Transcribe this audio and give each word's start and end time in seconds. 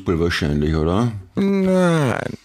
Fußball 0.00 0.18
wahrscheinlich, 0.18 0.74
oder? 0.74 1.12
Nein. 1.34 2.38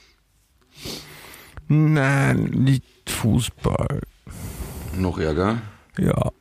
Nein, 1.70 2.44
nicht 2.44 2.84
Fußball. 3.08 4.02
Noch 4.94 5.18
ärger? 5.18 5.62
Ja. 5.98 6.32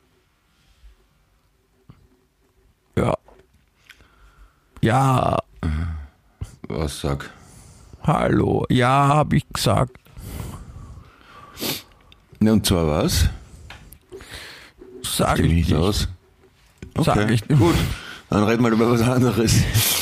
Ja. 2.97 3.13
Ja. 4.81 5.39
Was 6.67 6.99
sag? 6.99 7.29
Hallo. 8.03 8.65
Ja, 8.69 9.07
hab 9.07 9.31
ich 9.31 9.47
gesagt. 9.53 9.95
Und 12.41 12.65
zwar 12.65 12.87
was? 12.87 13.29
Sag 15.01 15.39
ich 15.39 15.51
nicht. 15.51 15.73
aus. 15.73 16.09
Sag 16.97 17.29
ich 17.31 17.47
nicht. 17.47 17.59
Gut, 17.59 17.75
dann 18.29 18.43
reden 18.43 18.63
wir 18.63 18.71
über 18.71 18.91
was 18.91 19.01
anderes. 19.01 19.94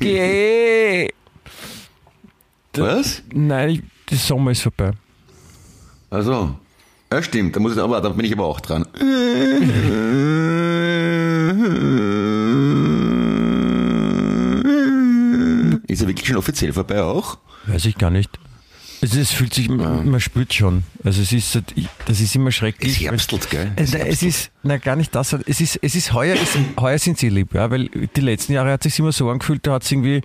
Geh. 0.00 1.08
Was? 2.76 3.22
Nein, 3.32 3.70
ich, 3.70 3.82
der 4.10 4.18
Sommer 4.18 4.50
ist 4.50 4.62
vorbei. 4.62 4.90
Also, 6.10 6.56
ja 7.12 7.22
stimmt, 7.22 7.56
da 7.56 7.60
muss 7.60 7.72
ich 7.74 7.78
aber, 7.78 8.00
da 8.00 8.08
bin 8.10 8.26
ich 8.26 8.32
aber 8.32 8.44
auch 8.44 8.60
dran. 8.60 8.86
Ist 15.86 16.02
er 16.02 16.08
wirklich 16.08 16.26
schon 16.26 16.36
offiziell 16.36 16.72
vorbei 16.72 17.02
auch? 17.02 17.38
Weiß 17.66 17.84
ich 17.86 17.96
gar 17.96 18.10
nicht. 18.10 18.38
Also 19.02 19.20
es 19.20 19.30
fühlt 19.30 19.52
sich, 19.52 19.68
man 19.68 20.18
spürt 20.20 20.54
schon. 20.54 20.84
Also 21.04 21.20
es 21.22 21.32
ist, 21.32 21.54
halt- 21.54 21.74
das 22.06 22.20
ist 22.20 22.34
immer 22.34 22.50
schrecklich. 22.50 22.96
Es 22.96 23.00
herbstelt, 23.02 23.50
gell? 23.50 23.70
Es, 23.76 23.94
es 23.94 24.22
ist, 24.22 24.50
na 24.62 24.78
gar 24.78 24.96
nicht 24.96 25.14
das. 25.14 25.32
Es 25.32 25.60
ist, 25.60 25.78
es 25.82 25.94
ist 25.94 26.12
heuer, 26.12 26.34
es, 26.34 26.56
heuer 26.80 26.98
sind 26.98 27.18
sie 27.18 27.28
lieb, 27.28 27.54
ja, 27.54 27.70
weil 27.70 27.88
die 27.88 28.20
letzten 28.20 28.54
Jahre 28.54 28.72
hat 28.72 28.82
sich 28.82 28.98
immer 28.98 29.12
so 29.12 29.28
angefühlt, 29.30 29.66
da 29.66 29.74
hat 29.74 29.82
es 29.84 29.92
irgendwie 29.92 30.22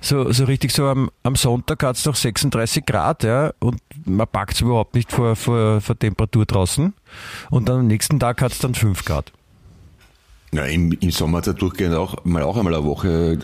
so, 0.00 0.32
so 0.32 0.44
richtig 0.44 0.72
so 0.72 0.86
am, 0.86 1.10
am 1.22 1.36
Sonntag 1.36 1.82
hat 1.82 1.96
es 1.96 2.04
noch 2.06 2.14
36 2.16 2.86
Grad, 2.86 3.24
ja, 3.24 3.52
und 3.58 3.80
man 4.04 4.26
packt 4.26 4.54
es 4.54 4.60
überhaupt 4.62 4.94
nicht 4.94 5.12
vor, 5.12 5.36
vor, 5.36 5.80
vor 5.80 5.98
Temperatur 5.98 6.46
draußen. 6.46 6.94
Und 7.50 7.68
dann 7.68 7.80
am 7.80 7.86
nächsten 7.88 8.18
Tag 8.18 8.40
hat 8.42 8.52
es 8.52 8.58
dann 8.58 8.74
5 8.74 9.04
Grad. 9.04 9.32
Na, 10.50 10.64
im, 10.64 10.92
im 10.92 11.10
Sommer 11.10 11.38
hat 11.38 11.46
es 11.46 11.52
ja 11.52 11.58
durchgehend 11.58 11.94
auch 11.94 12.24
mal, 12.24 12.42
auch 12.42 12.56
einmal 12.56 12.74
eine 12.74 12.84
Woche 12.84 13.38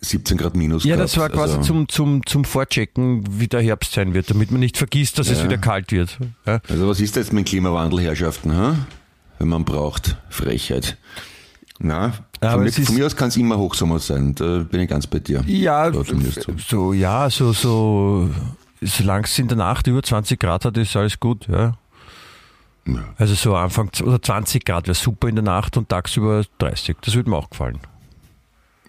17 0.00 0.36
Grad 0.36 0.56
minus 0.56 0.84
Ja, 0.84 0.96
das 0.96 1.16
war 1.16 1.28
quasi 1.28 1.56
Also, 1.56 1.66
zum, 1.66 1.88
zum, 1.88 2.26
zum 2.26 2.44
Vorchecken, 2.44 3.24
wie 3.40 3.48
der 3.48 3.60
Herbst 3.62 3.92
sein 3.92 4.14
wird, 4.14 4.30
damit 4.30 4.50
man 4.50 4.60
nicht 4.60 4.76
vergisst, 4.76 5.18
dass 5.18 5.28
es 5.28 5.38
Ja. 5.38 5.44
wieder 5.44 5.58
kalt 5.58 5.90
wird. 5.92 6.18
Ja. 6.46 6.60
Also 6.68 6.88
was 6.88 7.00
ist 7.00 7.16
jetzt 7.16 7.32
mit 7.32 7.46
Klimawandel, 7.46 8.00
Herrschaften, 8.00 8.54
ha? 8.54 8.76
wenn 9.38 9.48
man 9.48 9.64
braucht? 9.64 10.16
Frechheit. 10.30 10.96
Na, 11.80 12.12
von, 12.40 12.60
mir, 12.60 12.66
es 12.66 12.76
von 12.86 12.94
mir 12.96 13.06
aus 13.06 13.14
kann 13.14 13.28
es 13.28 13.36
immer 13.36 13.56
Hochsommer 13.56 14.00
sein, 14.00 14.34
da 14.34 14.58
bin 14.58 14.80
ich 14.80 14.88
ganz 14.88 15.06
bei 15.06 15.20
dir. 15.20 15.44
Ja, 15.46 15.92
so. 15.92 16.04
so, 16.56 16.92
ja, 16.92 17.30
so, 17.30 17.52
so, 17.52 18.28
solange 18.82 19.24
es 19.24 19.38
in 19.38 19.46
der 19.46 19.58
Nacht 19.58 19.86
über 19.86 20.02
20 20.02 20.40
Grad 20.40 20.64
hat, 20.64 20.76
ist 20.76 20.96
alles 20.96 21.20
gut, 21.20 21.46
ja. 21.48 21.76
Ja. 22.86 23.04
Also 23.16 23.34
so 23.34 23.54
Anfang, 23.54 23.90
oder 24.02 24.20
20 24.20 24.64
Grad 24.64 24.86
wäre 24.88 24.94
super 24.96 25.28
in 25.28 25.36
der 25.36 25.44
Nacht 25.44 25.76
und 25.76 25.88
tagsüber 25.88 26.42
30. 26.58 26.96
Das 27.02 27.14
würde 27.14 27.30
mir 27.30 27.36
auch 27.36 27.50
gefallen. 27.50 27.78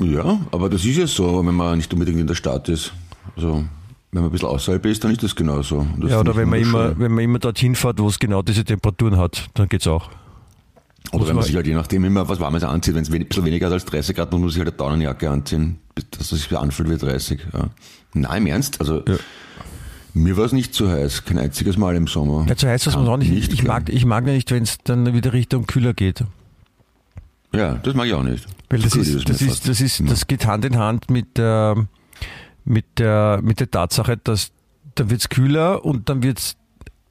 Ja, 0.02 0.40
aber 0.52 0.70
das 0.70 0.86
ist 0.86 0.98
ja 0.98 1.08
so, 1.08 1.46
wenn 1.46 1.56
man 1.56 1.78
nicht 1.78 1.92
unbedingt 1.94 2.20
in 2.20 2.28
der 2.28 2.36
Stadt 2.36 2.70
ist. 2.70 2.94
Also, 3.36 3.66
wenn 4.12 4.22
man 4.22 4.26
ein 4.26 4.32
bisschen 4.32 4.48
außerhalb 4.48 4.86
ist, 4.86 5.04
dann 5.04 5.12
ist 5.12 5.22
das 5.24 5.36
genauso. 5.36 5.86
Das 6.00 6.12
Ja, 6.12 6.20
oder 6.20 6.36
wenn 6.36 6.50
man 6.50 6.60
immer, 6.60 6.98
wenn 6.98 7.12
man 7.14 7.24
immer 7.24 7.40
dorthin 7.40 7.76
fährt, 7.76 8.00
wo 8.00 8.08
es 8.08 8.18
genau 8.18 8.42
diese 8.42 8.64
Temperaturen 8.64 9.18
hat, 9.18 9.50
dann 9.56 9.68
geht's 9.68 9.88
auch. 9.88 10.10
Oder 11.12 11.28
wenn 11.28 11.36
man 11.36 11.44
sich 11.46 11.56
halt 11.56 11.66
je 11.68 11.74
nachdem 11.74 12.04
immer 12.06 12.28
was 12.28 12.40
Warmes 12.40 12.64
anzieht, 12.64 12.96
wenn 12.96 13.04
es 13.04 13.12
ein 13.12 13.26
bisschen 13.26 13.46
weniger 13.46 13.72
als 13.72 13.86
30 13.86 14.16
Grad, 14.16 14.32
muss 14.32 14.42
man 14.42 14.50
sich 14.50 14.60
halt 14.60 14.70
eine 14.70 14.78
Daunenjacke 14.78 15.30
anziehen, 15.30 15.80
dass 16.12 16.31
es 16.31 16.44
sich 16.44 16.58
anfühlt 16.58 16.90
wie 16.90 16.98
30. 16.98 17.40
Ja. 17.54 17.70
Nein, 18.14 18.44
im 18.44 18.48
Ernst, 18.48 18.80
also 18.80 19.04
Ja. 19.08 19.16
mir 20.14 20.38
war 20.38 20.46
es 20.46 20.52
nicht 20.54 20.74
zu 20.74 20.90
heiß, 20.90 21.26
kein 21.26 21.40
einziges 21.40 21.78
Mal 21.78 21.96
im 21.96 22.08
Sommer. 22.08 22.46
Ja, 22.48 22.56
so 22.58 22.68
heißt 22.68 22.88
das 22.88 22.96
man 22.96 23.08
auch 23.08 23.18
nicht. 23.18 23.31
Nicht 23.31 23.54
ich, 23.54 23.64
mag, 23.64 23.90
ich 23.90 24.06
mag 24.06 24.26
nicht, 24.26 24.52
wenn 24.52 24.64
es 24.64 24.78
dann 24.84 25.14
wieder 25.14 25.34
Richtung 25.34 25.66
kühler 25.68 25.94
geht. 25.94 26.24
Ja, 27.54 27.76
das 27.76 27.94
mag 27.96 28.06
ich 28.08 28.14
auch 28.14 28.24
nicht. 28.24 28.46
Weil 28.70 28.80
das 28.80 28.94
Gut, 28.94 29.02
ist, 29.02 29.28
das 29.30 29.42
ist, 29.42 29.68
das 29.68 29.82
ist, 29.82 30.04
das 30.10 30.28
geht 30.28 30.46
Hand 30.46 30.66
in 30.66 30.78
Hand 30.78 31.10
mit 31.10 31.38
der, 31.38 31.88
mit 32.66 32.86
der, 33.00 33.40
mit 33.42 33.60
der 33.60 33.72
Tatsache, 33.72 34.18
dass 34.18 34.52
dann 34.96 35.10
wird's 35.10 35.30
kühler 35.30 35.84
und 35.84 36.10
dann 36.10 36.22
wird's 36.24 36.56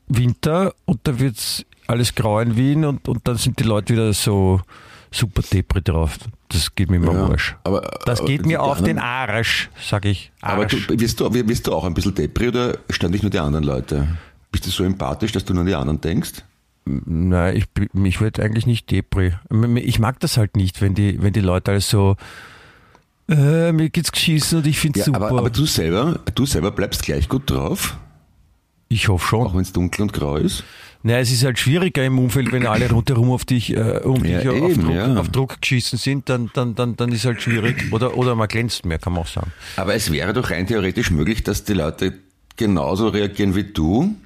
Winter 0.06 0.74
und 0.84 1.00
dann 1.04 1.18
wird's 1.18 1.64
alles 1.86 2.14
grau 2.14 2.38
in 2.40 2.56
Wien 2.56 2.84
und, 2.84 3.08
und 3.08 3.26
dann 3.26 3.36
sind 3.36 3.58
die 3.58 3.64
Leute 3.64 3.94
wieder 3.94 4.12
so 4.12 4.60
super 5.10 5.42
depri 5.42 5.82
drauf. 5.82 6.18
Das 6.48 6.74
geht 6.74 6.90
mir 6.90 6.96
immer 6.96 7.12
Ja, 7.14 7.26
Arsch. 7.26 7.56
aber- 7.64 7.80
Das 8.04 8.20
aber 8.20 8.28
geht 8.28 8.46
mir 8.46 8.62
auf 8.62 8.78
den 8.82 8.98
anderen- 8.98 9.34
Arsch, 9.38 9.70
sag 9.82 10.04
ich. 10.04 10.30
Aber 10.40 10.62
Arsch. 10.64 10.86
du, 10.86 11.00
wirst, 11.00 11.18
du, 11.20 11.32
wirst 11.48 11.66
du 11.66 11.74
auch 11.74 11.84
ein 11.84 11.94
bisschen 11.94 12.14
Depri 12.14 12.48
oder 12.48 12.78
ständig 12.90 13.22
nur 13.22 13.30
die 13.30 13.38
anderen 13.38 13.64
Leute? 13.64 14.06
Bist 14.52 14.66
du 14.66 14.70
so 14.70 14.84
empathisch, 14.84 15.32
dass 15.32 15.44
du 15.44 15.52
nur 15.54 15.62
an 15.62 15.66
die 15.66 15.74
anderen 15.74 16.00
denkst? 16.00 16.42
Nein, 17.06 17.56
ich, 17.56 17.68
bin- 17.70 18.04
ich 18.04 18.20
werde 18.20 18.42
eigentlich 18.42 18.66
nicht 18.66 18.90
Depri. 18.90 19.32
Ich 19.76 19.98
mag 19.98 20.20
das 20.20 20.36
halt 20.36 20.56
nicht, 20.56 20.80
wenn 20.80 20.94
die, 20.94 21.22
wenn 21.22 21.32
die 21.32 21.40
Leute 21.40 21.72
alles 21.72 21.90
so, 21.90 22.16
äh, 23.28 23.72
mir 23.72 23.90
geht's 23.90 24.12
geschissen 24.12 24.58
und 24.58 24.66
ich 24.66 24.78
find's 24.78 25.00
Ja, 25.00 25.04
super. 25.04 25.26
aber, 25.28 25.38
aber 25.40 25.50
du 25.50 25.66
selber, 25.66 26.20
du 26.34 26.46
selber 26.46 26.70
bleibst 26.70 27.02
gleich 27.02 27.28
gut 27.28 27.50
drauf, 27.50 27.96
ich 28.88 29.08
hoffe 29.08 29.26
schon. 29.26 29.46
auch 29.46 29.54
wenn 29.54 29.60
es 29.62 29.72
dunkel 29.72 30.02
und 30.02 30.12
grau 30.12 30.36
ist. 30.36 30.64
Naja, 31.02 31.18
es 31.20 31.30
ist 31.30 31.44
halt 31.44 31.58
schwieriger 31.58 32.04
im 32.04 32.18
Umfeld, 32.18 32.50
wenn 32.50 32.66
alle 32.66 32.90
rundherum 32.90 33.30
auf 33.30 33.44
dich, 33.44 33.72
äh, 33.76 34.00
um 34.02 34.24
Ja, 34.24 34.40
dich 34.40 34.48
auf, 34.48 34.70
eben, 34.70 34.82
Druck, 34.84 34.94
ja. 34.94 35.16
auf 35.16 35.28
Druck 35.28 35.60
geschissen 35.60 35.98
sind, 35.98 36.28
dann, 36.28 36.50
dann, 36.54 36.74
dann, 36.74 36.96
dann 36.96 37.12
ist 37.12 37.24
halt 37.24 37.40
schwierig. 37.40 37.92
Oder, 37.92 38.16
oder 38.16 38.34
man 38.34 38.48
glänzt 38.48 38.84
mehr, 38.84 38.98
kann 38.98 39.12
man 39.12 39.22
auch 39.22 39.28
sagen. 39.28 39.52
Aber 39.76 39.94
es 39.94 40.10
wäre 40.10 40.32
doch 40.32 40.50
rein 40.50 40.66
theoretisch 40.66 41.10
möglich, 41.12 41.44
dass 41.44 41.62
die 41.64 41.74
Leute 41.74 42.14
genauso 42.56 43.08
reagieren 43.08 43.54
wie 43.54 43.62
du, 43.64 44.16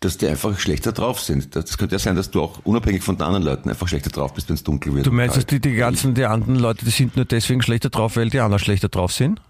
dass 0.00 0.16
die 0.16 0.28
einfach 0.28 0.58
schlechter 0.58 0.92
drauf 0.92 1.20
sind. 1.20 1.56
Das 1.56 1.76
könnte 1.76 1.96
ja 1.96 1.98
sein, 1.98 2.14
dass 2.14 2.30
du 2.30 2.40
auch 2.40 2.60
unabhängig 2.64 3.02
von 3.02 3.16
den 3.16 3.22
anderen 3.22 3.44
Leuten 3.44 3.68
einfach 3.68 3.88
schlechter 3.88 4.10
drauf 4.10 4.32
bist, 4.34 4.48
wenn 4.48 4.54
es 4.54 4.62
dunkel 4.62 4.94
wird. 4.94 5.06
Du 5.06 5.12
meinst, 5.12 5.36
dass 5.36 5.46
die, 5.46 5.60
die 5.60 5.74
ganzen, 5.74 6.14
die 6.14 6.24
anderen 6.24 6.56
Leute, 6.56 6.84
die 6.84 6.90
sind 6.90 7.16
nur 7.16 7.24
deswegen 7.24 7.62
schlechter 7.62 7.90
drauf, 7.90 8.16
weil 8.16 8.30
die 8.30 8.38
anderen 8.38 8.62
schlechter 8.62 8.88
drauf 8.88 9.12
sind? 9.12 9.40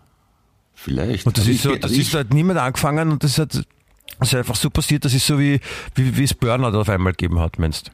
Vielleicht. 0.75 1.27
Und 1.27 1.37
das 1.37 1.45
Also 1.45 1.53
ist 1.53 1.63
so, 1.63 1.75
das 1.75 1.91
also 1.91 2.01
ist 2.01 2.15
halt 2.15 2.33
niemand 2.33 2.59
angefangen 2.59 3.11
und 3.11 3.25
das 3.25 3.39
hat, 3.39 3.55
das 3.55 4.29
ist 4.29 4.35
einfach 4.35 4.57
so 4.57 4.71
passiert, 4.71 5.05
das 5.05 5.13
ist 5.13 5.27
so 5.27 5.39
wie, 5.39 5.61
wie, 5.95 6.17
wie 6.17 6.25
es 6.25 6.33
Burnout 6.35 6.79
auf 6.79 6.89
einmal 6.89 7.13
gegeben 7.13 7.41
hat, 7.41 7.59
meinst 7.59 7.91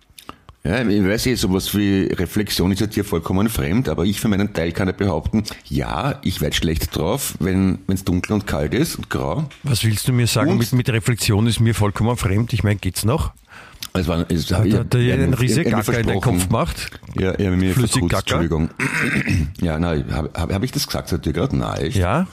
Ja, 0.67 0.81
ich 0.83 1.05
weiß 1.05 1.27
eh, 1.27 1.35
sowas 1.35 1.77
wie 1.77 2.05
Reflexion 2.05 2.73
ist 2.73 2.81
ja 2.81 2.87
dir 2.87 3.05
vollkommen 3.05 3.51
fremd, 3.51 3.91
aber 3.91 4.05
ich 4.05 4.19
für 4.19 4.29
meinen 4.29 4.55
Teil 4.55 4.73
kann 4.73 4.89
ja 4.89 4.95
behaupten, 4.95 5.45
ja, 5.67 6.19
ich 6.23 6.41
werde 6.41 6.57
schlecht 6.57 6.97
drauf, 6.97 7.35
wenn 7.39 7.81
es 7.89 8.05
dunkel 8.05 8.33
und 8.33 8.47
kalt 8.47 8.73
ist 8.73 8.97
und 8.97 9.11
grau. 9.11 9.47
Was 9.63 9.85
willst 9.85 10.09
du 10.09 10.13
mir 10.15 10.27
sagen? 10.27 10.57
Mit, 10.57 10.73
mit 10.73 10.89
Reflexion 10.89 11.47
ist 11.47 11.61
mir 11.61 11.75
vollkommen 11.75 12.17
fremd. 12.17 12.55
Ich 12.55 12.65
meine, 12.65 12.77
geht's 12.77 13.05
noch? 13.05 13.35
Es 13.93 14.09
war, 14.09 14.25
es, 14.31 14.51
Hat 14.51 14.65
ja, 14.65 14.83
der, 14.85 15.03
ja, 15.03 15.15
einen 15.15 15.35
riesen 15.35 15.65
mir 15.65 15.71
Gacker 15.71 15.99
in 15.99 16.07
den. 16.07 16.21
Kopf 16.23 16.49
macht? 16.49 16.91
Ja, 17.15 17.39
ja, 17.39 17.51
mir 17.51 17.75
Flüssig 17.75 18.01
verkutzt? 18.01 18.23
Entschuldigung. 18.23 18.71
ja, 19.61 19.79
nein, 19.79 20.07
habe 20.11 20.31
hab, 20.35 20.51
hab 20.51 20.63
ich 20.65 20.73
das 20.73 20.87
gesagt 20.87 21.09
zu 21.09 21.19
dir 21.19 21.35
gerade? 21.35 21.57
Nein, 21.57 21.81
echt? 21.83 21.97
Ja? 21.99 22.27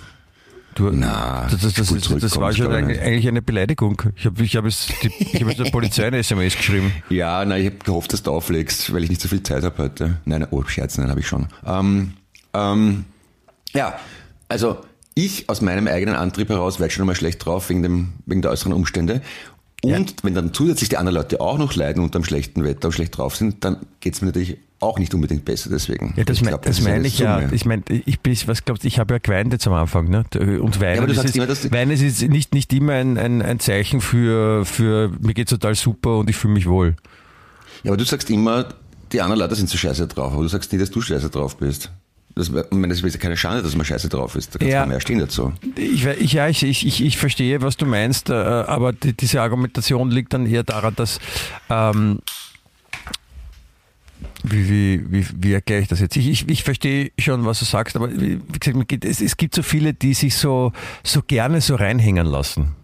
Du, 0.76 0.90
Na, 0.90 1.48
das, 1.52 1.74
das, 1.74 1.90
das, 1.90 2.20
das, 2.20 2.38
war 2.38 2.54
schon 2.54 2.72
eigentlich, 2.72 3.28
eine 3.28 3.42
Beleidigung. 3.42 4.02
Ich 4.16 4.26
habe 4.26 4.42
ich 4.42 4.56
hab 4.56 4.66
es, 4.66 4.88
die, 5.04 5.12
ich 5.20 5.42
hab 5.42 5.50
es 5.50 5.58
der 5.58 5.70
Polizei 5.70 6.08
eine 6.08 6.20
SMS 6.20 6.56
geschrieben. 6.56 6.94
Ja, 7.10 7.44
nein, 7.44 7.62
ich 7.62 7.68
habe 7.68 7.78
gehofft, 7.78 8.14
dass 8.14 8.24
du 8.24 8.32
auflegst, 8.32 8.94
weil 8.94 9.04
ich 9.04 9.10
nicht 9.10 9.22
so 9.22 9.28
viel 9.28 9.44
Zeit 9.44 9.64
habe 9.64 9.78
heute. 9.84 10.18
Nein, 10.24 10.48
oh, 10.50 10.64
Scherz, 10.64 10.98
nein, 10.98 11.10
habe 11.10 11.20
ich 11.20 11.28
schon. 11.28 11.48
Ähm, 11.66 12.14
ähm, 12.54 13.06
ja, 13.74 14.00
also 14.48 14.78
ich 15.14 15.50
aus 15.50 15.62
meinem 15.62 15.88
eigenen 15.88 16.16
Antrieb 16.16 16.50
heraus 16.50 16.80
werde 16.80 16.94
schon 16.94 17.02
einmal 17.02 17.16
schlecht 17.16 17.46
drauf 17.46 17.70
wegen, 17.70 17.84
dem, 17.84 18.14
wegen 18.26 18.42
der 18.42 18.52
äußeren 18.52 18.72
Umstände. 18.72 19.22
Und 19.83 20.16
wenn 20.24 20.36
dann 20.36 20.54
zusätzlich 20.54 20.89
die 20.89 20.98
anderen 20.98 21.16
Leute 21.16 21.42
auch 21.42 21.57
noch 21.57 21.75
leiden 21.75 22.04
unter 22.04 22.19
dem 22.19 22.24
schlechten 22.24 22.63
Wetter 22.63 22.89
und 22.89 22.92
schlecht 22.92 23.18
drauf 23.18 23.36
sind, 23.36 23.63
dann 23.63 23.78
geht 24.00 24.13
es 24.13 24.22
mir 24.22 24.28
natürlich 24.28 24.57
auch 24.80 25.00
nicht 25.00 25.13
unbedingt 25.13 25.45
besser 25.45 25.69
deswegen. 25.69 26.13
Ja, 26.18 26.24
das, 26.24 26.38
Ich 26.38 26.44
mein, 26.44 26.50
glaub, 26.50 26.63
das 26.63 26.80
ist 26.80 26.83
meine 26.83 26.95
eine 26.98 27.07
ich 27.07 27.19
ja. 27.19 27.39
Summe. 27.39 27.54
Ich 27.54 27.66
meine, 27.66 27.83
ich 27.88 28.19
bin, 28.19 28.36
was 28.45 28.66
glaubst 28.66 28.83
ich 28.83 29.00
habe 29.00 29.16
ja 29.16 29.18
geweint 29.19 29.54
jetzt 29.54 29.68
am 29.68 29.74
Anfang, 29.74 30.10
ne? 30.10 30.24
Und 30.60 30.80
Weinen, 30.81 31.07
du 31.07 31.13
ist, 31.13 31.36
immer, 31.36 31.48
Weinen 31.48 31.92
ist 31.92 32.22
nicht, 32.28 32.54
nicht 32.54 32.74
immer 32.74 32.94
ein, 32.94 33.18
ein, 33.18 33.42
ein 33.42 33.60
Zeichen 33.60 34.01
für, 34.01 34.66
für 34.66 35.12
mir 35.19 35.33
geht's 35.33 35.51
total 35.51 35.75
super 35.75 36.18
und 36.18 36.30
ich 36.30 36.36
fühle 36.36 36.54
mich 36.54 36.68
wohl. 36.68 36.95
Ja, 37.84 37.92
aber 37.92 37.98
du 37.98 38.06
sagst 38.06 38.30
immer, 38.30 38.69
die 39.12 39.22
anderen 39.22 39.39
Leute 39.39 39.56
sind 39.56 39.69
so 39.69 39.77
scheiße 39.77 40.07
drauf, 40.07 40.34
aber 40.34 40.44
du 40.44 40.48
sagst 40.48 40.72
nie, 40.74 40.80
dass 40.80 40.92
du 40.92 41.01
scheiße 41.01 41.30
drauf 41.30 41.57
bist. 41.57 41.92
Das, 42.36 42.48
ich 42.50 42.54
meine, 42.72 42.89
das 42.89 43.01
ist 43.01 43.13
ja 43.13 43.19
keine 43.19 43.36
Schande, 43.38 43.62
dass 43.62 43.75
man 43.75 43.86
scheiße 43.86 44.07
drauf 44.10 44.36
ist. 44.36 44.56
Da 44.56 44.60
kannst 44.60 44.72
Ja. 44.74 44.83
du 44.83 44.89
mehr 44.89 45.01
stehen 45.01 45.19
dazu. 45.19 45.54
Ich, 45.75 46.06
ich, 46.06 46.33
ja, 46.33 46.48
ich, 46.48 46.63
ich, 46.63 47.04
ich, 47.04 47.18
verstehe, 47.18 47.62
was 47.62 47.75
du 47.78 47.86
meinst, 47.86 48.30
äh, 48.30 48.33
aber 48.33 48.94
die, 48.94 49.13
diese 49.13 49.42
Argumentation 49.42 50.10
liegt 50.12 50.33
dann 50.33 50.45
eher 50.45 50.63
daran, 50.63 50.95
dass 50.95 51.19
ähm, 51.69 52.19
wie, 54.44 54.69
wie, 54.69 55.12
wie, 55.12 55.25
wie 55.36 55.54
erkläre 55.54 55.81
ich 55.81 55.88
das 55.88 56.00
jetzt? 56.00 56.16
Ich, 56.16 56.28
ich, 56.28 56.50
ich 56.50 56.63
verstehe 56.63 57.12
schon, 57.19 57.45
was 57.45 57.60
du 57.60 57.66
sagst, 57.66 57.95
aber 57.95 58.10
wie 58.12 58.39
gesagt, 58.60 59.06
es, 59.06 59.22
es 59.22 59.38
gibt 59.38 59.54
so 59.56 59.62
viele, 59.63 59.94
die 59.94 60.13
sich 60.13 60.36
so, 60.36 60.72
so 61.04 61.22
gerne 61.22 61.62
so 61.62 61.75
reinhängen 61.75 62.25
lassen. 62.25 62.75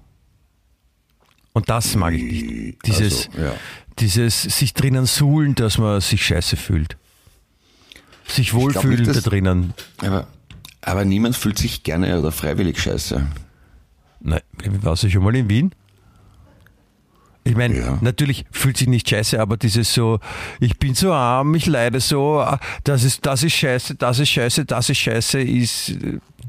Und 1.53 1.69
das 1.69 1.95
mag 1.95 2.13
ich 2.13 2.23
nicht. 2.23 2.85
Dieses, 2.85 3.29
Also, 3.29 3.41
ja. 3.41 3.53
dieses 3.99 4.43
sich 4.43 4.73
drinnen 4.75 5.05
suhlen, 5.07 5.55
dass 5.55 5.77
man 5.79 5.99
sich 6.01 6.23
scheiße 6.23 6.55
fühlt. 6.57 6.97
Sich 8.27 8.53
wohlfühlen 8.53 9.05
nicht, 9.05 9.15
da 9.15 9.29
drinnen. 9.29 9.73
Aber, 10.01 10.27
aber 10.81 11.05
niemand 11.05 11.35
fühlt 11.35 11.57
sich 11.57 11.83
gerne 11.83 12.19
oder 12.19 12.31
freiwillig 12.31 12.79
scheiße. 12.79 13.25
Nein, 14.19 14.41
warst 14.81 15.03
du 15.03 15.09
schon 15.09 15.23
mal 15.23 15.35
in 15.35 15.49
Wien? 15.49 15.71
Ich 17.43 17.55
meine, 17.55 17.77
Ja. 17.77 17.97
natürlich 18.01 18.45
fühlt 18.51 18.75
sich 18.75 18.87
nicht 18.89 19.09
scheiße, 19.09 19.39
aber 19.39 19.55
dieses 19.55 19.93
so, 19.93 20.19
ich 20.59 20.77
bin 20.79 20.95
so 20.95 21.13
arm, 21.13 21.55
ich 21.55 21.65
leide 21.65 22.01
so, 22.01 22.39
ah, 22.41 22.59
das 22.83 23.05
ist, 23.05 23.25
das 23.25 23.41
ist 23.43 23.53
scheiße, 23.53 23.95
das 23.95 24.19
ist 24.19 24.29
scheiße, 24.29 24.65
das 24.65 24.89
ist 24.89 24.97
scheiße, 24.97 25.39
ist, 25.39 25.95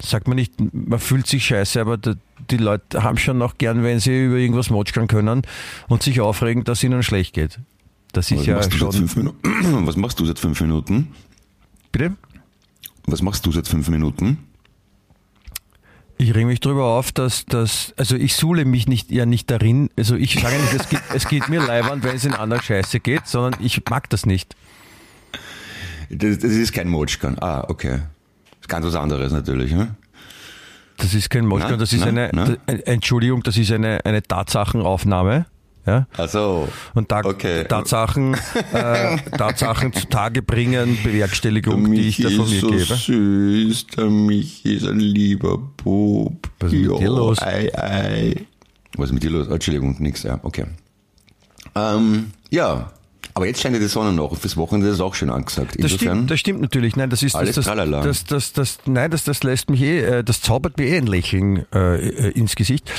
sagt 0.02 0.26
man 0.26 0.34
nicht, 0.34 0.54
man 0.72 0.98
fühlt 0.98 1.28
sich 1.28 1.44
scheiße, 1.46 1.80
aber 1.80 1.98
die 1.98 2.56
Leute 2.56 3.04
haben 3.04 3.16
schon 3.16 3.38
noch 3.38 3.58
gern, 3.58 3.84
wenn 3.84 4.00
sie 4.00 4.24
über 4.24 4.36
irgendwas 4.36 4.70
motschern 4.70 5.06
können 5.06 5.42
und 5.86 6.02
sich 6.02 6.20
aufregen, 6.20 6.64
dass 6.64 6.82
ihnen 6.82 7.04
schlecht 7.04 7.32
geht. 7.32 7.60
Das 8.12 8.32
ist 8.32 8.38
Was, 8.38 8.46
ja 8.46 8.54
machst 8.56 8.74
schon. 8.74 9.10
Minuten? 9.14 9.86
Was 9.86 9.96
machst 9.96 10.18
du 10.18 10.24
seit 10.26 10.40
fünf 10.40 10.60
Minuten? 10.60 11.08
Bitte? 11.98 12.16
Was 13.06 13.22
machst 13.22 13.44
du 13.44 13.50
seit 13.50 13.66
fünf 13.66 13.88
Minuten? 13.88 14.38
Ich 16.16 16.32
reg 16.32 16.46
mich 16.46 16.60
darüber 16.60 16.84
auf, 16.84 17.10
dass, 17.10 17.44
dass 17.44 17.92
also 17.96 18.14
ich 18.14 18.36
suhle 18.36 18.64
mich 18.64 18.86
nicht 18.86 19.10
ja 19.10 19.26
nicht 19.26 19.50
darin, 19.50 19.90
also 19.96 20.14
ich 20.14 20.40
sage 20.40 20.56
nicht, 20.56 20.74
es 20.74 20.88
geht, 20.88 21.00
es 21.14 21.28
geht 21.28 21.48
mir 21.48 21.60
leibend, 21.60 22.04
wenn 22.04 22.14
es 22.14 22.24
in 22.24 22.34
anderen 22.34 22.62
Scheiße 22.62 23.00
geht, 23.00 23.26
sondern 23.26 23.60
ich 23.62 23.82
mag 23.88 24.08
das 24.10 24.26
nicht. 24.26 24.54
Das, 26.10 26.38
das 26.38 26.52
ist 26.52 26.72
kein 26.72 26.88
Motschkan. 26.88 27.36
Ah, 27.40 27.64
okay. 27.68 28.00
Das 28.50 28.60
ist 28.62 28.68
ganz 28.68 28.86
was 28.86 28.94
anderes 28.94 29.32
natürlich. 29.32 29.72
Ne? 29.72 29.96
Das 30.98 31.14
ist 31.14 31.30
kein 31.30 31.46
Moschkan, 31.46 31.70
Nein, 31.70 31.78
das 31.80 31.92
ist 31.92 32.00
nein, 32.00 32.18
eine, 32.18 32.58
äh, 32.66 32.82
Entschuldigung, 32.92 33.42
das 33.42 33.56
ist 33.56 33.72
eine, 33.72 34.04
eine 34.04 34.22
Tatsachenaufnahme. 34.22 35.46
Ja? 35.88 36.06
Also, 36.18 36.68
Und 36.94 37.10
da, 37.10 37.22
Okay. 37.24 37.64
Tatsachen, 37.64 38.34
äh, 38.74 39.16
Tatsachen 39.38 39.92
zutage 39.94 40.42
bringen, 40.42 40.98
Bewerkstelligung, 41.02 41.90
die 41.92 42.08
ich 42.08 42.18
da 42.18 42.28
von 42.28 42.48
mir 42.48 42.60
so 42.60 42.68
gebe. 42.68 42.84
süß, 42.84 43.86
der 43.96 44.04
Michi 44.10 44.74
ist 44.74 44.86
ein 44.86 45.00
lieber 45.00 45.56
Bub. 45.56 46.48
Was 46.60 46.72
ist 46.72 46.78
mit 46.82 47.00
dir 47.00 47.08
los? 47.08 47.40
Ei, 47.40 47.70
ei. 47.74 48.36
Was 48.96 49.06
ist 49.08 49.14
mit 49.14 49.22
dir 49.22 49.30
los? 49.30 49.48
Entschuldigung, 49.48 49.96
nix, 49.98 50.22
ja, 50.24 50.38
okay. 50.42 50.66
Ähm, 51.74 52.32
ja, 52.50 52.92
aber 53.34 53.46
jetzt 53.46 53.60
scheint 53.60 53.74
ja 53.74 53.80
die 53.80 53.86
Sonne 53.88 54.12
noch 54.12 54.32
und 54.32 54.40
fürs 54.40 54.56
Wochenende 54.56 54.88
ist 54.88 54.94
es 54.96 55.00
auch 55.00 55.14
schön 55.14 55.30
angesagt. 55.30 55.76
Das 55.78 55.92
stimmt, 55.92 56.30
das 56.30 56.40
stimmt 56.40 56.60
natürlich. 56.60 56.96
Nein, 56.96 57.08
das 57.08 57.22
ist 57.22 57.34
Alles 57.36 57.54
das, 57.54 57.64
das, 57.66 57.74
tralala. 57.74 58.02
das, 58.02 58.24
das, 58.24 58.52
das, 58.52 58.78
nein, 58.86 59.10
das, 59.10 59.24
das 59.24 59.42
lässt 59.44 59.70
mich 59.70 59.80
eh, 59.82 60.00
äh, 60.00 60.24
das 60.24 60.40
zaubert 60.42 60.76
mir 60.76 60.86
eh 60.88 60.96
ein 60.98 61.06
Lächeln 61.06 61.64
äh, 61.72 61.96
äh, 62.08 62.30
ins 62.32 62.56
Gesicht. 62.56 62.90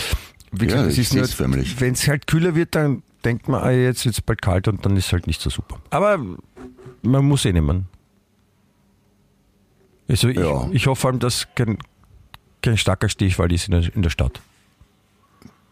Wie 0.52 0.66
Ja, 0.68 0.84
das 0.84 0.94
ich 0.94 1.00
ist 1.00 1.12
seh's 1.12 1.34
förmlich. 1.34 1.80
wenn 1.80 1.94
es 1.94 2.08
halt 2.08 2.28
kühler 2.28 2.56
wird, 2.56 2.76
dann 2.76 3.04
denkt 3.24 3.48
man, 3.48 3.62
ah, 3.62 3.72
jetzt 3.72 4.06
wird 4.06 4.16
es 4.16 4.22
bald 4.22 4.42
kalt 4.42 4.68
und 4.68 4.86
dann 4.86 4.96
ist 4.98 5.08
es 5.08 5.14
halt 5.14 5.28
nicht 5.28 5.42
so 5.42 5.50
super. 5.50 5.80
Aber 5.90 6.18
man 7.02 7.26
muss 7.26 7.46
eh 7.46 7.54
nehmen. 7.54 7.86
Also 10.08 10.28
ich, 10.30 10.38
Ja. 10.38 10.68
ich 10.72 10.88
hoffe 10.88 11.02
vor 11.02 11.12
allem, 11.12 11.20
dass 11.20 11.48
kein, 11.56 11.78
kein 12.62 12.78
starker 12.78 13.10
Stichwald 13.10 13.52
ist 13.52 13.68
in 13.68 13.72
der, 13.82 13.96
in 13.96 14.02
der 14.02 14.10
Stadt. 14.10 14.42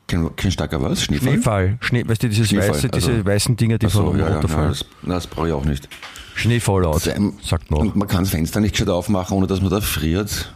kein, 0.07 0.33
kein 0.35 0.51
starker 0.51 0.81
was? 0.81 1.03
Schneefall? 1.03 1.33
Schneefall, 1.33 1.77
Schnee, 1.81 2.07
weißt 2.07 2.23
du, 2.23 2.29
dieses 2.29 2.47
Schneefall, 2.49 2.69
weiße, 2.75 2.89
diese 2.89 3.11
also- 3.13 3.25
weißen 3.25 3.57
Dinger, 3.57 3.77
die 3.77 3.87
so, 3.89 4.05
von 4.05 4.19
ja, 4.19 4.27
ja, 4.27 4.33
runterfallen. 4.35 4.69
das, 4.69 4.85
nein, 5.01 5.11
das 5.15 5.27
brauche 5.27 5.47
ich 5.47 5.53
auch 5.53 5.65
nicht. 5.65 5.89
Schneefallout, 6.35 6.99
sagt 6.99 7.71
man 7.71 7.89
auch. 7.89 7.95
Man 7.95 8.07
kann 8.07 8.23
das 8.23 8.29
Fenster 8.29 8.59
nicht 8.59 8.73
gescheit 8.73 8.89
aufmachen, 8.89 9.35
ohne 9.35 9.47
dass 9.47 9.59
man 9.59 9.71
da 9.71 9.81
friert. 9.81 10.53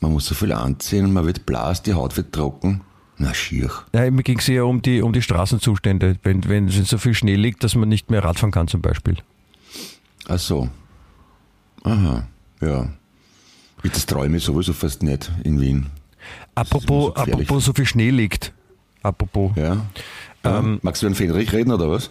Man 0.00 0.12
muss 0.12 0.26
so 0.26 0.34
viel 0.34 0.52
anziehen, 0.52 1.12
man 1.12 1.26
wird 1.26 1.44
blass, 1.46 1.82
die 1.82 1.94
Haut 1.94 2.16
wird 2.16 2.32
trocken. 2.32 2.80
Na, 3.22 3.32
schier. 3.34 3.70
Ja, 3.94 4.10
mir 4.10 4.24
ging 4.24 4.40
es 4.40 4.48
eher 4.48 4.66
um 4.66 4.82
die, 4.82 5.00
um 5.00 5.12
die 5.12 5.22
Straßenzustände, 5.22 6.16
wenn, 6.24 6.48
wenn 6.48 6.68
so 6.68 6.98
viel 6.98 7.14
Schnee 7.14 7.36
liegt, 7.36 7.62
dass 7.62 7.76
man 7.76 7.88
nicht 7.88 8.10
mehr 8.10 8.24
Radfahren 8.24 8.50
kann 8.50 8.66
zum 8.66 8.82
Beispiel. 8.82 9.16
Ach 10.28 10.40
so. 10.40 10.68
Aha, 11.84 12.26
ja. 12.60 12.88
Das 13.84 14.06
traue 14.06 14.26
ich 14.26 14.42
sowieso 14.42 14.72
fast 14.72 15.04
nicht 15.04 15.30
in 15.44 15.60
Wien. 15.60 15.86
Apropos, 16.56 17.06
so 17.06 17.14
apropos 17.14 17.64
so 17.64 17.72
viel 17.72 17.86
Schnee 17.86 18.10
liegt. 18.10 18.52
Apropos. 19.04 19.52
Ja. 19.54 19.86
Ähm, 20.42 20.80
Magst 20.82 21.02
du 21.02 21.06
über 21.06 21.14
den 21.14 21.16
Fenrich 21.16 21.52
reden 21.52 21.70
oder 21.70 21.92
was? 21.92 22.10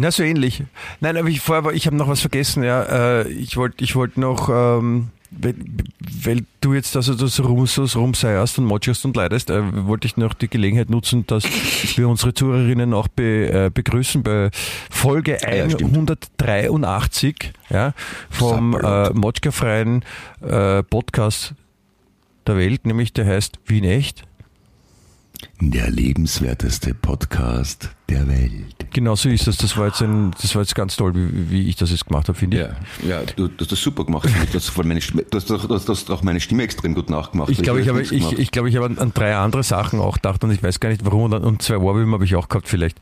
Na, 0.00 0.10
so 0.10 0.24
ähnlich. 0.24 0.64
Nein, 0.98 1.16
aber 1.16 1.28
ich 1.28 1.40
vorher, 1.40 1.72
ich 1.74 1.86
habe 1.86 1.94
noch 1.94 2.08
was 2.08 2.20
vergessen, 2.20 2.64
ja. 2.64 3.20
Äh, 3.20 3.28
ich 3.28 3.56
wollte 3.56 3.84
ich 3.84 3.94
wollte 3.94 4.18
noch, 4.18 4.48
ähm, 4.48 5.10
weil, 5.30 5.54
weil 6.24 6.44
du 6.60 6.74
jetzt 6.74 6.96
also 6.96 7.14
das 7.14 7.40
rum, 7.40 7.66
so 7.66 7.84
rumseierst 7.84 8.58
und 8.58 8.64
motscherst 8.64 9.04
und 9.04 9.16
leidest, 9.16 9.50
äh, 9.50 9.86
wollte 9.86 10.06
ich 10.06 10.16
noch 10.16 10.34
die 10.34 10.48
Gelegenheit 10.48 10.90
nutzen, 10.90 11.26
dass 11.26 11.44
wir 11.96 12.08
unsere 12.08 12.34
Zuhörerinnen 12.34 12.92
auch 12.94 13.08
be, 13.08 13.48
äh, 13.48 13.70
begrüßen 13.72 14.22
bei 14.22 14.50
Folge 14.90 15.38
Ah 15.46 15.54
ja, 15.54 15.70
stimmt. 15.70 15.92
183 15.92 17.52
ja, 17.70 17.94
vom 18.28 18.74
äh, 18.74 19.10
Motschka-freien 19.10 20.04
äh, 20.42 20.82
Podcast 20.82 21.54
der 22.46 22.56
Welt, 22.56 22.84
nämlich 22.84 23.12
der 23.12 23.26
heißt 23.26 23.58
Wien 23.66 23.84
Echt. 23.84 24.24
Der 25.60 25.90
lebenswerteste 25.90 26.94
Podcast 26.94 27.90
der 28.08 28.26
Welt. 28.28 28.76
Genau 28.92 29.14
so 29.14 29.28
ist 29.28 29.46
das. 29.46 29.56
Das 29.56 29.76
war 29.76 29.86
jetzt, 29.88 30.02
ein, 30.02 30.32
das 30.40 30.54
war 30.54 30.62
jetzt 30.62 30.74
ganz 30.74 30.96
toll, 30.96 31.14
wie, 31.14 31.50
wie 31.50 31.68
ich 31.68 31.76
das 31.76 31.90
jetzt 31.90 32.06
gemacht 32.06 32.28
habe, 32.28 32.38
finde 32.38 32.74
ich. 33.00 33.08
Ja, 33.08 33.20
ja 33.20 33.22
du, 33.36 33.48
du 33.48 33.54
hast 33.60 33.72
das 33.72 33.80
super 33.80 34.04
gemacht. 34.04 34.28
ich. 34.28 34.50
Du 34.50 34.54
hast, 34.54 34.68
voll 34.68 34.84
meine 34.84 35.00
Stimme, 35.00 35.22
du, 35.22 35.36
hast, 35.36 35.48
doch- 35.50 35.66
du 35.66 35.74
hast, 35.74 35.88
du 35.88 35.92
hast 35.92 36.10
auch 36.10 36.22
meine 36.22 36.40
Stimme 36.40 36.62
extrem 36.62 36.94
gut 36.94 37.10
nachgemacht. 37.10 37.50
Ich 37.50 37.62
glaube, 37.62 37.80
ich 37.80 37.88
habe 37.88 38.02
ich, 38.02 38.10
gemacht. 38.10 38.38
ich, 38.38 38.50
glaube, 38.50 38.68
ich 38.68 38.76
habe 38.76 38.86
an, 38.86 38.98
an 38.98 39.12
drei 39.14 39.36
andere 39.36 39.62
Sachen 39.62 40.00
auch 40.00 40.16
gedacht 40.16 40.42
und 40.44 40.50
ich 40.50 40.62
weiß 40.62 40.80
gar 40.80 40.88
nicht 40.88 41.04
warum 41.04 41.32
und, 41.32 41.62
zwei 41.62 41.76
Ohrwürmer 41.78 42.14
habe 42.14 42.24
ich 42.24 42.34
auch 42.34 42.48
gehabt 42.48 42.68
vielleicht. 42.68 42.98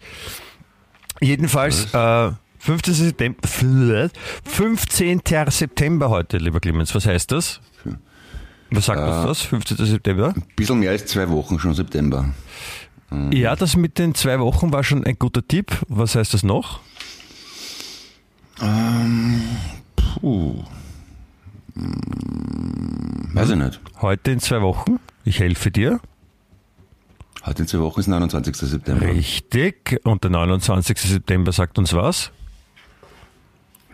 Jedenfalls, 1.21 1.93
äh, 1.95 2.33
15. 2.59 2.95
September, 2.95 4.11
15. 4.45 5.21
September 5.49 6.11
heute, 6.11 6.39
lieber 6.39 6.61
Clemens. 6.61 6.95
Was 6.95 7.07
heißt 7.07 7.33
das? 7.33 7.61
Was 8.71 8.87
sagt 8.87 9.01
uns 9.01 9.25
das? 9.27 9.43
15. 9.43 9.77
September? 9.87 10.35
Ein 10.37 10.43
bisschen 10.57 10.79
mehr 10.79 10.91
als 10.91 11.07
zwei 11.07 11.29
Wochen 11.31 11.59
schon 11.59 11.75
September. 11.75 12.33
Ja, 13.33 13.57
das 13.57 13.75
mit 13.77 13.99
den 13.99 14.15
zwei 14.15 14.39
Wochen 14.39 14.71
war 14.73 14.85
schon 14.85 15.05
ein 15.05 15.17
guter 15.19 15.47
Tipp. 15.47 15.73
Was 15.89 16.15
heißt 16.15 16.35
das 16.35 16.43
noch? 16.43 16.81
Puh. 20.21 20.63
Hm, 21.75 23.31
Weiß 23.33 23.51
ich 23.51 23.57
nicht. 23.57 23.81
Heute 24.03 24.33
in 24.33 24.41
zwei 24.41 24.61
Wochen. 24.61 24.99
Ich 25.25 25.39
helfe 25.41 25.71
dir. 25.71 26.01
Heute 27.47 27.63
in 27.63 27.69
zwei 27.69 27.79
Wochen 27.79 28.01
ist 28.01 28.09
29. 28.09 28.55
September. 28.57 29.07
Richtig. 29.07 30.01
Und 30.05 30.25
der 30.25 30.31
29. 30.31 30.99
September 31.01 31.53
sagt 31.53 31.79
uns 31.79 31.95
was? 31.95 32.31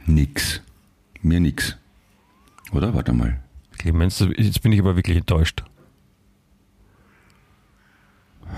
Nix. 0.06 0.60
Mir 1.22 1.38
nix. 1.40 1.76
Oder? 2.72 2.94
Warte 2.94 3.12
mal. 3.12 3.40
Clemens, 3.84 4.26
jetzt 4.38 4.62
bin 4.62 4.72
ich 4.72 4.80
aber 4.80 4.96
wirklich 4.96 5.18
enttäuscht. 5.18 5.62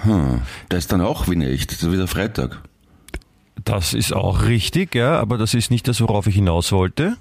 Hm. 0.03 0.43
Da 0.69 0.77
ist 0.77 0.93
dann 0.93 1.01
auch 1.01 1.27
wie 1.29 1.35
nicht. 1.35 1.73
Das 1.73 1.83
ist 1.83 1.91
wieder 1.91 2.07
Freitag. 2.07 2.63
Das 3.65 3.93
ist 3.93 4.13
auch 4.13 4.43
richtig, 4.43 4.95
ja, 4.95 5.19
aber 5.19 5.37
das 5.37 5.55
ist 5.55 5.73
nicht 5.73 5.89
das, 5.89 6.01
worauf 6.01 6.29
ich 6.29 6.37
hinaus 6.37 6.71
wollte. 6.71 7.17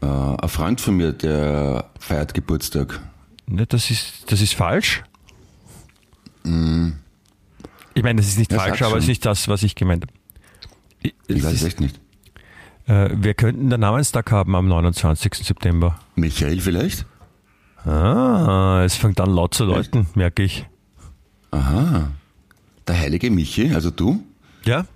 Äh, 0.00 0.06
ein 0.06 0.48
Freund 0.48 0.80
von 0.80 0.96
mir, 0.96 1.12
der 1.12 1.90
feiert 1.98 2.32
Geburtstag. 2.32 3.00
Ne, 3.46 3.66
das, 3.66 3.90
ist, 3.90 4.30
das 4.30 4.40
ist 4.40 4.54
falsch. 4.54 5.02
Ich 6.44 8.02
meine, 8.04 8.20
das 8.20 8.28
ist 8.28 8.38
nicht 8.38 8.52
Ja, 8.52 8.60
falsch, 8.60 8.82
aber 8.82 8.98
es 8.98 9.04
ist 9.04 9.08
nicht 9.08 9.26
das, 9.26 9.48
was 9.48 9.64
ich 9.64 9.74
gemeint 9.74 10.04
habe. 10.04 10.12
Ich 11.02 11.14
Es 11.26 11.42
weiß 11.42 11.54
es 11.54 11.64
echt 11.64 11.80
nicht. 11.80 11.98
Äh, 12.86 13.10
wir 13.14 13.34
könnten 13.34 13.70
den 13.70 13.80
Namenstag 13.80 14.30
haben 14.32 14.54
am 14.56 14.68
29. 14.68 15.34
September. 15.34 15.98
Michael 16.16 16.60
vielleicht? 16.60 17.06
Ah, 17.84 18.82
es 18.84 18.94
fängt 18.96 19.20
an 19.20 19.30
laut 19.34 19.54
zu 19.54 19.64
läuten, 19.64 20.06
merke 20.14 20.42
ich. 20.44 20.66
Aha. 21.50 22.10
Der 22.86 22.98
heilige 22.98 23.30
Michi, 23.30 23.72
also 23.74 23.90
du? 23.90 24.22
Ja. 24.64 24.86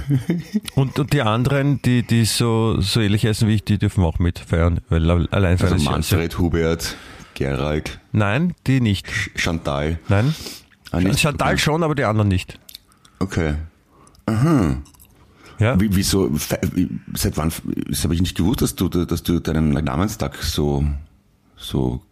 und, 0.74 0.98
und 0.98 1.12
die 1.12 1.22
anderen, 1.22 1.80
die, 1.82 2.02
die 2.04 2.24
so, 2.24 2.80
so 2.80 3.00
ähnlich 3.00 3.24
heißen 3.26 3.46
wie 3.48 3.54
ich, 3.54 3.64
die 3.64 3.78
dürfen 3.78 4.04
auch 4.04 4.18
mitfeiern, 4.18 4.80
weil 4.88 5.08
allein 5.32 5.58
feiern 5.58 5.72
Also 5.74 5.84
ja- 5.84 5.90
Manfred, 5.90 6.38
Hubert, 6.38 6.96
Gerald, 7.34 8.00
Nein, 8.12 8.54
die 8.66 8.80
nicht. 8.80 9.06
Ch- 9.06 9.30
Chantal. 9.36 9.98
Nein. 10.08 10.34
Ah, 10.90 11.00
nicht? 11.00 11.20
Chantal 11.20 11.58
schon, 11.58 11.82
aber 11.82 11.94
die 11.94 12.04
anderen 12.04 12.28
nicht. 12.28 12.58
Okay. 13.20 13.54
Ja? 15.58 15.80
Wie, 15.80 15.94
wieso, 15.94 16.30
seit 17.14 17.36
wann, 17.36 17.52
das 17.88 18.04
habe 18.04 18.14
ich 18.14 18.20
nicht 18.20 18.36
gewusst, 18.36 18.62
dass 18.62 18.76
du, 18.76 18.88
dass 18.88 19.22
du 19.22 19.40
deinen 19.40 19.70
Namenstag 19.70 20.36
so, 20.42 20.84
so 21.56 22.02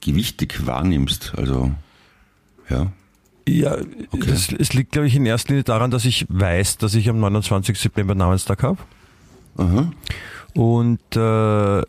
gewichtig 0.00 0.66
wahrnimmst. 0.66 1.34
Also, 1.36 1.72
ja. 2.70 2.92
Ja, 3.48 3.78
es, 4.26 4.52
es 4.52 4.74
liegt, 4.74 4.92
glaube 4.92 5.08
ich, 5.08 5.16
in 5.16 5.24
erster 5.24 5.50
Linie 5.50 5.64
daran, 5.64 5.90
dass 5.90 6.04
ich 6.04 6.26
weiß, 6.28 6.76
dass 6.78 6.94
ich 6.94 7.08
am 7.08 7.18
29. 7.18 7.78
September 7.78 8.14
Namenstag 8.14 8.62
habe. 8.62 8.78
Aha. 9.56 9.90
Und 10.54 11.16
äh, 11.16 11.80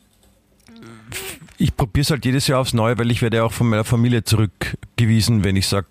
ich 1.57 1.75
probiere 1.75 2.01
es 2.01 2.11
halt 2.11 2.25
jedes 2.25 2.47
Jahr 2.47 2.61
aufs 2.61 2.73
Neue, 2.73 2.97
weil 2.97 3.11
ich 3.11 3.21
werde 3.21 3.37
ja 3.37 3.43
auch 3.43 3.51
von 3.51 3.67
meiner 3.67 3.83
Familie 3.83 4.23
zurückgewiesen, 4.23 5.43
wenn 5.43 5.57
ich 5.57 5.67
sage, 5.67 5.87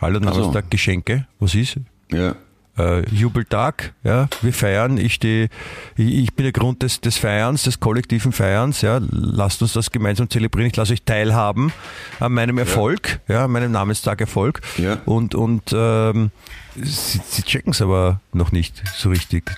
hallo 0.00 0.20
so. 0.20 0.24
Namenstag, 0.24 0.70
Geschenke, 0.70 1.26
was 1.40 1.54
ist? 1.54 1.76
Ja. 2.12 2.36
Äh, 2.78 3.08
Jubeltag, 3.10 3.92
ja, 4.04 4.28
wir 4.42 4.52
feiern, 4.52 4.96
ich 4.96 5.14
stehe, 5.14 5.48
ich, 5.96 6.14
ich 6.14 6.34
bin 6.34 6.44
der 6.44 6.52
Grund 6.52 6.82
des, 6.82 7.00
des 7.00 7.18
Feierns, 7.18 7.64
des 7.64 7.80
kollektiven 7.80 8.32
Feierns, 8.32 8.80
ja, 8.80 9.00
lasst 9.10 9.60
uns 9.62 9.72
das 9.72 9.90
gemeinsam 9.90 10.30
zelebrieren, 10.30 10.70
ich 10.70 10.76
lasse 10.76 10.92
euch 10.92 11.02
teilhaben 11.02 11.72
an 12.20 12.32
meinem 12.32 12.58
Erfolg, 12.58 13.20
ja, 13.28 13.44
an 13.46 13.50
meinem 13.50 13.72
Namenstag 13.72 14.20
Erfolg 14.20 14.60
Ja. 14.78 14.98
und, 15.04 15.34
und 15.34 15.62
ähm, 15.72 16.30
sie, 16.76 17.20
sie 17.28 17.42
checken 17.42 17.72
es 17.72 17.82
aber 17.82 18.20
noch 18.32 18.52
nicht 18.52 18.82
so 18.96 19.08
richtig, 19.10 19.50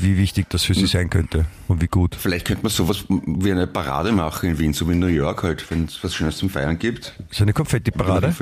wie 0.00 0.16
wichtig 0.18 0.48
das 0.50 0.62
für 0.64 0.74
sie 0.74 0.86
sein 0.86 1.08
könnte 1.10 1.46
und 1.66 1.80
wie 1.80 1.88
gut. 1.88 2.14
Vielleicht 2.14 2.46
könnte 2.46 2.62
man 2.62 2.70
sowas 2.70 3.04
wie 3.08 3.50
eine 3.50 3.66
Parade 3.66 4.12
machen 4.12 4.50
in 4.50 4.58
Wien, 4.58 4.72
so 4.74 4.86
wie 4.88 4.92
in 4.92 4.98
New 5.00 5.06
York 5.06 5.42
halt, 5.42 5.68
wenn 5.70 5.86
es 5.86 6.04
was 6.04 6.14
Schönes 6.14 6.36
zum 6.36 6.50
Feiern 6.50 6.78
gibt. 6.78 7.14
So 7.30 7.42
eine 7.42 7.52
Konfetti-Parade, 7.54 8.34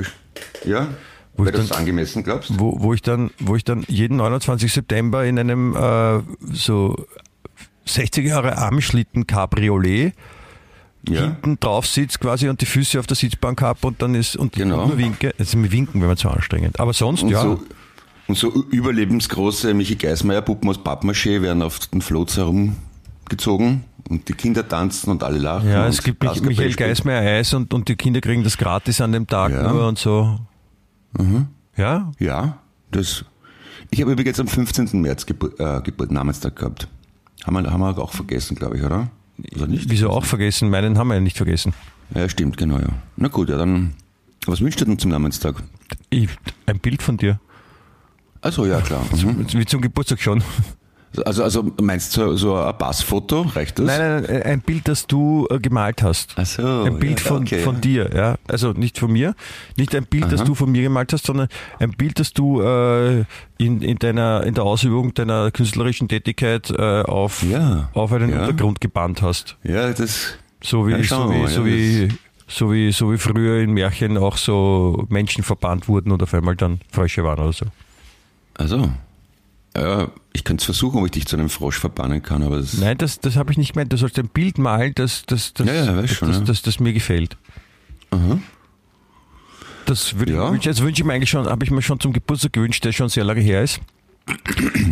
Ja. 0.65 0.89
Wo 1.37 1.45
Wäre 1.45 1.55
ich 1.55 1.61
das 1.61 1.69
dann- 1.69 1.79
angemessen, 1.79 2.23
glaubst 2.23 2.49
du? 2.49 2.59
wo, 2.59 2.77
wo 2.81 2.93
ich 2.93 3.01
dann, 3.01 3.29
wo 3.39 3.55
ich 3.55 3.63
dann 3.63 3.85
jeden 3.87 4.17
29. 4.17 4.71
September 4.73 5.23
in 5.25 5.37
einem 5.39 5.75
äh, 5.75 6.19
so 6.51 6.95
60er 7.87 8.21
Jahre 8.27 8.57
Armschlitten 8.57 9.27
Cabriolet 9.27 10.13
Ja. 11.07 11.21
hinten 11.21 11.59
drauf 11.59 11.85
sitzt 11.87 12.19
quasi 12.19 12.49
und 12.49 12.59
die 12.61 12.65
Füße 12.65 12.99
auf 12.99 13.07
der 13.07 13.15
Sitzbank 13.15 13.61
habe 13.61 13.85
und 13.87 14.01
dann 14.01 14.15
ist 14.15 14.35
und 14.35 14.53
Genau. 14.53 14.87
nur 14.87 14.97
winke. 14.97 15.33
Also 15.39 15.57
mir 15.57 15.71
winken 15.71 16.01
wäre 16.01 16.09
mir 16.09 16.17
zu 16.17 16.29
anstrengend. 16.29 16.79
Aber 16.79 16.91
sonst 16.93 17.23
Und 17.23 17.29
ja. 17.29 17.41
so, 17.43 17.61
und 18.27 18.37
so 18.37 18.51
überlebensgroße 18.71 19.73
Michi 19.73 19.95
Geismeier 19.95 20.41
Puppen 20.41 20.69
aus 20.69 20.79
Pappmaché 20.79 21.41
werden 21.41 21.61
auf 21.61 21.79
den 21.79 22.01
Floats 22.01 22.35
herumgezogen 22.35 23.83
und 24.09 24.27
die 24.27 24.33
Kinder 24.33 24.67
tanzen 24.67 25.11
und 25.11 25.23
alle 25.23 25.37
lachen. 25.37 25.69
ja, 25.69 25.87
es 25.87 26.03
gibt 26.03 26.23
Michael. 26.23 26.73
Geismeier 26.73 27.21
Eis 27.21 27.53
und, 27.53 27.73
und 27.73 27.87
die 27.87 27.95
Kinder 27.95 28.19
kriegen 28.21 28.43
das 28.43 28.57
gratis 28.57 28.99
an 29.01 29.11
dem 29.13 29.27
Tag 29.27 29.51
Ja. 29.53 29.71
Nur 29.71 29.87
und 29.87 29.97
so. 29.97 30.39
Ja, 31.75 32.11
Ja, 32.19 32.59
das. 32.91 33.25
Ich 33.89 34.01
habe 34.01 34.11
übrigens 34.11 34.39
am 34.39 34.47
15. 34.47 35.01
März 35.01 35.25
Geburt, 35.25 35.59
äh, 35.59 35.81
Geburt 35.81 36.11
Namenstag 36.11 36.55
gehabt. 36.55 36.87
Haben 37.45 37.63
wir, 37.63 37.71
haben 37.71 37.79
wir 37.81 37.97
auch 37.99 38.11
vergessen, 38.11 38.55
glaube 38.55 38.77
ich, 38.77 38.83
oder? 38.83 39.09
Oder 39.55 39.67
nicht? 39.67 39.89
wieso 39.89 40.09
auch 40.09 40.25
vergessen? 40.25 40.69
Meinen 40.69 40.97
haben 40.97 41.07
wir 41.09 41.15
ja 41.15 41.21
nicht 41.21 41.37
vergessen. 41.37 41.73
Ja, 42.13 42.27
stimmt, 42.27 42.57
genau, 42.57 42.79
ja. 42.79 42.89
Na 43.15 43.27
gut, 43.27 43.49
ja, 43.49 43.57
dann. 43.57 43.93
Was 44.45 44.61
wünscht 44.61 44.81
ihr 44.81 44.85
denn 44.85 44.97
zum 44.97 45.11
Namenstag? 45.11 45.61
Ich, 46.09 46.29
ein 46.65 46.79
Bild 46.79 47.01
von 47.01 47.17
dir. 47.17 47.39
Also 48.41 48.65
ja, 48.65 48.81
klar. 48.81 49.05
Mhm. 49.13 49.45
Wie 49.51 49.65
zum 49.65 49.81
Geburtstag 49.81 50.21
schon. 50.21 50.43
Also, 51.25 51.43
also 51.43 51.71
meinst 51.81 52.15
du 52.17 52.35
so, 52.35 52.55
ein 52.55 52.77
Passfoto? 52.77 53.41
Reicht 53.41 53.79
das? 53.79 53.85
Nein, 53.85 54.23
nein, 54.23 54.43
ein 54.43 54.61
Bild, 54.61 54.87
das 54.87 55.07
du 55.07 55.47
äh, 55.49 55.59
gemalt 55.59 56.03
hast. 56.03 56.33
Ach 56.35 56.45
so, 56.45 56.83
ein 56.83 56.99
Bild 56.99 57.19
ja, 57.19 57.25
von, 57.25 57.41
okay, 57.43 57.59
von 57.59 57.75
ja. 57.75 57.81
dir, 57.81 58.09
ja. 58.13 58.35
Also 58.47 58.73
nicht 58.73 58.99
von 58.99 59.11
mir, 59.11 59.33
nicht 59.77 59.95
ein 59.95 60.05
Bild, 60.05 60.25
das 60.31 60.41
Aha. 60.41 60.47
du 60.47 60.55
von 60.55 60.71
mir 60.71 60.83
gemalt 60.83 61.13
hast, 61.13 61.25
sondern 61.25 61.47
ein 61.79 61.91
Bild, 61.91 62.19
das 62.19 62.33
du 62.33 62.61
äh, 62.61 63.23
in, 63.57 63.81
in 63.81 63.97
deiner 63.97 64.43
in 64.43 64.53
der 64.53 64.63
Ausübung 64.63 65.13
deiner 65.13 65.49
künstlerischen 65.51 66.07
Tätigkeit 66.07 66.69
äh, 66.69 67.01
auf, 67.01 67.41
Ja, 67.43 67.89
auf 67.93 68.11
einen. 68.11 68.33
Untergrund 68.33 68.81
gebannt 68.81 69.21
hast. 69.21 69.57
Ja, 69.63 69.91
das. 69.91 70.33
So 70.61 70.87
wie, 70.87 71.03
so, 71.03 71.29
wie, 71.31 71.39
mal, 71.39 71.47
so, 71.47 71.65
wie, 71.65 72.09
so, 72.47 72.71
wie, 72.71 72.91
so 72.91 73.11
wie 73.11 73.17
früher 73.17 73.61
in 73.61 73.71
Märchen 73.71 74.17
auch 74.17 74.37
so 74.37 75.05
Menschen 75.09 75.43
verbannt 75.43 75.87
wurden 75.87 76.11
und 76.11 76.21
auf 76.21 76.33
einmal 76.33 76.55
dann 76.55 76.81
Frösche 76.91 77.23
waren 77.23 77.39
oder 77.39 77.53
so. 77.53 77.65
Also. 78.55 78.89
Ja, 79.79 80.07
ich 80.33 80.43
könnte 80.43 80.61
es 80.61 80.65
versuchen, 80.65 80.99
ob 80.99 81.05
ich 81.05 81.11
dich 81.11 81.25
zu 81.27 81.35
einem 81.37 81.49
Frosch 81.49 81.77
verbannen 81.77 82.23
kann, 82.23 82.41
aber 82.43 82.57
das. 82.57 82.73
Nein, 82.77 82.97
das, 82.97 83.19
das 83.19 83.35
habe 83.35 83.51
ich 83.51 83.57
nicht 83.57 83.73
gemeint. 83.73 83.93
Du 83.93 83.97
sollst 83.97 84.17
ein 84.17 84.27
Bild 84.29 84.57
malen, 84.57 84.93
das, 84.95 85.23
das, 85.27 85.53
das, 85.53 85.67
Ja, 85.67 85.73
ja, 85.73 86.01
das, 86.01 86.11
schon, 86.11 86.29
das, 86.29 86.37
ja. 86.39 86.43
das, 86.45 86.61
das 86.63 86.79
mir 86.79 86.93
gefällt. 86.93 87.37
Aha. 88.11 88.39
Das 89.85 90.17
würde 90.19 90.33
Ja. 90.33 90.53
ich, 90.53 90.67
also 90.67 90.83
wünsche 90.83 91.01
ich 91.01 91.05
mir 91.05 91.13
eigentlich 91.13 91.29
schon, 91.29 91.47
habe 91.47 91.63
ich 91.63 91.71
mir 91.71 91.81
schon 91.81 91.99
zum 91.99 92.11
Geburtstag 92.13 92.53
gewünscht, 92.53 92.83
der 92.83 92.91
schon 92.91 93.09
sehr 93.09 93.23
lange 93.23 93.41
her 93.41 93.63
ist. 93.63 93.79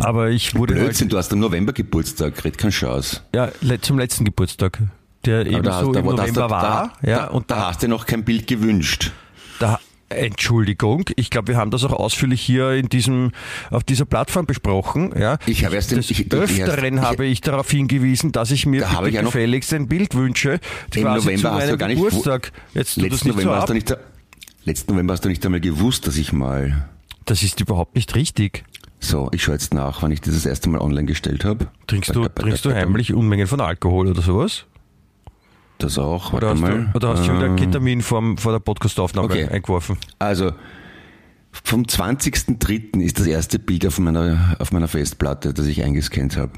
Aber 0.00 0.30
ich 0.30 0.54
wurde 0.54 0.74
Blödsinn, 0.74 1.06
halt, 1.06 1.12
du 1.12 1.18
hast 1.18 1.32
am 1.32 1.40
November 1.40 1.72
Geburtstag, 1.74 2.42
red 2.44 2.56
kein 2.56 2.70
Chance. 2.70 3.20
ja, 3.34 3.50
zum 3.82 3.98
letzten 3.98 4.24
Geburtstag, 4.24 4.78
der 5.26 5.44
eben 5.46 5.62
da 5.62 5.80
so 5.82 5.88
hast- 5.90 5.96
im 5.98 6.04
da- 6.06 6.12
November 6.12 6.40
da, 6.42 6.50
war. 6.50 6.92
Da, 7.02 7.08
ja, 7.10 7.18
da, 7.18 7.26
und 7.28 7.50
da 7.50 7.68
hast 7.68 7.82
du 7.82 7.88
noch 7.88 8.06
kein 8.06 8.24
Bild 8.24 8.46
gewünscht. 8.46 9.12
da, 9.58 9.78
Entschuldigung, 10.08 11.04
ich 11.16 11.30
glaube, 11.30 11.48
wir 11.48 11.56
haben 11.56 11.70
das 11.70 11.82
auch 11.84 11.92
ausführlich 11.92 12.40
hier 12.40 12.72
in 12.72 12.88
diesem, 12.88 13.32
auf 13.70 13.82
dieser 13.84 14.04
Plattform 14.04 14.46
besprochen. 14.46 15.12
Ja. 15.18 15.38
Ich 15.46 15.64
habe 15.64 15.74
erst 15.74 15.90
den- 15.90 15.98
Des 15.98 16.10
ich- 16.10 16.32
Öfteren 16.32 16.98
ich- 16.98 17.00
habe 17.02 17.26
ich 17.26 17.40
darauf 17.40 17.70
hingewiesen, 17.70 18.30
dass 18.32 18.50
ich 18.50 18.66
mir 18.66 18.82
Da 18.82 19.00
bitte 19.00 19.22
gefälligst 19.24 19.72
ein 19.74 19.88
Bild 19.88 20.14
wünsche, 20.14 20.60
Im 20.94 21.02
November 21.02 21.52
hast 21.54 21.70
du 21.70 21.76
gar 21.78 21.88
nicht 21.88 21.96
Geburtstag. 21.96 22.52
Jetzt 22.74 22.94
tut 22.94 23.04
das 23.04 23.10
Letzten 23.10 23.10
nicht 23.10 23.20
so 23.22 23.28
November, 23.30 23.54
hast 23.56 23.62
ab. 23.62 23.68
du 23.68 23.74
nicht, 23.74 23.96
letzten 24.64 24.92
November 24.92 25.12
hast 25.14 25.24
du 25.24 25.28
nicht 25.28 25.44
einmal 25.44 25.60
gewusst, 25.60 26.06
dass 26.06 26.16
ich 26.16 26.32
mal. 26.32 26.88
Das 27.24 27.42
ist 27.42 27.60
überhaupt 27.60 27.96
nicht 27.96 28.14
richtig. 28.14 28.64
So, 29.00 29.28
ich 29.32 29.42
schaue 29.42 29.54
jetzt 29.54 29.74
nach, 29.74 30.02
wann 30.02 30.10
ich 30.12 30.20
das 30.20 30.34
das 30.34 30.46
erste 30.46 30.68
Mal 30.68 30.80
online 30.80 31.06
gestellt 31.06 31.44
habe. 31.44 31.66
Trinkst 31.86 32.14
du, 32.14 32.28
trinkst 32.28 32.64
du 32.64 32.72
heimlich 32.72 33.12
Unmengen 33.12 33.46
von 33.46 33.60
Alkohol 33.60 34.06
oder 34.08 34.22
sowas? 34.22 34.64
Das 35.78 35.98
auch. 35.98 36.32
Oder 36.32 36.50
hast, 36.50 36.60
mal. 36.60 36.88
du, 36.92 36.96
oder 36.96 37.08
hast 37.10 37.20
du 37.20 37.24
schon 37.26 37.36
wieder 37.36 37.46
Ähm, 37.46 37.56
Ketamin 37.56 38.00
vor, 38.02 38.22
vor 38.38 38.52
der 38.52 38.60
Podcastaufnahme 38.60 39.26
Okay. 39.28 39.46
eingeworfen? 39.48 39.98
Also, 40.18 40.52
vom 41.64 41.82
20.03. 41.82 43.00
ist 43.02 43.18
das 43.20 43.26
erste 43.26 43.58
Bild 43.58 43.86
auf 43.86 43.98
meiner, 43.98 44.56
auf 44.58 44.72
meiner 44.72 44.88
Festplatte, 44.88 45.52
das 45.54 45.66
ich 45.66 45.82
eingescannt 45.84 46.36
habe. 46.36 46.52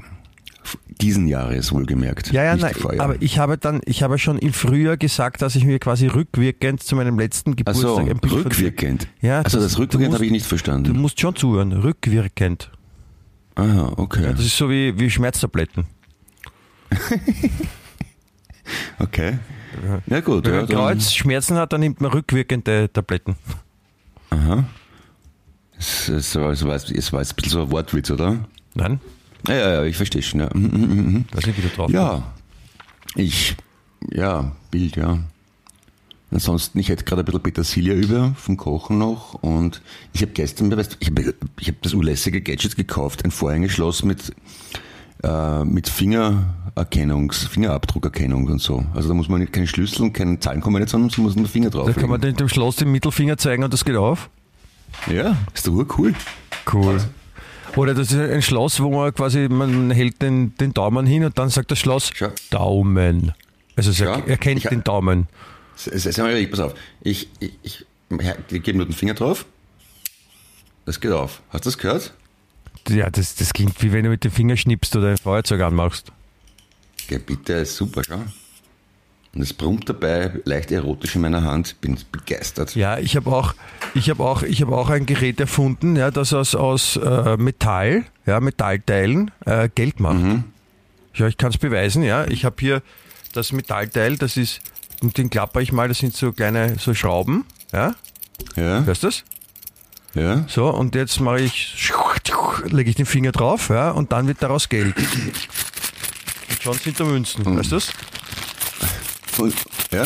Diesen 1.01 1.27
Jahres 1.27 1.71
wohlgemerkt. 1.71 2.31
Ja, 2.31 2.43
ja, 2.43 2.55
nein, 2.55 2.73
aber 2.99 3.15
ich 3.21 3.39
habe 3.39 3.57
dann, 3.57 3.81
ich 3.85 4.03
habe 4.03 4.19
schon 4.19 4.37
im 4.37 4.53
Frühjahr 4.53 4.97
gesagt, 4.97 5.41
dass 5.41 5.55
ich 5.55 5.63
mir 5.65 5.79
quasi 5.79 6.07
rückwirkend 6.07 6.83
zu 6.83 6.95
meinem 6.95 7.17
letzten 7.17 7.55
Ach 7.65 7.73
so, 7.73 7.95
Geburtstag 7.95 8.09
ein 8.15 8.19
Bild 8.19 8.33
von- 8.33 8.41
rückwirkend. 8.43 9.07
Ja, 9.21 9.41
also 9.41 9.59
das 9.59 9.73
du 9.75 9.79
rückwirkend 9.81 10.13
habe 10.13 10.25
ich 10.25 10.31
nicht 10.31 10.45
Du 10.45 10.49
verstanden. 10.49 10.99
musst 10.99 11.19
schon 11.19 11.35
zuhören, 11.35 11.71
rückwirkend. 11.71 12.69
Aha, 13.55 13.93
okay. 13.97 14.27
Das 14.31 14.41
ist 14.45 14.57
so 14.57 14.69
wie, 14.69 14.97
wie 14.99 15.09
Schmerztabletten. 15.09 15.87
Okay. 18.99 19.37
Ja 20.07 20.19
gut. 20.21 20.45
Wenn 20.45 20.53
Ja, 20.53 20.59
man 20.61 20.67
dann, 20.67 20.77
Kreuz 20.77 21.11
Schmerzen 21.13 21.57
hat, 21.57 21.73
dann 21.73 21.81
nimmt 21.81 22.01
man 22.01 22.11
rückwirkende 22.11 22.89
Tabletten. 22.91 23.35
aha. 24.31 24.65
Es, 25.77 26.09
es, 26.09 26.35
war, 26.35 26.51
es, 26.51 26.65
war, 26.65 26.75
es 26.75 27.13
war 27.13 27.21
jetzt 27.21 27.31
ein 27.31 27.35
bisschen 27.35 27.51
so 27.51 27.61
ein 27.63 27.71
Wortwitz, 27.71 28.11
oder? 28.11 28.45
Nein? 28.75 28.99
Ja, 29.47 29.55
ja, 29.55 29.69
ja 29.75 29.83
ich 29.83 29.95
verstehe 29.95 30.21
schon. 30.21 30.41
Ja. 30.41 30.49
Mhm, 30.53 30.65
mhm, 30.65 30.95
mhm. 31.13 31.25
Weiß 31.31 31.45
nicht, 31.45 31.57
wie 31.57 31.61
du 31.61 31.69
drauf 31.69 31.89
ja, 31.91 32.23
ich, 33.15 33.55
ja, 34.11 34.51
Bild, 34.71 34.97
ja. 34.97 35.19
Ansonsten, 36.31 36.77
ich 36.77 36.89
hätte 36.89 37.05
gerade 37.05 37.21
ein 37.23 37.25
bisschen 37.25 37.41
Petersilie 37.41 37.93
über 37.93 38.35
vom 38.37 38.55
Kochen 38.57 38.97
noch 38.99 39.33
und 39.35 39.81
ich 40.13 40.21
habe 40.21 40.31
gestern, 40.33 40.75
weißt, 40.75 40.97
ich 40.99 41.09
habe 41.09 41.33
ich 41.59 41.69
hab 41.69 41.81
das 41.81 41.93
unlässige 41.95 42.41
Gadget 42.41 42.75
gekauft, 42.75 43.25
ein 43.25 43.31
Vorhängeschloss 43.31 44.03
mit, 44.03 44.31
äh, 45.23 45.63
mit 45.65 45.89
Fingererkennungs, 45.89 47.47
Fingerabdruckerkennung 47.47 48.47
und 48.47 48.61
so. 48.61 48.85
Also 48.93 49.09
da 49.09 49.13
muss 49.13 49.29
man 49.29 49.39
nicht 49.41 49.53
keinen 49.53 49.67
Schlüssel 49.67 50.03
und 50.03 50.13
keinen 50.13 50.39
Zahlenkombination, 50.41 51.09
sondern 51.09 51.23
muss 51.25 51.35
man 51.35 51.45
den 51.45 51.51
Finger 51.51 51.69
drauf. 51.69 51.87
Da 51.87 51.93
kann 51.93 52.09
man 52.09 52.21
dem 52.21 52.49
Schloss 52.49 52.77
den 52.77 52.91
Mittelfinger 52.91 53.37
zeigen 53.37 53.63
und 53.63 53.73
das 53.73 53.83
geht 53.85 53.95
auf. 53.95 54.29
ja, 55.07 55.35
ist 55.53 55.67
doch 55.67 55.85
cool. 55.97 56.13
Cool. 56.71 56.99
Oder 57.75 57.93
das 57.93 58.11
ist 58.11 58.17
ein 58.19 58.41
Schloss, 58.41 58.79
wo 58.81 58.89
man 58.89 59.13
quasi, 59.13 59.47
man 59.47 59.91
hält 59.91 60.21
den, 60.21 60.55
den 60.57 60.73
Daumen 60.73 61.05
hin 61.05 61.23
und 61.23 61.37
dann 61.37 61.49
sagt 61.49 61.69
das 61.71 61.79
Schloss 61.79 62.09
Schau. 62.15 62.29
Daumen. 62.49 63.33
Also 63.75 63.91
es 63.91 63.99
er, 64.01 64.27
erkennt 64.27 64.63
Ich- 64.63 64.69
den 64.69 64.83
Daumen. 64.83 65.27
Sag 65.75 66.17
mal 66.17 66.31
ehrlich, 66.31 66.49
pass 66.51 66.59
auf. 66.59 66.73
Ich, 67.01 67.29
ich, 67.39 67.53
ich, 67.63 67.85
ich 68.51 68.63
gebe 68.63 68.77
nur 68.77 68.85
den 68.85 68.93
Finger 68.93 69.13
drauf. 69.13 69.45
Das 70.85 70.99
geht 70.99 71.11
auf. 71.11 71.41
Hast 71.51 71.65
du 71.65 71.69
das 71.69 71.77
gehört? 71.77 72.13
Ja, 72.87 73.09
das, 73.09 73.35
das 73.35 73.53
klingt 73.53 73.81
wie 73.83 73.91
wenn 73.91 74.03
du 74.03 74.09
mit 74.09 74.23
dem 74.23 74.31
Finger 74.31 74.57
schnippst 74.57 74.95
oder 74.95 75.09
ein 75.09 75.17
Feuerzeug 75.17 75.61
anmachst. 75.61 76.11
Ja, 77.09 77.17
bitte, 77.19 77.53
ist 77.53 77.75
super, 77.75 78.03
schau. 78.05 78.21
Und 79.35 79.41
es 79.41 79.53
brummt 79.53 79.87
dabei 79.87 80.31
leicht 80.45 80.71
erotisch 80.71 81.15
in 81.15 81.21
meiner 81.21 81.43
Hand. 81.43 81.79
Bin 81.81 81.97
begeistert. 82.11 82.75
Ja, 82.75 82.97
ich 82.97 83.15
habe 83.15 83.29
auch, 83.31 83.53
ich 83.93 84.09
habe 84.09 84.23
auch, 84.23 84.41
ich 84.41 84.61
habe 84.61 84.75
auch 84.75 84.89
ein 84.89 85.05
Gerät 85.05 85.39
erfunden, 85.39 85.95
ja, 85.95 86.09
das 86.09 86.33
aus, 86.33 86.55
aus 86.55 86.95
äh, 86.95 87.37
Metall, 87.37 88.05
ja, 88.25 88.39
Metallteilen 88.39 89.29
äh, 89.45 89.69
Geld 89.73 89.99
macht. 89.99 90.43
Ja, 91.13 91.27
ich 91.27 91.37
kann 91.37 91.51
es 91.51 91.57
beweisen, 91.57 92.01
ja. 92.01 92.25
Ich 92.27 92.43
habe 92.43 92.55
hier 92.59 92.81
das 93.33 93.51
Metallteil, 93.51 94.17
das 94.17 94.35
ist, 94.35 94.61
und 95.01 95.17
den 95.17 95.29
klapper 95.29 95.61
ich 95.61 95.71
mal, 95.71 95.87
das 95.87 95.99
sind 95.99 96.15
so 96.15 96.31
kleine, 96.31 96.79
so 96.79 96.95
Schrauben, 96.95 97.45
ja. 97.71 97.93
Ja, 98.55 98.83
Hörst 98.83 99.03
du 99.03 99.07
das? 99.07 99.23
Ja. 100.13 100.45
So, 100.47 100.69
und 100.69 100.95
jetzt 100.95 101.19
mache 101.19 101.41
ich, 101.41 101.91
lege 102.65 102.89
ich 102.89 102.95
den 102.95 103.05
Finger 103.05 103.31
drauf, 103.31 103.69
ja, 103.69 103.91
und 103.91 104.11
dann 104.11 104.27
wird 104.27 104.41
daraus 104.41 104.69
Geld. 104.69 104.95
Und 104.97 106.61
schon 106.61 106.73
sind 106.75 106.99
da 106.99 107.03
Münzen, 107.05 107.45
weißt 107.45 107.71
du 107.71 107.75
das? 107.75 107.93
Und, 109.37 109.53
ja. 109.91 110.05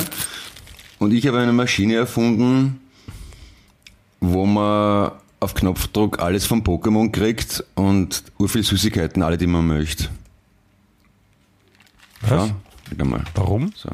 Und 1.00 1.12
ich 1.12 1.25
habe 1.27 1.39
eine 1.39 1.53
Maschine 1.53 1.95
erfunden, 1.95 2.79
wo 4.19 4.45
man 4.45 5.12
auf 5.39 5.53
Knopfdruck 5.53 6.19
alles 6.19 6.45
vom 6.45 6.62
Pokémon 6.62 7.12
kriegt 7.12 7.63
und 7.75 8.24
urviel 8.38 8.63
Süßigkeiten, 8.63 9.22
alle, 9.22 9.38
die 9.38 9.48
man 9.48 9.67
möchte. 9.67 10.10
Was? 12.22 12.53
Ja, 12.98 13.05
mal. 13.05 13.24
Warum? 13.36 13.74
So. 13.75 13.89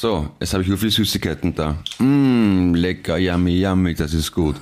So, 0.00 0.30
jetzt 0.40 0.54
habe 0.54 0.62
ich 0.62 0.70
urviel 0.70 0.90
Süßigkeiten 0.90 1.54
da. 1.54 1.76
Mmm, 1.98 2.74
lecker, 2.74 3.18
yummy, 3.18 3.60
yummy, 3.60 3.92
das 3.94 4.14
ist 4.14 4.32
gut. 4.32 4.56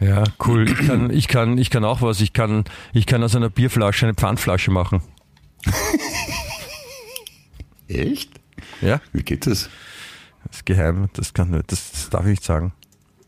Ja, 0.00 0.24
cool. 0.44 0.68
Ich 0.68 0.88
kann, 0.88 1.08
ich 1.10 1.28
kann, 1.28 1.56
ich 1.56 1.70
kann 1.70 1.84
auch 1.84 2.02
was. 2.02 2.20
Ich 2.20 2.32
kann, 2.32 2.64
ich 2.92 3.06
kann 3.06 3.22
aus 3.22 3.36
einer 3.36 3.48
Bierflasche 3.48 4.06
eine 4.06 4.14
Pfandflasche 4.14 4.72
machen. 4.72 5.02
Echt? 7.86 8.32
Ja, 8.80 9.00
Wie 9.12 9.22
geht 9.22 9.46
das? 9.46 9.70
das 10.46 10.56
ist 10.56 10.66
geheim. 10.66 11.10
Das 11.12 11.32
kann 11.32 11.62
das, 11.68 11.92
das 11.92 12.10
darf 12.10 12.22
ich 12.24 12.30
nicht 12.30 12.42
sagen. 12.44 12.72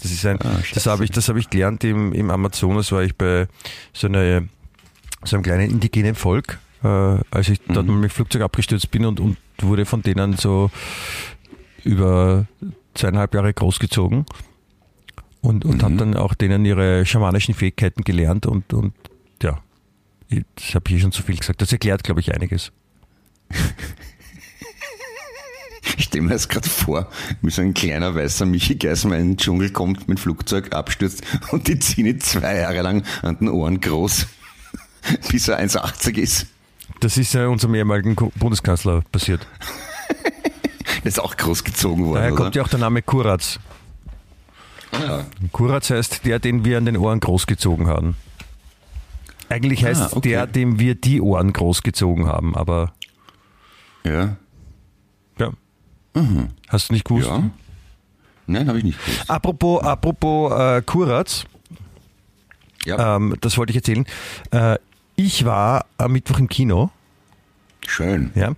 Das 0.02 0.10
ist 0.10 0.26
ein, 0.26 0.42
Ah, 0.42 0.58
das 0.74 0.86
habe 0.86 1.04
ich, 1.04 1.12
das 1.12 1.28
habe 1.28 1.38
ich 1.38 1.48
gelernt 1.50 1.84
im, 1.84 2.12
im 2.12 2.32
Amazonas, 2.32 2.90
war 2.90 3.04
ich 3.04 3.14
bei 3.14 3.46
so 3.92 4.08
einer, 4.08 4.42
so 5.22 5.36
einem 5.36 5.44
kleinen 5.44 5.70
indigenen 5.70 6.16
Volk, 6.16 6.58
äh, 6.82 6.88
als 6.88 7.48
ich 7.48 7.60
dort 7.68 7.86
mal 7.86 7.94
mit 7.94 8.10
dem 8.10 8.14
Flugzeug 8.14 8.42
abgestürzt 8.42 8.90
bin 8.90 9.04
und, 9.04 9.20
und 9.20 9.36
wurde 9.60 9.84
von 9.84 10.02
denen 10.02 10.36
so 10.36 10.70
über 11.84 12.46
zweieinhalb 12.94 13.34
Jahre 13.34 13.52
großgezogen 13.54 14.24
und, 15.40 15.64
und 15.64 15.82
habe 15.82 15.96
dann 15.96 16.16
auch 16.16 16.34
denen 16.34 16.64
ihre 16.64 17.04
schamanischen 17.06 17.54
Fähigkeiten 17.54 18.02
gelernt 18.04 18.46
und, 18.46 18.72
und 18.72 18.94
ja, 19.42 19.58
ich- 20.28 20.44
das 20.54 20.74
habe 20.74 20.90
ich 20.92 21.00
schon 21.02 21.12
zu 21.12 21.22
viel 21.22 21.36
gesagt. 21.36 21.60
Das 21.62 21.72
erklärt, 21.72 22.04
glaube 22.04 22.20
ich, 22.20 22.34
einiges. 22.34 22.72
Ich 25.98 26.04
stelle 26.04 26.22
mir 26.22 26.30
das 26.30 26.48
gerade 26.48 26.68
vor, 26.68 27.08
wie 27.42 27.50
so 27.50 27.60
ein 27.60 27.74
kleiner 27.74 28.14
weißer 28.14 28.46
Michi 28.46 28.76
Geismar 28.76 29.18
in 29.18 29.30
den 29.32 29.36
Dschungel 29.36 29.70
kommt, 29.70 30.08
mit 30.08 30.16
dem 30.16 30.22
Flugzeug 30.22 30.72
abstürzt 30.74 31.22
und 31.50 31.66
die 31.68 31.78
ziehen 31.78 32.06
ihn 32.06 32.20
zwei 32.20 32.56
Jahre 32.58 32.82
lang 32.82 33.04
an 33.22 33.38
den 33.38 33.48
Ohren 33.48 33.80
groß, 33.80 34.26
bis 35.30 35.48
er 35.48 35.60
1,80 35.60 36.18
ist. 36.18 36.46
Das 37.02 37.16
ist 37.18 37.34
ja 37.34 37.48
unserem 37.48 37.74
ehemaligen 37.74 38.14
Bundeskanzler 38.36 39.02
passiert. 39.10 39.44
Ist 41.04 41.18
auch 41.18 41.36
großgezogen 41.36 42.04
worden, 42.06 42.14
Daher 42.14 42.32
oder? 42.32 42.42
kommt 42.44 42.54
ja 42.54 42.62
auch 42.62 42.68
der 42.68 42.78
Name 42.78 43.02
Kuratz. 43.02 43.58
Ah, 44.92 45.24
Kuratz 45.50 45.90
heißt 45.90 46.24
der, 46.24 46.38
den 46.38 46.64
wir 46.64 46.78
an 46.78 46.84
den 46.84 46.96
Ohren 46.96 47.18
großgezogen 47.18 47.88
haben. 47.88 48.14
Eigentlich 49.48 49.84
heißt 49.84 50.00
Ah, 50.00 50.06
es 50.06 50.12
okay. 50.16 50.28
der, 50.28 50.46
dem 50.46 50.78
wir 50.78 50.94
die 50.94 51.20
Ohren 51.20 51.52
großgezogen 51.52 52.26
haben, 52.28 52.54
aber 52.56 52.92
ja. 54.04 54.36
ja. 55.38 55.50
Hast 56.68 56.90
du 56.90 56.92
nicht 56.92 57.04
gewusst? 57.04 57.26
Ja. 57.26 57.42
Nein, 58.46 58.68
habe 58.68 58.78
ich 58.78 58.84
nicht 58.84 59.04
gewusst. 59.04 59.28
Apropos, 59.28 59.82
apropos 59.82 60.52
äh, 60.52 60.82
Kuratz, 60.82 61.46
Ja, 62.84 63.16
ähm, 63.16 63.34
das 63.40 63.58
wollte 63.58 63.70
ich 63.72 63.76
erzählen. 63.76 64.06
Äh, 64.52 64.78
ich 65.16 65.44
war 65.44 65.86
am 65.98 66.12
Mittwoch 66.12 66.38
im 66.38 66.48
Kino. 66.48 66.90
Schön. 67.86 68.30
Ja, 68.34 68.52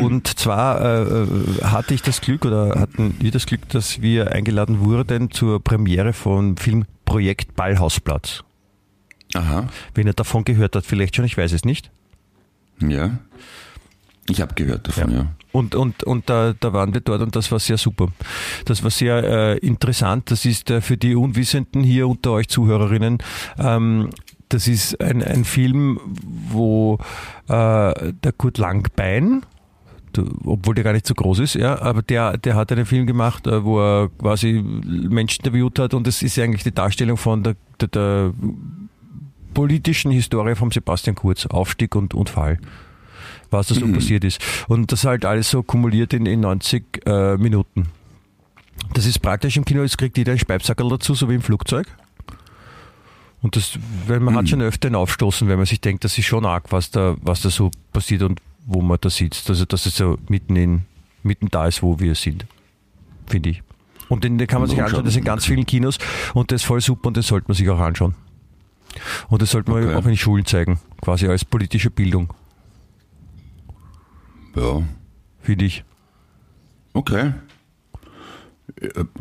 und 0.00 0.38
zwar 0.38 0.80
äh, 0.80 1.02
äh, 1.02 1.26
hatte 1.64 1.94
ich 1.94 2.02
das 2.02 2.20
Glück 2.20 2.44
oder 2.44 2.78
hatten 2.80 3.14
wir 3.20 3.30
das 3.30 3.46
Glück, 3.46 3.68
dass 3.68 4.00
wir 4.00 4.32
eingeladen 4.32 4.80
wurden 4.80 5.30
zur 5.30 5.62
Premiere 5.62 6.12
vom 6.12 6.56
Film 6.56 6.84
Projekt 7.04 7.56
Ballhausplatz. 7.56 8.44
Aha, 9.34 9.68
Wenn 9.94 10.06
er 10.06 10.12
davon 10.14 10.44
gehört 10.44 10.74
hat, 10.76 10.84
vielleicht 10.84 11.16
schon, 11.16 11.24
ich 11.24 11.36
weiß 11.36 11.52
es 11.52 11.64
nicht. 11.64 11.90
ja. 12.80 13.18
Ich 14.28 14.40
habe 14.40 14.54
gehört 14.54 14.86
davon, 14.86 15.12
ja. 15.12 15.26
Und, 15.50 15.74
und, 15.74 16.04
und 16.04 16.30
da, 16.30 16.52
da 16.60 16.72
waren 16.72 16.94
wir 16.94 17.00
dort 17.00 17.20
und 17.22 17.34
das 17.34 17.50
war 17.50 17.58
sehr 17.58 17.78
super. 17.78 18.08
Das 18.66 18.84
war 18.84 18.90
sehr 18.90 19.24
äh, 19.24 19.58
interessant. 19.58 20.30
Das 20.30 20.44
ist 20.44 20.70
äh, 20.70 20.80
für 20.80 20.96
die 20.96 21.16
Unwissenden 21.16 21.82
hier 21.82 22.06
unter 22.06 22.30
euch 22.32 22.48
Zuhörerinnen, 22.48 23.18
ähm, 23.58 24.10
das 24.50 24.68
ist 24.68 25.00
ein, 25.00 25.22
ein 25.22 25.44
Film, 25.44 25.98
wo 26.50 26.98
äh, 27.48 28.12
der 28.12 28.32
Kurt 28.36 28.58
Langbein, 28.58 29.42
obwohl 30.44 30.74
der 30.74 30.84
gar 30.84 30.92
nicht 30.92 31.06
so 31.06 31.14
groß 31.14 31.38
ist, 31.38 31.54
ja, 31.54 31.80
aber 31.80 32.02
der, 32.02 32.36
der 32.36 32.56
hat 32.56 32.72
einen 32.72 32.84
Film 32.84 33.06
gemacht, 33.06 33.46
äh, 33.46 33.64
wo 33.64 33.80
er 33.80 34.10
quasi 34.18 34.62
Menschen 34.62 35.44
interviewt 35.44 35.78
hat 35.78 35.94
und 35.94 36.06
es 36.06 36.22
ist 36.22 36.38
eigentlich 36.38 36.64
die 36.64 36.74
Darstellung 36.74 37.16
von 37.16 37.42
der, 37.42 37.56
der, 37.80 37.88
der 37.88 38.34
politischen 39.54 40.10
Historie 40.10 40.54
von 40.54 40.70
Sebastian 40.70 41.16
Kurz, 41.16 41.46
Aufstieg 41.46 41.94
und, 41.96 42.14
und 42.14 42.28
Fall 42.28 42.58
was 43.50 43.66
da 43.66 43.74
so 43.74 43.88
passiert 43.88 44.24
ist. 44.24 44.40
Und 44.68 44.92
das 44.92 45.04
halt 45.04 45.24
alles 45.24 45.50
so 45.50 45.64
kumuliert 45.64 46.12
in, 46.12 46.24
in 46.26 46.40
90 46.40 47.04
äh, 47.04 47.36
Minuten. 47.36 47.86
Das 48.94 49.06
ist 49.06 49.18
praktisch 49.20 49.56
im 49.56 49.64
Kino, 49.64 49.82
jetzt 49.82 49.98
kriegt 49.98 50.16
jeder 50.16 50.32
einen 50.32 50.38
Speibsackerl 50.38 50.88
dazu, 50.88 51.14
so 51.14 51.28
wie 51.28 51.34
im 51.34 51.42
Flugzeug. 51.42 51.86
Und 53.42 53.56
das, 53.56 53.78
weil 54.06 54.20
man 54.20 54.34
hat 54.36 54.48
schon 54.48 54.60
öfter 54.60 54.88
ein 54.88 54.94
Aufstoßen, 54.94 55.48
wenn 55.48 55.56
man 55.56 55.64
sich 55.66 55.80
denkt, 55.80 56.04
das 56.04 56.18
ist 56.18 56.26
schon 56.26 56.44
arg, 56.44 56.72
was 56.72 56.90
da, 56.90 57.16
was 57.22 57.40
da 57.40 57.48
so 57.50 57.70
passiert 57.92 58.22
und 58.22 58.40
wo 58.66 58.82
man 58.82 58.98
da 59.00 59.08
sitzt. 59.08 59.48
Also, 59.48 59.64
dass 59.64 59.86
es 59.86 59.96
so 59.96 60.18
mitten 60.28 60.56
in, 60.56 60.82
mitten 61.22 61.48
da 61.48 61.66
ist, 61.66 61.82
wo 61.82 61.98
wir 62.00 62.14
sind. 62.14 62.44
Finde 63.26 63.48
ich. 63.50 63.62
Und 64.10 64.24
den, 64.24 64.36
den 64.38 64.46
kann 64.46 64.60
man 64.60 64.68
sich 64.68 64.82
anschauen, 64.82 65.04
das 65.04 65.14
sind 65.14 65.24
ganz 65.24 65.46
vielen 65.46 65.64
Kinos 65.64 65.98
und 66.34 66.50
das 66.52 66.62
ist 66.62 66.66
voll 66.66 66.80
super 66.80 67.08
und 67.08 67.16
das 67.16 67.28
sollte 67.28 67.46
man 67.48 67.54
sich 67.56 67.68
auch 67.70 67.78
anschauen. 67.78 68.14
Und 69.28 69.40
das 69.40 69.52
sollte 69.52 69.70
man 69.70 69.84
Okay. 69.84 69.94
auch 69.94 70.04
in 70.06 70.16
Schulen 70.16 70.44
zeigen, 70.44 70.80
quasi 71.00 71.28
als 71.28 71.44
politische 71.44 71.90
Bildung, 71.90 72.34
Ja, 74.56 74.82
finde 75.42 75.64
ich. 75.64 75.84
okay. 76.92 77.32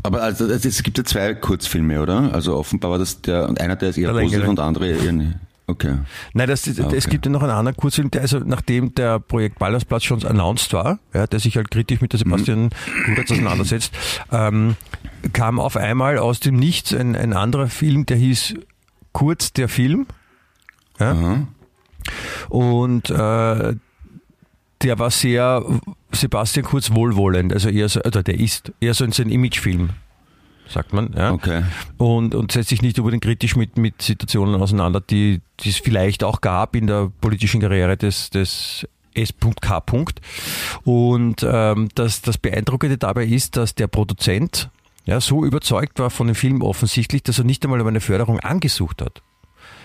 Aber 0.04 0.22
also 0.24 0.45
es 0.48 0.84
gibt 0.84 0.98
ja 0.98 1.04
zwei 1.04 1.34
Kurzfilme, 1.34 2.02
oder? 2.02 2.34
Also 2.34 2.56
offenbar 2.56 2.91
war 2.91 2.98
das 3.00 3.22
der, 3.22 3.48
und 3.50 3.60
einer, 3.60 3.76
der 3.76 3.89
ist 3.89 3.98
eher 3.98 4.13
Der 4.13 4.22
positiv 4.22 4.32
längere. 4.34 4.50
und 4.50 4.56
der 4.58 4.65
andere 4.65 4.88
eher 4.89 5.12
nicht. 5.12 5.34
Okay. 5.67 5.98
Nein, 6.34 6.48
das, 6.48 6.67
Ah, 6.67 6.86
okay. 6.86 6.95
es 6.98 7.08
gibt 7.10 7.26
ja 7.28 7.32
noch 7.32 7.43
einen 7.43 7.52
anderen 7.52 7.78
Kurzfilm, 7.78 8.10
der 8.10 8.22
also 8.22 8.39
nachdem 8.39 8.95
der 8.95 9.19
Projekt 9.19 9.60
Ballersplatz 9.60 10.04
schon 10.04 10.26
announced 10.26 10.74
war, 10.74 10.98
ja, 11.13 11.28
der 11.28 11.39
sich 11.39 11.58
halt 11.58 11.69
kritisch 11.69 12.02
mit 12.02 12.12
der 12.12 12.17
Sebastian 12.17 12.69
Kuratz 13.06 13.30
auseinandersetzt, 13.32 13.93
ähm, 14.32 14.76
kam 15.34 15.60
auf 15.60 15.78
einmal 15.78 16.17
aus 16.17 16.39
dem 16.39 16.56
Nichts 16.56 16.91
ein, 16.93 17.15
ein 17.15 17.34
anderer 17.34 17.67
Film, 17.67 18.06
der 18.08 18.17
hieß 18.17 18.56
Kurz 19.12 19.54
der 19.54 19.69
Film. 19.69 20.08
Ja, 21.00 21.12
Aha. 21.12 21.48
und 22.50 23.10
äh, 23.12 23.76
der 24.82 24.98
war 25.00 25.12
sehr 25.12 25.63
Sebastian 26.12 26.65
Kurz 26.65 26.91
wohlwollend, 26.91 27.54
also 27.54 27.69
eher 27.69 27.89
so, 27.89 28.02
oder 28.02 28.24
der 28.24 28.39
ist 28.39 28.72
eher 28.80 28.93
so 28.93 29.06
in 29.06 29.12
sein 29.12 29.30
Imagefilm, 29.30 29.91
sagt 30.67 30.93
man. 30.93 31.13
Ja 31.15 31.32
Okay. 31.32 31.63
und, 31.98 32.36
und 32.36 32.52
setzt 32.52 32.69
sich 32.69 32.82
nicht 32.82 32.98
unbedingt 33.00 33.24
kritisch 33.24 33.56
mit, 33.56 33.78
mit 33.78 34.02
Situationen 34.02 34.56
auseinander, 34.62 35.02
die, 35.02 35.41
die 35.60 35.69
es 35.69 35.78
vielleicht 35.78 36.24
auch 36.24 36.41
gab 36.41 36.76
in 36.76 36.88
der 36.88 37.12
politischen 37.22 37.62
Karriere 37.62 37.98
des, 37.98 38.30
des 38.30 38.88
S.K. 39.13 39.84
Und 40.84 41.45
ähm, 41.48 41.89
das, 41.95 42.22
das 42.22 42.38
Beeindruckende 42.38 42.98
dabei 42.98 43.26
ist, 43.26 43.58
dass 43.58 43.76
der 43.76 43.88
Produzent 43.88 44.69
ja, 45.06 45.19
so 45.22 45.43
überzeugt 45.45 46.00
war 46.00 46.10
von 46.10 46.28
dem 46.28 46.36
Film 46.36 46.62
offensichtlich, 46.62 47.24
dass 47.24 47.39
er 47.39 47.43
nicht 47.43 47.63
einmal 47.63 47.82
um 47.82 47.88
eine 47.88 48.02
Förderung 48.02 48.39
angesucht 48.39 49.02
hat. 49.02 49.22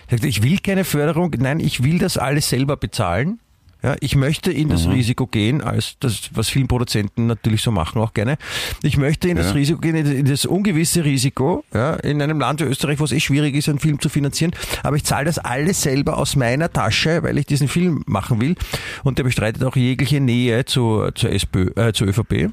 Er 0.09 0.19
sagt, 0.19 0.25
ich 0.25 0.43
will 0.43 0.59
keine 0.59 0.85
Förderung, 0.85 1.31
nein, 1.39 1.61
ich 1.61 1.83
will 1.83 1.99
das 1.99 2.19
alles 2.19 2.51
selber 2.51 2.77
bezahlen. 2.77 3.41
Ja, 3.85 3.97
ich 4.01 4.17
möchte 4.17 4.51
in 4.51 4.71
das 4.71 4.89
Risiko 4.89 5.27
gehen, 5.27 5.61
als 5.61 5.99
das, 6.01 6.31
was 6.33 6.49
vielen 6.49 6.69
Produzenten 6.69 7.27
natürlich 7.27 7.61
so 7.61 7.71
machen, 7.71 8.01
auch 8.01 8.15
gerne. 8.15 8.39
Ich 8.83 8.97
möchte 8.97 9.29
in 9.29 9.37
das 9.37 9.49
Ja. 9.49 9.53
Risiko 9.53 9.79
gehen, 9.79 9.95
in 9.95 10.25
das 10.25 10.47
ungewisse 10.47 11.05
Risiko, 11.05 11.65
ja, 11.75 11.93
in 11.97 12.23
einem 12.23 12.41
Land 12.41 12.61
wie 12.61 12.65
Österreich, 12.65 12.99
wo 12.99 13.05
es 13.05 13.13
eh 13.13 13.21
schwierig 13.21 13.55
ist, 13.55 13.69
einen 13.69 13.81
Film 13.81 14.01
zu 14.01 14.09
finanzieren, 14.09 14.53
aber 14.83 14.97
ich 14.97 15.05
zahle 15.05 15.27
das 15.27 15.39
alles 15.39 15.83
selber 15.83 16.17
aus 16.17 16.35
meiner 16.35 16.73
Tasche, 16.73 17.23
weil 17.23 17.37
ich 17.37 17.45
diesen 17.45 17.69
Film 17.69 18.03
machen 18.07 18.41
will. 18.41 18.55
Und 19.03 19.19
der 19.19 19.25
bestreitet 19.25 19.63
auch 19.63 19.77
jegliche 19.77 20.19
Nähe 20.19 20.65
zu, 20.65 21.11
zur, 21.15 21.31
SPÖ, 21.31 21.71
äh, 21.77 21.93
zur 21.93 22.09
ÖVP 22.09 22.51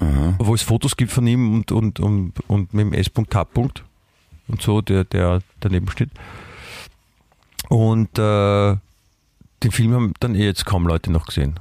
Aha. 0.00 0.34
wo 0.38 0.54
es 0.54 0.62
Fotos 0.62 0.96
gibt 0.96 1.12
von 1.12 1.26
ihm 1.26 1.52
und, 1.56 1.72
und, 1.72 2.00
und, 2.00 2.32
und 2.48 2.72
mit 2.72 2.86
dem 2.86 2.92
S.K. 2.94 3.46
und 3.54 4.62
so, 4.62 4.80
der, 4.80 5.04
der 5.04 5.40
daneben 5.60 5.90
steht. 5.90 6.08
Und 7.68 8.18
äh, 8.18 8.76
den 9.62 9.70
Film 9.70 9.92
haben 9.94 10.12
dann 10.20 10.34
eh 10.34 10.44
jetzt 10.44 10.66
kaum 10.66 10.86
Leute 10.86 11.12
noch 11.12 11.26
gesehen. 11.26 11.58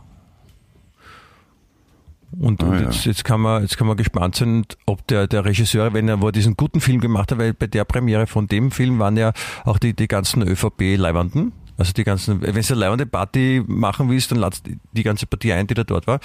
Und, 2.39 2.63
Ah, 2.63 2.67
und 2.67 2.73
ja. 2.75 2.81
jetzt, 2.81 3.05
jetzt, 3.05 3.23
kann 3.23 3.41
man, 3.41 3.63
jetzt 3.63 3.77
kann 3.77 3.87
man 3.87 3.97
gespannt 3.97 4.35
sein, 4.35 4.65
ob 4.85 5.05
der, 5.07 5.27
der 5.27 5.45
Regisseur, 5.45 5.93
wenn 5.93 6.07
er 6.07 6.21
wo 6.21 6.29
diesen 6.29 6.55
guten 6.55 6.79
Film 6.79 7.01
gemacht 7.01 7.31
hat, 7.31 7.39
weil 7.39 7.53
bei 7.53 7.67
der 7.67 7.85
Premiere 7.85 8.27
von 8.27 8.47
dem 8.47 8.71
Film 8.71 8.99
waren 8.99 9.17
ja 9.17 9.33
auch 9.65 9.79
die, 9.79 9.95
die 9.95 10.07
ganzen 10.07 10.43
ÖVP-Leibanden. 10.43 11.53
Also 11.79 11.93
die 11.93 12.03
ganzen, 12.03 12.41
wenn 12.41 12.53
du 12.53 12.59
eine 12.59 12.75
leibende 12.75 13.05
Party 13.05 13.63
machen 13.65 14.09
willst, 14.09 14.31
dann 14.31 14.39
ladst 14.39 14.65
die 14.91 15.03
ganze 15.03 15.25
Partie 15.25 15.53
ein, 15.53 15.65
die 15.65 15.75
da 15.75 15.85
dort 15.85 16.07
war. 16.07 16.19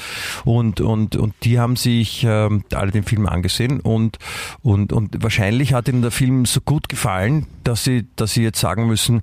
Und, 0.44 0.80
und, 0.80 1.14
und 1.14 1.32
die 1.44 1.60
haben 1.60 1.76
sich 1.76 2.24
ähm, 2.28 2.64
alle 2.72 2.90
den 2.90 3.04
Film 3.04 3.26
angesehen 3.26 3.78
und, 3.78 4.18
und, 4.62 4.92
und 4.92 5.22
wahrscheinlich 5.22 5.72
hat 5.72 5.86
ihnen 5.86 6.02
der 6.02 6.10
Film 6.10 6.44
so 6.44 6.60
gut 6.60 6.88
gefallen, 6.88 7.46
dass 7.62 7.84
sie, 7.84 8.08
dass 8.16 8.32
sie 8.32 8.42
jetzt 8.42 8.58
sagen 8.58 8.88
müssen, 8.88 9.22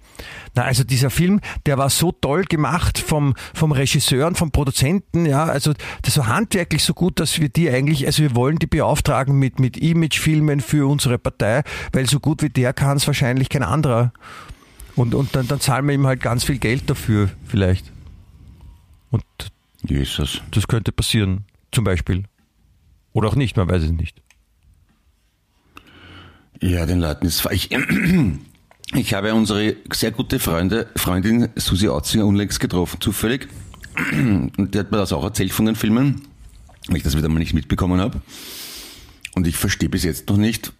na, 0.55 0.63
also 0.63 0.85
dieser 0.85 1.09
Film, 1.09 1.41
der 1.65 1.77
war 1.77 1.89
so 1.89 2.13
toll 2.13 2.45
gemacht 2.45 2.97
vom, 2.97 3.35
vom 3.53 3.73
Regisseur 3.73 4.25
und 4.25 4.37
vom 4.37 4.51
Produzenten, 4.51 5.25
ja, 5.25 5.43
also 5.43 5.73
das 6.01 6.17
war 6.17 6.27
handwerklich 6.27 6.83
so 6.83 6.93
gut, 6.93 7.19
dass 7.19 7.41
wir 7.41 7.49
die 7.49 7.69
eigentlich, 7.69 8.05
also 8.05 8.23
wir 8.23 8.35
wollen 8.37 8.57
die 8.57 8.67
beauftragen 8.67 9.37
mit, 9.37 9.59
mit 9.59 9.75
Imagefilmen 9.75 10.61
für 10.61 10.89
unsere 10.89 11.17
Partei, 11.17 11.63
weil 11.91 12.07
so 12.07 12.21
gut 12.21 12.41
wie 12.41 12.49
der 12.49 12.71
kann 12.71 12.95
es 12.95 13.05
wahrscheinlich 13.05 13.49
kein 13.49 13.63
anderer. 13.63 14.13
Und, 14.95 15.15
und 15.15 15.35
dann, 15.35 15.47
dann 15.47 15.59
zahlen 15.59 15.87
wir 15.87 15.93
ihm 15.93 16.05
halt 16.05 16.21
ganz 16.21 16.43
viel 16.43 16.57
Geld 16.57 16.89
dafür, 16.89 17.29
vielleicht. 17.45 17.91
Und 19.09 19.23
Jesus. 19.87 20.41
das 20.51 20.67
könnte 20.67 20.91
passieren, 20.91 21.45
zum 21.71 21.83
Beispiel. 21.83 22.23
Oder 23.13 23.29
auch 23.29 23.35
nicht, 23.35 23.57
man 23.57 23.69
weiß 23.69 23.83
es 23.83 23.91
nicht. 23.91 24.21
Ja, 26.61 26.85
den 26.85 26.99
Leuten 26.99 27.25
ist 27.25 27.45
ich, 27.51 27.69
ich 28.93 29.13
habe 29.13 29.33
unsere 29.33 29.75
sehr 29.91 30.11
gute 30.11 30.39
Freunde, 30.39 30.87
Freundin 30.95 31.49
Susi 31.55 31.87
Otzinger 31.87 32.25
unlängst 32.25 32.59
getroffen, 32.59 33.01
zufällig. 33.01 33.47
Und 34.11 34.69
die 34.73 34.79
hat 34.79 34.91
mir 34.91 34.97
das 34.97 35.11
auch 35.13 35.23
erzählt 35.23 35.51
von 35.51 35.65
den 35.65 35.75
Filmen, 35.75 36.21
weil 36.87 36.97
ich 36.97 37.03
das 37.03 37.17
wieder 37.17 37.29
mal 37.29 37.39
nicht 37.39 37.53
mitbekommen 37.53 37.99
habe. 37.99 38.21
Und 39.33 39.47
ich 39.47 39.57
verstehe 39.57 39.89
bis 39.89 40.03
jetzt 40.03 40.29
noch 40.29 40.37
nicht, 40.37 40.73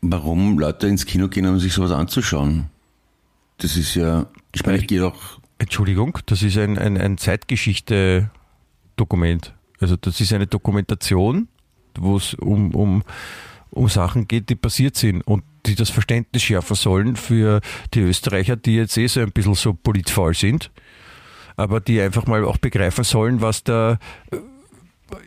warum 0.00 0.58
Leute 0.58 0.88
ins 0.88 1.06
Kino 1.06 1.28
gehen, 1.28 1.46
um 1.46 1.60
sich 1.60 1.72
sowas 1.72 1.92
anzuschauen. 1.92 2.69
Das 3.60 3.76
ist 3.76 3.94
ja, 3.94 4.26
ich 4.54 4.64
meine, 4.64 4.78
ich 4.78 4.86
gehe 4.86 5.00
doch, 5.00 5.38
Entschuldigung, 5.58 6.16
das 6.26 6.42
ist 6.42 6.56
ein, 6.56 6.78
ein, 6.78 6.96
ein 6.96 7.18
Zeitgeschichte-Dokument. 7.18 9.52
Also 9.78 9.96
das 9.96 10.18
ist 10.20 10.32
eine 10.32 10.46
Dokumentation, 10.46 11.48
wo 11.98 12.16
es 12.16 12.32
um, 12.34 12.74
um, 12.74 13.02
um 13.70 13.88
Sachen 13.88 14.26
geht, 14.26 14.48
die 14.48 14.54
passiert 14.54 14.96
sind 14.96 15.20
und 15.22 15.44
die 15.66 15.74
das 15.74 15.90
Verständnis 15.90 16.42
schärfen 16.42 16.74
sollen 16.74 17.16
für 17.16 17.60
die 17.92 18.00
Österreicher, 18.00 18.56
die 18.56 18.76
jetzt 18.76 18.96
eh 18.96 19.06
so 19.06 19.20
ein 19.20 19.32
bisschen 19.32 19.54
so 19.54 19.74
politfaul 19.74 20.32
sind, 20.34 20.70
aber 21.56 21.80
die 21.80 22.00
einfach 22.00 22.26
mal 22.26 22.46
auch 22.46 22.56
begreifen 22.56 23.04
sollen, 23.04 23.42
was 23.42 23.62
da 23.62 23.98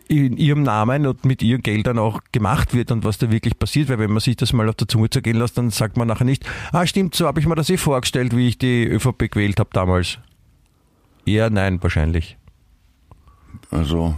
in 0.08 0.38
ihrem 0.38 0.64
Namen 0.64 1.08
und 1.08 1.26
mit 1.26 1.42
ihren 1.42 1.62
Geldern 1.62 1.98
auch 2.00 2.22
gemacht 2.32 2.74
wird 2.74 2.92
und 2.92 3.04
was 3.04 3.18
da 3.18 3.32
wirklich 3.32 3.58
passiert, 3.58 3.90
weil 3.90 4.00
wenn 4.00 4.12
man 4.12 4.20
sich 4.20 4.36
das 4.36 4.54
mal 4.54 4.70
auf 4.70 4.76
der 4.76 4.88
Zunge 4.88 5.10
zergehen 5.10 5.38
lässt, 5.38 5.58
dann 5.58 5.70
sagt 5.70 5.98
man 5.98 6.08
nachher 6.08 6.26
nicht, 6.26 6.46
ah 6.72 6.86
stimmt, 6.86 7.16
so 7.16 7.28
habe 7.28 7.40
ich 7.40 7.48
mir 7.48 7.56
das 7.56 7.70
eh 7.70 7.78
vorgestellt, 7.78 8.36
wie 8.36 8.48
ich 8.48 8.58
die 8.58 8.86
ÖVP 8.86 9.32
gewählt 9.32 9.60
habe 9.60 9.70
damals. 9.74 10.20
Eher 11.26 11.50
nein, 11.50 11.82
wahrscheinlich. 11.82 12.38
also, 13.72 14.16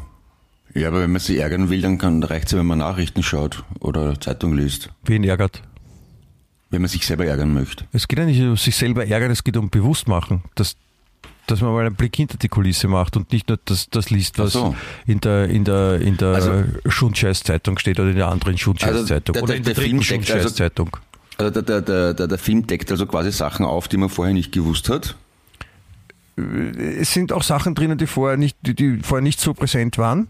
ja, 0.73 0.89
aber 0.89 1.01
wenn 1.01 1.12
man 1.12 1.21
sie 1.21 1.38
ärgern 1.38 1.69
will, 1.69 1.82
dann 1.82 2.23
reicht 2.23 2.47
es 2.47 2.51
ja, 2.51 2.60
wenn 2.60 2.65
man 2.65 2.80
Nachrichten 2.80 3.23
schaut 3.23 3.63
oder 3.80 4.19
Zeitung 4.19 4.54
liest. 4.54 4.89
Wen 5.06 5.23
ärgert? 5.23 5.62
Wenn 6.69 6.82
man 6.82 6.89
sich 6.89 7.06
selber 7.06 7.25
ärgern 7.25 7.54
möchte. 7.54 7.86
Es 7.93 8.08
geht 8.08 8.19
ja 8.19 8.25
nicht 8.25 8.41
um 8.41 8.58
sich 8.58 8.75
selber 8.75 9.08
ärgern, 9.08 9.32
es 9.32 9.43
geht 9.43 9.56
um 9.56 9.69
Bewusstmachen, 9.69 10.43
dass, 10.56 10.75
dass 11.48 11.62
man 11.62 11.74
mal 11.74 11.86
einen 11.86 11.96
Blick 11.96 12.16
hinter 12.16 12.38
die 12.38 12.48
Kulisse 12.50 12.88
macht 12.88 13.16
und 13.18 13.32
nicht 13.32 13.48
nur 13.50 13.60
das, 13.66 13.90
das 13.90 14.10
liest, 14.10 14.40
was 14.40 14.54
so. 14.54 14.76
in 15.06 15.20
der, 15.22 15.48
in 15.50 15.64
der, 15.64 16.02
in 16.02 16.18
der 16.18 16.30
Also- 16.36 16.64
Schundscheiß-Zeitung 16.88 17.78
steht 17.80 18.00
oder 18.00 18.10
in 18.10 18.16
der 18.18 18.30
anderen 18.30 18.58
Schundscheiß-Zeitung 18.58 19.36
Also 19.36 19.42
der- 19.42 19.44
oder 19.44 19.56
in 19.56 19.64
der, 19.64 19.74
der 19.74 19.84
dritten 19.84 20.02
Film 20.02 20.22
deckt 20.22 20.32
also- 20.32 20.42
Schundscheiß-Zeitung. 20.48 20.98
Also 21.38 21.52
der, 21.52 21.62
der, 21.64 21.82
der, 21.82 22.14
der, 22.14 22.28
der 22.28 22.38
Film 22.38 22.66
deckt 22.66 22.90
also 22.92 23.06
quasi 23.06 23.32
Sachen 23.32 23.66
auf, 23.66 23.88
die 23.88 23.98
man 23.98 24.10
vorher 24.10 24.34
nicht 24.34 24.52
gewusst 24.52 24.90
hat. 24.90 25.16
es 26.38 27.14
sind 27.14 27.32
auch 27.32 27.44
Sachen 27.44 27.76
drinnen, 27.76 27.98
die 27.98 28.08
vorher 28.08 28.38
nicht, 28.38 28.58
die, 28.62 28.74
die 28.76 29.00
vorher 29.02 29.22
nicht 29.22 29.40
so 29.40 29.54
präsent 29.54 29.98
waren. 29.98 30.28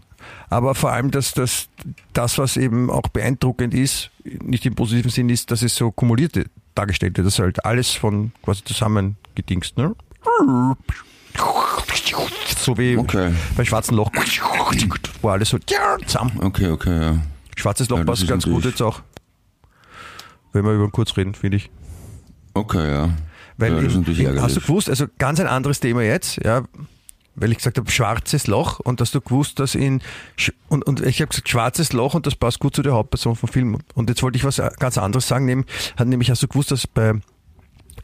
Aber 0.50 0.74
vor 0.74 0.92
allem, 0.92 1.10
dass 1.10 1.34
das, 1.34 1.68
das, 2.12 2.38
was 2.38 2.56
eben 2.56 2.90
auch 2.90 3.08
beeindruckend 3.08 3.74
ist, 3.74 4.10
nicht 4.24 4.66
im 4.66 4.74
positiven 4.74 5.10
Sinn 5.10 5.28
ist, 5.30 5.50
dass 5.50 5.62
es 5.62 5.74
so 5.76 5.90
kumuliert 5.90 6.38
dargestellt 6.74 7.16
wird. 7.16 7.26
Das 7.26 7.34
ist 7.34 7.38
halt 7.40 7.64
alles 7.64 7.92
von 7.92 8.32
quasi 8.42 8.64
zusammengedingst. 8.64 9.76
Ne? 9.78 9.94
So 12.58 12.76
wie 12.78 12.96
Okay. 12.96 13.32
bei 13.56 13.64
Schwarzen 13.64 13.94
Loch, 13.94 14.10
wo 15.22 15.28
alles 15.28 15.50
so 15.50 15.58
zusammen. 15.58 16.38
Okay, 16.42 16.68
okay, 16.70 17.00
ja. 17.00 17.18
Schwarzes 17.56 17.88
Loch 17.88 17.98
Ja, 17.98 18.04
passt 18.04 18.26
ganz 18.26 18.44
gut 18.44 18.64
jetzt 18.64 18.82
auch. 18.82 19.00
Wenn 20.52 20.64
wir 20.64 20.72
über 20.72 20.88
kurz 20.90 21.16
reden, 21.16 21.34
finde 21.34 21.58
ich. 21.58 21.70
Okay, 22.54 22.90
ja. 22.90 23.10
Weil 23.58 23.72
ja, 23.72 23.78
in- 23.80 24.04
in, 24.04 24.42
hast 24.42 24.56
du 24.56 24.60
gewusst, 24.60 24.88
also 24.90 25.06
ganz 25.18 25.40
ein 25.40 25.46
anderes 25.46 25.80
Thema 25.80 26.02
jetzt, 26.02 26.38
ja, 26.44 26.62
weil 27.34 27.50
ich 27.52 27.58
gesagt 27.58 27.76
habe, 27.78 27.90
schwarzes 27.90 28.46
Loch 28.46 28.80
und 28.80 29.00
hast 29.00 29.14
du 29.14 29.20
gewusst, 29.20 29.58
dass 29.60 29.74
in 29.74 30.00
und, 30.68 30.86
und 30.86 31.00
ich 31.04 31.20
habe 31.20 31.28
gesagt, 31.28 31.48
schwarzes 31.48 31.92
Loch 31.92 32.14
und 32.14 32.26
das 32.26 32.34
passt 32.34 32.58
gut 32.60 32.74
zu 32.74 32.82
der 32.82 32.92
Hauptperson 32.94 33.36
vom 33.36 33.48
Film. 33.48 33.78
Und 33.94 34.08
jetzt 34.08 34.22
wollte 34.22 34.36
ich 34.38 34.44
was 34.44 34.60
ganz 34.78 34.96
anderes 34.98 35.28
sagen, 35.28 35.44
nämlich, 35.46 35.66
nämlich 36.02 36.30
hast 36.30 36.42
du 36.42 36.48
gewusst, 36.48 36.70
dass 36.70 36.86
bei 36.86 37.12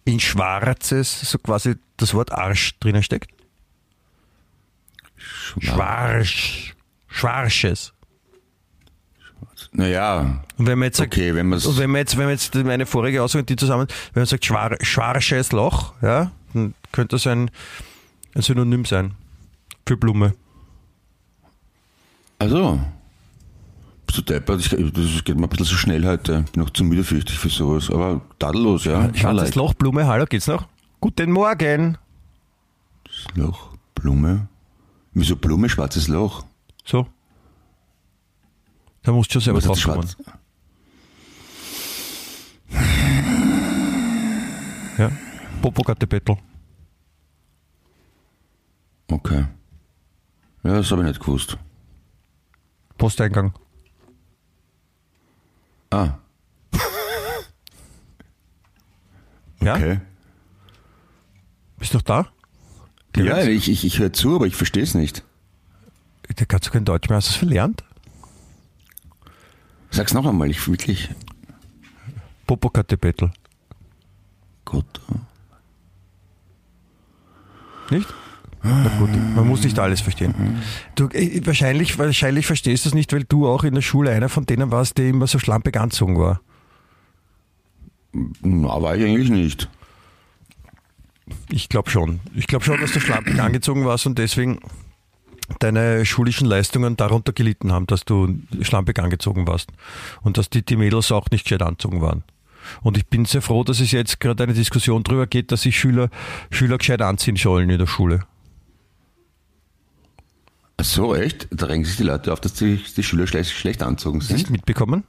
in 0.04 0.20
schwarzes 0.20 1.20
so 1.30 1.38
quasi 1.38 1.76
das 1.96 2.14
Wort 2.14 2.32
Arsch 2.32 2.78
drinnen 2.80 3.02
steckt? 3.02 3.30
Schwarsch. 5.60 6.74
Schwarsches. 7.08 7.92
Naja, 9.74 10.42
Und 10.58 10.66
wenn 10.66 10.78
man 10.78 10.86
jetzt 10.86 10.98
sagt, 10.98 11.14
okay, 11.14 11.34
wenn 11.34 11.48
man 11.48 11.58
und 11.58 11.78
wenn 11.78 11.90
man 11.90 12.00
jetzt, 12.00 12.16
wenn 12.16 12.24
man 12.24 12.32
jetzt 12.32 12.54
meine 12.54 12.84
vorige 12.84 13.22
Aussage, 13.22 13.44
die 13.44 13.56
zusammen, 13.56 13.86
wenn 14.12 14.20
man 14.20 14.26
sagt 14.26 14.44
schwar, 14.44 14.76
schwarsches 14.82 15.52
Loch, 15.52 15.94
ja, 16.02 16.30
dann 16.52 16.74
könnte 16.90 17.16
das 17.16 17.26
ein, 17.26 17.50
ein 18.34 18.42
Synonym 18.42 18.84
sein 18.84 19.14
für 19.86 19.96
Blume. 19.96 20.34
Also, 22.38 22.80
bist 24.12 24.28
du 24.28 24.32
deppert? 24.34 24.60
Ich, 24.60 24.68
das 24.68 25.24
geht 25.24 25.36
mir 25.36 25.44
ein 25.44 25.48
bisschen 25.48 25.64
so 25.64 25.76
schnell 25.76 26.04
heute. 26.04 26.44
Bin 26.52 26.62
noch 26.62 26.70
zu 26.70 26.84
müde, 26.84 27.02
fürchte 27.02 27.32
ich, 27.32 27.38
für 27.38 27.48
sowas. 27.48 27.90
Aber 27.90 28.20
tadellos, 28.38 28.84
ja. 28.84 29.04
Schwarzes 29.14 29.24
Allein. 29.24 29.52
Loch, 29.52 29.74
Blume, 29.74 30.06
hallo, 30.06 30.26
geht's 30.26 30.46
noch? 30.46 30.68
Guten 31.00 31.32
Morgen. 31.32 31.96
Loch, 33.34 33.74
Blume. 33.94 34.48
Wieso 35.14 35.36
Blume, 35.36 35.68
schwarzes 35.68 36.08
Loch? 36.08 36.44
So. 36.84 37.06
Da 39.02 39.12
musst 39.12 39.30
du 39.30 39.40
schon 39.40 39.42
selber 39.42 39.60
drauf 39.60 39.82
kommen. 39.82 40.08
Ja. 44.98 45.10
Popokatepetl. 45.62 46.36
Okay. 49.10 49.46
Ja, 50.64 50.74
das 50.74 50.90
habe 50.90 51.02
ich 51.02 51.08
nicht 51.08 51.20
gewusst. 51.20 51.56
Posteingang. 52.98 53.52
Ah, 55.92 56.18
Ja? 59.60 59.74
okay. 59.76 60.00
Bist 61.78 61.92
du 61.94 61.98
noch 61.98 62.02
da? 62.02 62.28
Ja, 63.16 63.42
ich, 63.44 63.68
ich, 63.68 63.84
ich 63.84 63.98
höre 63.98 64.12
zu, 64.12 64.34
aber 64.34 64.46
ich 64.46 64.56
verstehe 64.56 64.82
es 64.82 64.94
nicht. 64.94 65.22
Da 66.34 66.44
kannst 66.46 66.66
du 66.66 66.70
kein 66.72 66.84
Deutsch 66.84 67.08
mehr. 67.08 67.16
Hast 67.18 67.28
du 67.28 67.32
es 67.32 67.36
verlernt? 67.36 67.84
Sag's 69.90 70.14
noch 70.14 70.26
einmal, 70.26 70.50
ich 70.50 70.66
wirklich. 70.66 71.10
Popokatepetl. 72.46 73.30
Gott. 74.64 75.00
Nicht? 77.90 78.08
Na 78.62 78.90
gut, 78.98 79.10
man 79.34 79.46
muss 79.46 79.64
nicht 79.64 79.78
alles 79.78 80.00
verstehen. 80.00 80.34
Du, 80.94 81.08
äh, 81.08 81.44
wahrscheinlich, 81.44 81.98
wahrscheinlich 81.98 82.46
verstehst 82.46 82.84
du 82.84 82.90
es 82.90 82.94
nicht, 82.94 83.12
weil 83.12 83.24
du 83.24 83.48
auch 83.48 83.64
in 83.64 83.74
der 83.74 83.82
Schule 83.82 84.10
einer 84.10 84.28
von 84.28 84.46
denen 84.46 84.70
warst, 84.70 84.98
der 84.98 85.08
immer 85.08 85.26
so 85.26 85.38
schlampig 85.38 85.76
anzogen 85.76 86.18
war. 86.18 86.40
Na, 88.12 88.80
war 88.80 88.96
ich 88.96 89.04
eigentlich 89.04 89.30
nicht. 89.30 89.68
Ich 91.50 91.68
glaube 91.68 91.90
schon. 91.90 92.20
Ich 92.34 92.46
glaube 92.46 92.64
schon, 92.64 92.80
dass 92.80 92.92
du 92.92 93.00
schlampig 93.00 93.40
angezogen 93.40 93.84
warst 93.84 94.06
und 94.06 94.18
deswegen 94.18 94.60
deine 95.58 96.06
schulischen 96.06 96.46
Leistungen 96.46 96.96
darunter 96.96 97.32
gelitten 97.32 97.72
haben, 97.72 97.86
dass 97.86 98.04
du 98.04 98.36
schlampig 98.60 98.98
angezogen 98.98 99.46
warst. 99.46 99.70
Und 100.22 100.38
dass 100.38 100.50
die, 100.50 100.64
die 100.64 100.76
Mädels 100.76 101.10
auch 101.10 101.26
nicht 101.30 101.44
gescheit 101.44 101.62
anzogen 101.62 102.00
waren. 102.00 102.22
Und 102.82 102.96
ich 102.96 103.06
bin 103.06 103.24
sehr 103.24 103.42
froh, 103.42 103.64
dass 103.64 103.80
es 103.80 103.90
jetzt 103.90 104.20
gerade 104.20 104.44
eine 104.44 104.54
Diskussion 104.54 105.02
darüber 105.02 105.26
geht, 105.26 105.50
dass 105.50 105.62
sich 105.62 105.76
Schüler, 105.76 106.10
Schüler 106.50 106.78
gescheit 106.78 107.02
anziehen 107.02 107.36
sollen 107.36 107.68
in 107.68 107.78
der 107.78 107.88
Schule. 107.88 108.24
Ach 110.82 110.84
so, 110.84 111.14
echt? 111.14 111.46
Da 111.52 111.66
regen 111.66 111.84
sich 111.84 111.96
die 111.96 112.02
Leute 112.02 112.32
auf, 112.32 112.40
dass 112.40 112.54
die, 112.54 112.82
die 112.96 113.04
Schüler 113.04 113.28
schlecht, 113.28 113.52
schlecht 113.52 113.84
anzogen 113.84 114.20
sind? 114.20 114.50
mitbekommen? 114.50 115.04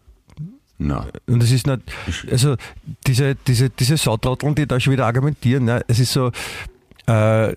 Na, 0.77 1.07
Und 1.25 1.41
es 1.41 1.51
ist 1.51 1.65
nicht, 1.65 1.81
also 2.29 2.57
diese, 3.07 3.33
diese, 3.47 3.71
diese 3.71 3.97
Sautrotteln, 3.97 4.53
die 4.53 4.67
da 4.67 4.79
schon 4.79 4.93
wieder 4.93 5.07
argumentieren, 5.07 5.65
ne, 5.65 5.83
es 5.87 5.97
ist 5.97 6.13
so, 6.13 6.31
äh, 7.07 7.55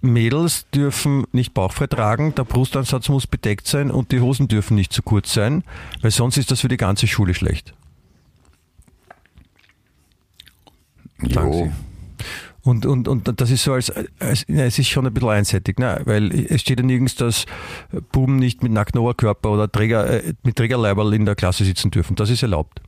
Mädels 0.00 0.64
dürfen 0.70 1.26
nicht 1.32 1.52
bauchfrei 1.52 1.88
tragen, 1.88 2.34
der 2.34 2.44
Brustansatz 2.44 3.10
muss 3.10 3.26
bedeckt 3.26 3.66
sein 3.66 3.90
und 3.90 4.12
die 4.12 4.20
Hosen 4.20 4.48
dürfen 4.48 4.74
nicht 4.74 4.94
zu 4.94 5.02
kurz 5.02 5.34
sein, 5.34 5.62
weil 6.00 6.10
sonst 6.10 6.38
ist 6.38 6.50
das 6.50 6.60
für 6.62 6.68
die 6.68 6.78
ganze 6.78 7.06
Schule 7.06 7.34
schlecht. 7.34 7.74
Jo. 11.20 11.70
Und, 12.62 12.86
und, 12.86 13.08
und 13.08 13.40
das 13.40 13.50
ist 13.50 13.62
so, 13.62 13.72
als, 13.72 13.90
als 14.18 14.44
ja, 14.48 14.64
es 14.64 14.78
ist 14.78 14.88
schon 14.88 15.06
ein 15.06 15.14
bisschen 15.14 15.30
einseitig, 15.30 15.78
ne? 15.78 16.00
weil 16.04 16.32
es 16.32 16.60
steht 16.60 16.80
ja 16.80 16.84
nirgends, 16.84 17.14
dass 17.14 17.46
Buben 18.12 18.36
nicht 18.36 18.62
mit 18.62 18.72
nacktem 18.72 19.00
Oberkörper 19.00 19.50
oder 19.50 19.70
Träger, 19.70 20.24
äh, 20.24 20.34
mit 20.42 20.56
Trägerleiberl 20.56 21.14
in 21.14 21.24
der 21.24 21.34
Klasse 21.34 21.64
sitzen 21.64 21.90
dürfen. 21.90 22.16
Das 22.16 22.30
ist 22.30 22.42
erlaubt. 22.42 22.82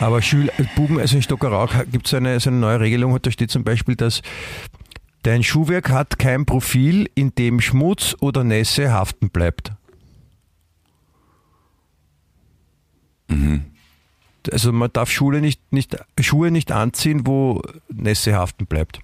Aber 0.00 0.22
Schüler, 0.22 0.52
Buben, 0.74 0.98
also 0.98 1.16
in 1.16 1.22
Stockerau 1.22 1.68
gibt 1.90 2.06
es 2.06 2.14
eine, 2.14 2.40
so 2.40 2.50
eine 2.50 2.58
neue 2.58 2.80
Regelung, 2.80 3.16
da 3.20 3.30
steht 3.30 3.50
zum 3.50 3.62
Beispiel, 3.62 3.94
dass 3.94 4.22
dein 5.22 5.42
Schuhwerk 5.42 5.90
hat 5.90 6.18
kein 6.18 6.46
Profil, 6.46 7.08
in 7.14 7.34
dem 7.34 7.60
Schmutz 7.60 8.16
oder 8.20 8.42
Nässe 8.42 8.92
haften 8.92 9.30
bleibt. 9.30 9.72
Also 14.50 14.72
man 14.72 14.92
darf 14.92 15.10
Schule 15.10 15.40
nicht, 15.40 15.60
nicht, 15.72 15.96
Schuhe 16.20 16.50
nicht 16.50 16.72
anziehen, 16.72 17.26
wo 17.26 17.62
Nässe 17.88 18.34
haften 18.34 18.66
bleibt. 18.66 19.00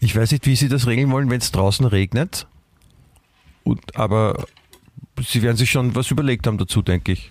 Ich 0.00 0.16
weiß 0.16 0.32
nicht, 0.32 0.46
wie 0.46 0.56
Sie 0.56 0.68
das 0.68 0.86
regeln 0.86 1.10
wollen, 1.10 1.30
wenn 1.30 1.40
es 1.40 1.52
draußen 1.52 1.86
regnet. 1.86 2.46
Und, 3.62 3.96
aber 3.96 4.46
Sie 5.20 5.42
werden 5.42 5.56
sich 5.56 5.70
schon 5.70 5.94
was 5.94 6.10
überlegt 6.10 6.46
haben 6.46 6.58
dazu, 6.58 6.82
denke 6.82 7.12
ich. 7.12 7.30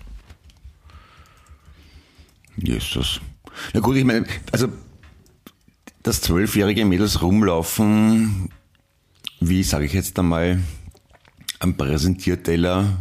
Jesus. 2.56 3.20
Na 3.72 3.80
gut, 3.80 3.96
ich 3.96 4.04
meine, 4.04 4.26
also, 4.52 4.68
dass 6.02 6.20
zwölfjährige 6.20 6.84
Mädels 6.84 7.20
rumlaufen, 7.22 8.48
wie 9.40 9.62
sage 9.62 9.84
ich 9.84 9.92
jetzt 9.92 10.18
einmal, 10.18 10.60
am 11.58 11.76
Präsentierteller 11.76 12.98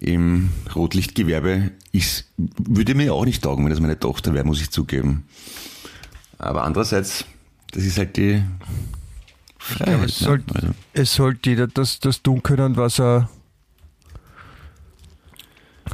im 0.00 0.50
Rotlichtgewerbe, 0.74 1.70
ist, 1.92 2.26
würde 2.36 2.94
mir 2.94 3.12
auch 3.14 3.24
nicht 3.24 3.42
taugen, 3.44 3.64
wenn 3.64 3.70
das 3.70 3.80
meine 3.80 3.98
Tochter 3.98 4.32
wäre, 4.34 4.44
muss 4.44 4.60
ich 4.60 4.70
zugeben. 4.70 5.24
Aber 6.38 6.64
andererseits, 6.64 7.24
das 7.72 7.84
ist 7.84 7.98
halt 7.98 8.16
die 8.16 8.42
Freiheit. 9.58 10.08
es, 10.08 10.18
soll, 10.20 10.38
ne? 10.38 10.44
also, 10.54 10.68
es 10.94 11.14
sollte 11.14 11.50
jeder 11.50 11.66
das, 11.66 12.00
das 12.00 12.22
tun 12.22 12.42
können, 12.42 12.76
was 12.76 12.98
er. 12.98 13.28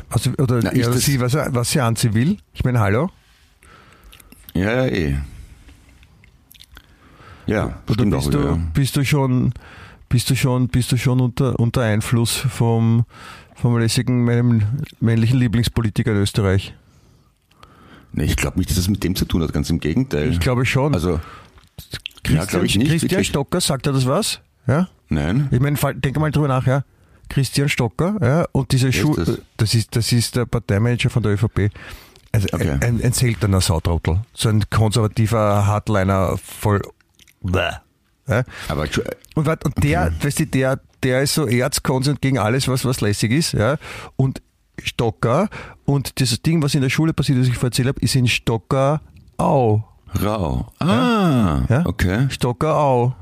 Also, 0.08 0.30
oder 0.38 0.60
Na, 0.62 0.70
das- 0.70 1.00
sie, 1.04 1.18
was 1.20 1.34
er, 1.34 1.52
was 1.54 1.70
sie 1.72 1.80
anziehen 1.80 2.14
will. 2.14 2.36
Ich 2.52 2.62
meine, 2.64 2.78
hallo? 2.80 3.10
ja, 4.54 4.72
ja, 4.72 4.86
eh. 4.86 5.16
Ja, 7.46 7.80
Oder 7.86 7.94
stimmt 7.94 8.12
bist 8.12 8.26
auch 8.26 8.30
du, 8.30 8.38
ja. 8.40 8.58
bist 8.74 8.96
du 8.96 9.04
schon, 9.04 9.52
bist 10.16 10.30
du 10.30 10.34
schon, 10.34 10.68
bist 10.68 10.90
du 10.92 10.96
schon 10.96 11.20
unter, 11.20 11.60
unter 11.60 11.82
Einfluss 11.82 12.34
vom, 12.36 13.04
vom 13.54 13.78
lässigen, 13.78 14.24
meinem 14.24 14.62
männlichen 14.98 15.38
Lieblingspolitiker 15.38 16.12
in 16.12 16.16
Österreich? 16.16 16.72
Nee, 18.12 18.24
ich 18.24 18.36
glaube 18.36 18.56
nicht, 18.58 18.70
dass 18.70 18.76
das 18.78 18.88
mit 18.88 19.04
dem 19.04 19.14
zu 19.14 19.26
tun 19.26 19.42
hat, 19.42 19.52
ganz 19.52 19.68
im 19.68 19.78
Gegenteil. 19.78 20.30
Ich 20.30 20.40
glaube 20.40 20.64
schon. 20.64 20.94
Also, 20.94 21.16
ja, 21.16 21.20
Christian, 22.22 22.46
glaube 22.46 22.64
ich 22.64 22.76
nicht. 22.78 22.88
Christian 22.88 23.10
wirklich. 23.10 23.28
Stocker, 23.28 23.60
sagt 23.60 23.86
er 23.86 23.92
das 23.92 24.06
was? 24.06 24.40
Ja? 24.66 24.88
Nein. 25.10 25.48
Ich 25.50 25.60
meine, 25.60 25.76
fall- 25.76 25.94
denk 25.96 26.18
mal 26.18 26.30
drüber 26.30 26.48
nach, 26.48 26.66
ja. 26.66 26.82
Christian 27.28 27.68
Stocker, 27.68 28.16
ja, 28.22 28.46
und 28.52 28.72
diese 28.72 28.88
ist 28.88 28.94
Schuh, 28.96 29.14
das? 29.16 29.38
das 29.58 29.74
ist, 29.74 29.94
das 29.96 30.12
ist 30.12 30.34
der 30.34 30.46
Parteimanager 30.46 31.10
von 31.10 31.22
der 31.22 31.32
ÖVP. 31.34 31.70
Also 32.32 32.46
Okay. 32.52 32.70
ein, 32.70 32.82
ein, 32.82 33.02
ein 33.04 33.12
seltener 33.12 33.60
Sautrottel. 33.60 34.20
So 34.32 34.48
ein 34.48 34.64
konservativer 34.70 35.66
Hardliner 35.66 36.38
voll. 36.38 36.80
Bäh. 37.42 37.72
Ja? 38.28 38.42
Aber 38.68 38.84
Und, 39.34 39.46
und 39.64 39.84
der, 39.84 40.12
weißt 40.22 40.40
du, 40.40 40.46
der, 40.46 40.80
der 41.02 41.22
ist 41.22 41.34
so 41.34 41.46
erzkonsent 41.46 42.20
gegen 42.20 42.38
alles, 42.38 42.66
was, 42.68 42.84
was 42.84 43.00
lässig 43.00 43.32
ist, 43.32 43.52
ja. 43.52 43.76
Und 44.16 44.42
Stocker, 44.82 45.48
und 45.84 46.18
dieses 46.20 46.42
Ding, 46.42 46.62
was 46.62 46.74
in 46.74 46.82
der 46.82 46.90
Schule 46.90 47.12
passiert, 47.12 47.38
das 47.38 47.46
ich 47.46 47.54
vorher 47.54 47.68
erzählt 47.68 47.88
habe, 47.88 48.00
ist 48.00 48.14
in 48.14 48.28
Stocker 48.28 49.00
Au. 49.38 49.82
Rau. 50.22 50.66
Ah, 50.80 51.62
Ja? 51.68 51.82
okay. 51.86 52.26
Stocker 52.30 52.76
Au. 52.76 53.14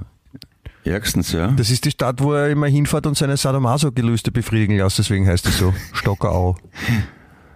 Ärgstens, 0.85 1.33
ja. 1.33 1.49
Das 1.49 1.71
ist 1.71 1.85
die 1.87 1.91
Stadt, 1.91 2.21
wo 2.23 2.35
er 2.35 2.51
immer 2.51 2.67
hinfährt 2.67 3.07
und 3.07 3.17
seine 3.17 3.37
Sadomaso-Gelüste 3.37 4.31
befriedigen 4.31 4.77
lässt, 4.77 4.99
deswegen 4.99 5.27
heißt 5.27 5.47
es 5.47 5.59
so. 5.59 5.73
Stockerau. 5.95 6.57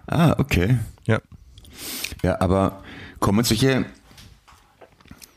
Ah, 0.07 0.35
okay. 0.39 0.77
Ja. 1.05 1.19
Ja, 2.23 2.41
aber 2.41 2.81
kommen 3.19 3.43
solche 3.45 3.85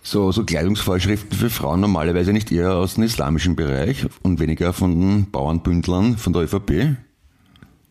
so, 0.03 0.33
so 0.33 0.45
Kleidungsvorschriften 0.45 1.37
für 1.37 1.51
Frauen 1.51 1.81
normalerweise 1.81 2.33
nicht 2.33 2.51
eher 2.51 2.75
aus 2.75 2.95
dem 2.95 3.05
islamischen 3.05 3.57
Bereich 3.57 4.07
und 4.23 4.41
weniger 4.41 4.73
von 4.73 4.99
den 4.99 5.31
Bauernbündlern 5.31 6.19
von 6.19 6.33
der 6.33 6.43
ÖVP? 6.43 6.97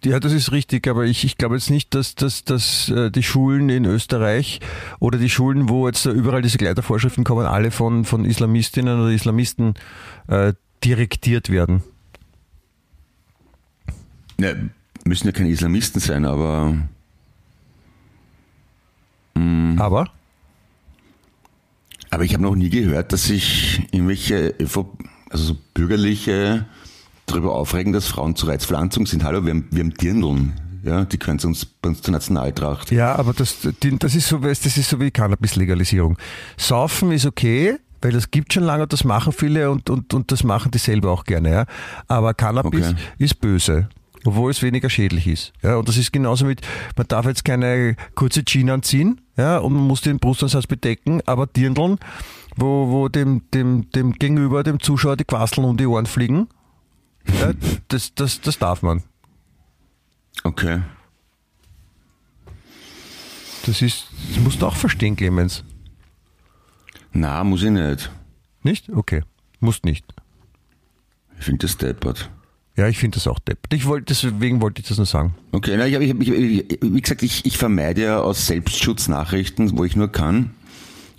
Ja, 0.03 0.19
das 0.19 0.33
ist 0.33 0.51
richtig, 0.51 0.87
aber 0.87 1.05
ich, 1.05 1.23
ich 1.23 1.37
glaube 1.37 1.55
jetzt 1.55 1.69
nicht, 1.69 1.93
dass, 1.93 2.15
dass, 2.15 2.43
dass 2.43 2.89
äh, 2.89 3.11
die 3.11 3.23
Schulen 3.23 3.69
in 3.69 3.85
Österreich 3.85 4.59
oder 4.99 5.19
die 5.19 5.29
Schulen, 5.29 5.69
wo 5.69 5.87
jetzt 5.87 6.05
überall 6.05 6.41
diese 6.41 6.57
Kleidervorschriften 6.57 7.23
kommen, 7.23 7.45
alle 7.45 7.69
von, 7.71 8.03
von 8.03 8.25
Islamistinnen 8.25 8.99
oder 8.99 9.11
Islamisten 9.11 9.75
äh, 10.27 10.53
direktiert 10.83 11.49
werden. 11.49 11.83
Ja, 14.39 14.53
müssen 15.05 15.27
ja 15.27 15.33
keine 15.33 15.49
Islamisten 15.49 16.01
sein, 16.01 16.25
aber 16.25 16.75
Aber 19.81 20.09
Aber 22.11 22.25
ich 22.25 22.33
habe 22.33 22.43
noch 22.43 22.55
nie 22.55 22.69
gehört, 22.69 23.13
dass 23.13 23.23
sich 23.23 23.87
irgendwelche 23.91 24.53
also 24.59 24.83
so 25.31 25.57
bürgerliche 25.73 26.65
darüber 27.25 27.55
aufregen, 27.55 27.93
dass 27.93 28.07
Frauen 28.07 28.35
zu 28.35 28.47
reizvoller 28.47 28.79
Anzug 28.79 29.07
sind. 29.07 29.23
Hallo, 29.23 29.45
wir 29.45 29.51
haben, 29.53 29.67
wir 29.71 29.79
haben 29.81 29.93
Dirndln. 29.93 30.53
Ja, 30.83 31.05
die 31.05 31.17
können 31.17 31.39
zu 31.39 31.47
uns 31.47 31.63
bei 31.63 31.89
uns 31.89 32.01
zur 32.01 32.11
Nationaltracht. 32.11 32.91
Ja, 32.91 33.15
aber 33.15 33.33
das, 33.33 33.59
das 33.61 34.15
ist 34.15 34.27
so, 34.27 34.39
das 34.39 34.65
ist 34.65 34.89
so 34.89 34.99
wie 34.99 35.11
Cannabis-Legalisierung. 35.11 36.17
Saufen 36.57 37.11
ist 37.11 37.25
okay, 37.25 37.77
weil 38.01 38.11
das 38.11 38.31
gibt 38.31 38.51
schon 38.51 38.63
lange 38.63 38.83
und 38.83 38.91
das 38.91 39.03
machen 39.03 39.31
viele 39.31 39.69
und, 39.69 39.89
und, 39.89 40.13
und 40.13 40.31
das 40.31 40.43
machen 40.43 40.71
die 40.71 40.79
selber 40.79 41.11
auch 41.11 41.23
gerne, 41.23 41.51
ja. 41.51 41.65
Aber 42.07 42.33
Cannabis 42.33 42.87
Okay. 42.87 42.95
ist 43.19 43.39
böse. 43.39 43.89
Obwohl 44.23 44.51
es 44.51 44.61
weniger 44.61 44.89
schädlich 44.89 45.27
ist. 45.27 45.53
Ja, 45.63 45.77
und 45.77 45.87
das 45.87 45.97
ist 45.97 46.13
genauso 46.13 46.45
mit, 46.45 46.61
man 46.95 47.07
darf 47.07 47.25
jetzt 47.25 47.43
keine 47.43 47.95
kurze 48.13 48.45
Jeans 48.45 48.69
anziehen, 48.69 49.21
ja, 49.35 49.57
und 49.57 49.73
man 49.73 49.87
muss 49.87 50.01
den 50.01 50.19
Brustansatz 50.19 50.67
bedecken, 50.67 51.21
aber 51.25 51.47
Dirndln, 51.47 51.97
wo, 52.55 52.89
wo 52.89 53.09
dem, 53.09 53.49
dem, 53.51 53.89
dem 53.91 54.13
Gegenüber, 54.13 54.63
dem 54.63 54.79
Zuschauer 54.79 55.17
die 55.17 55.23
Quasseln 55.23 55.65
um 55.65 55.77
die 55.77 55.87
Ohren 55.87 56.05
fliegen, 56.05 56.47
ja, 57.39 57.53
das, 57.87 58.13
das, 58.13 58.41
das 58.41 58.59
darf 58.59 58.81
man. 58.81 59.03
Okay. 60.43 60.81
Das 63.65 63.81
ist, 63.81 64.07
das 64.29 64.39
musst 64.39 64.61
du 64.61 64.67
auch 64.67 64.75
verstehen, 64.75 65.15
Clemens. 65.15 65.63
Na, 67.11 67.43
muss 67.43 67.63
ich 67.63 67.69
nicht. 67.69 68.11
Nicht? 68.63 68.89
Okay. 68.89 69.23
Musst 69.59 69.85
nicht. 69.85 70.05
Ich 71.37 71.45
finde 71.45 71.67
das 71.67 71.77
deppert. 71.77 72.29
Ja, 72.81 72.87
ich 72.87 72.97
finde 72.97 73.13
das 73.17 73.27
auch 73.27 73.37
deppert. 73.37 73.71
Ich 73.75 73.85
wollte, 73.85 74.05
deswegen 74.05 74.59
wollte 74.59 74.81
ich 74.81 74.87
das 74.87 74.97
nur 74.97 75.05
sagen. 75.05 75.35
Okay, 75.51 75.75
na, 75.77 75.85
ich, 75.85 75.93
hab- 75.93 76.01
ich, 76.01 76.29
ich, 76.31 76.79
wie 76.81 76.99
gesagt, 77.01 77.21
ich, 77.21 77.45
ich 77.45 77.55
vermeide 77.59 78.01
ja 78.01 78.19
aus 78.19 78.47
Selbstschutz 78.47 79.07
Nachrichten, 79.07 79.77
wo 79.77 79.85
ich 79.85 79.95
nur 79.95 80.11
kann. 80.11 80.49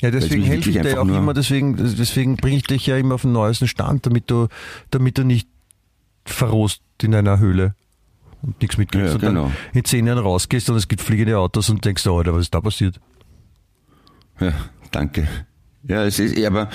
Ja, 0.01 0.11
deswegen 0.11 0.43
helfe 0.43 0.71
ich 0.71 0.81
dir 0.81 1.01
auch 1.01 1.07
immer, 1.07 1.33
deswegen, 1.35 1.77
deswegen 1.77 2.35
bringe 2.35 2.57
ich 2.57 2.65
dich 2.65 2.85
ja 2.89 2.97
immer 2.97 3.15
auf 3.15 3.23
den 3.23 3.31
neuesten 3.31 3.69
Stand, 3.69 4.07
damit 4.07 4.29
du, 4.29 4.49
damit 4.91 5.19
du 5.19 5.23
nicht 5.23 5.47
verrohst 6.25 6.83
in 7.01 7.15
einer 7.15 7.39
Höhle 7.39 7.77
und 8.43 8.61
nichts 8.61 8.77
mitkriegst 8.77 9.07
Ja, 9.11 9.15
und 9.15 9.21
genau. 9.21 9.45
dann 9.45 9.53
in 9.73 9.85
zehn 9.85 10.05
Jahren 10.09 10.19
rausgehst 10.19 10.69
und 10.69 10.75
es 10.75 10.89
gibt 10.89 11.01
fliegende 11.01 11.39
Autos 11.39 11.71
und 11.71 11.85
denkst, 11.85 12.05
oh, 12.09 12.19
Alter, 12.19 12.35
was 12.35 12.41
ist 12.43 12.55
da 12.55 12.61
passiert? 12.61 12.99
Ja, 14.41 14.53
danke. 14.91 15.29
Ja, 15.85 16.05
es 16.05 16.19
ist, 16.19 16.37
aber 16.45 16.69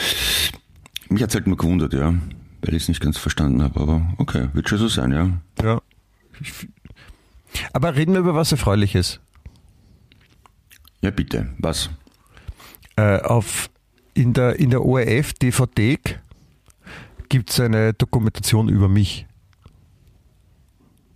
mich 1.10 1.22
hat's 1.22 1.36
halt 1.36 1.48
nur 1.48 1.58
gewundert, 1.58 1.94
ja, 1.94 2.14
weil 2.62 2.74
ich 2.76 2.84
es 2.84 2.90
nicht 2.90 3.02
ganz 3.02 3.18
verstanden 3.18 3.62
habe. 3.62 3.80
Aber 3.80 4.14
okay, 4.18 4.50
wird 4.54 4.70
schon 4.70 4.78
so 4.78 4.88
sein, 4.88 5.12
ja. 5.12 5.30
Ja. 5.64 5.82
Aber 7.74 7.96
reden 7.96 8.14
wir 8.14 8.20
über 8.20 8.36
was 8.36 8.52
Erfreuliches. 8.52 9.20
Ja, 11.02 11.12
bitte. 11.12 11.54
Was? 11.60 11.90
Äh, 12.96 13.20
auf, 13.22 13.70
in 14.14 14.34
der, 14.34 14.60
in 14.60 14.70
der 14.72 14.84
ORF 14.84 15.34
DVD 15.34 15.98
gibt 17.30 17.50
es 17.52 17.60
eine 17.60 17.94
Dokumentation 17.94 18.70
über 18.70 18.88
mich. 18.90 19.26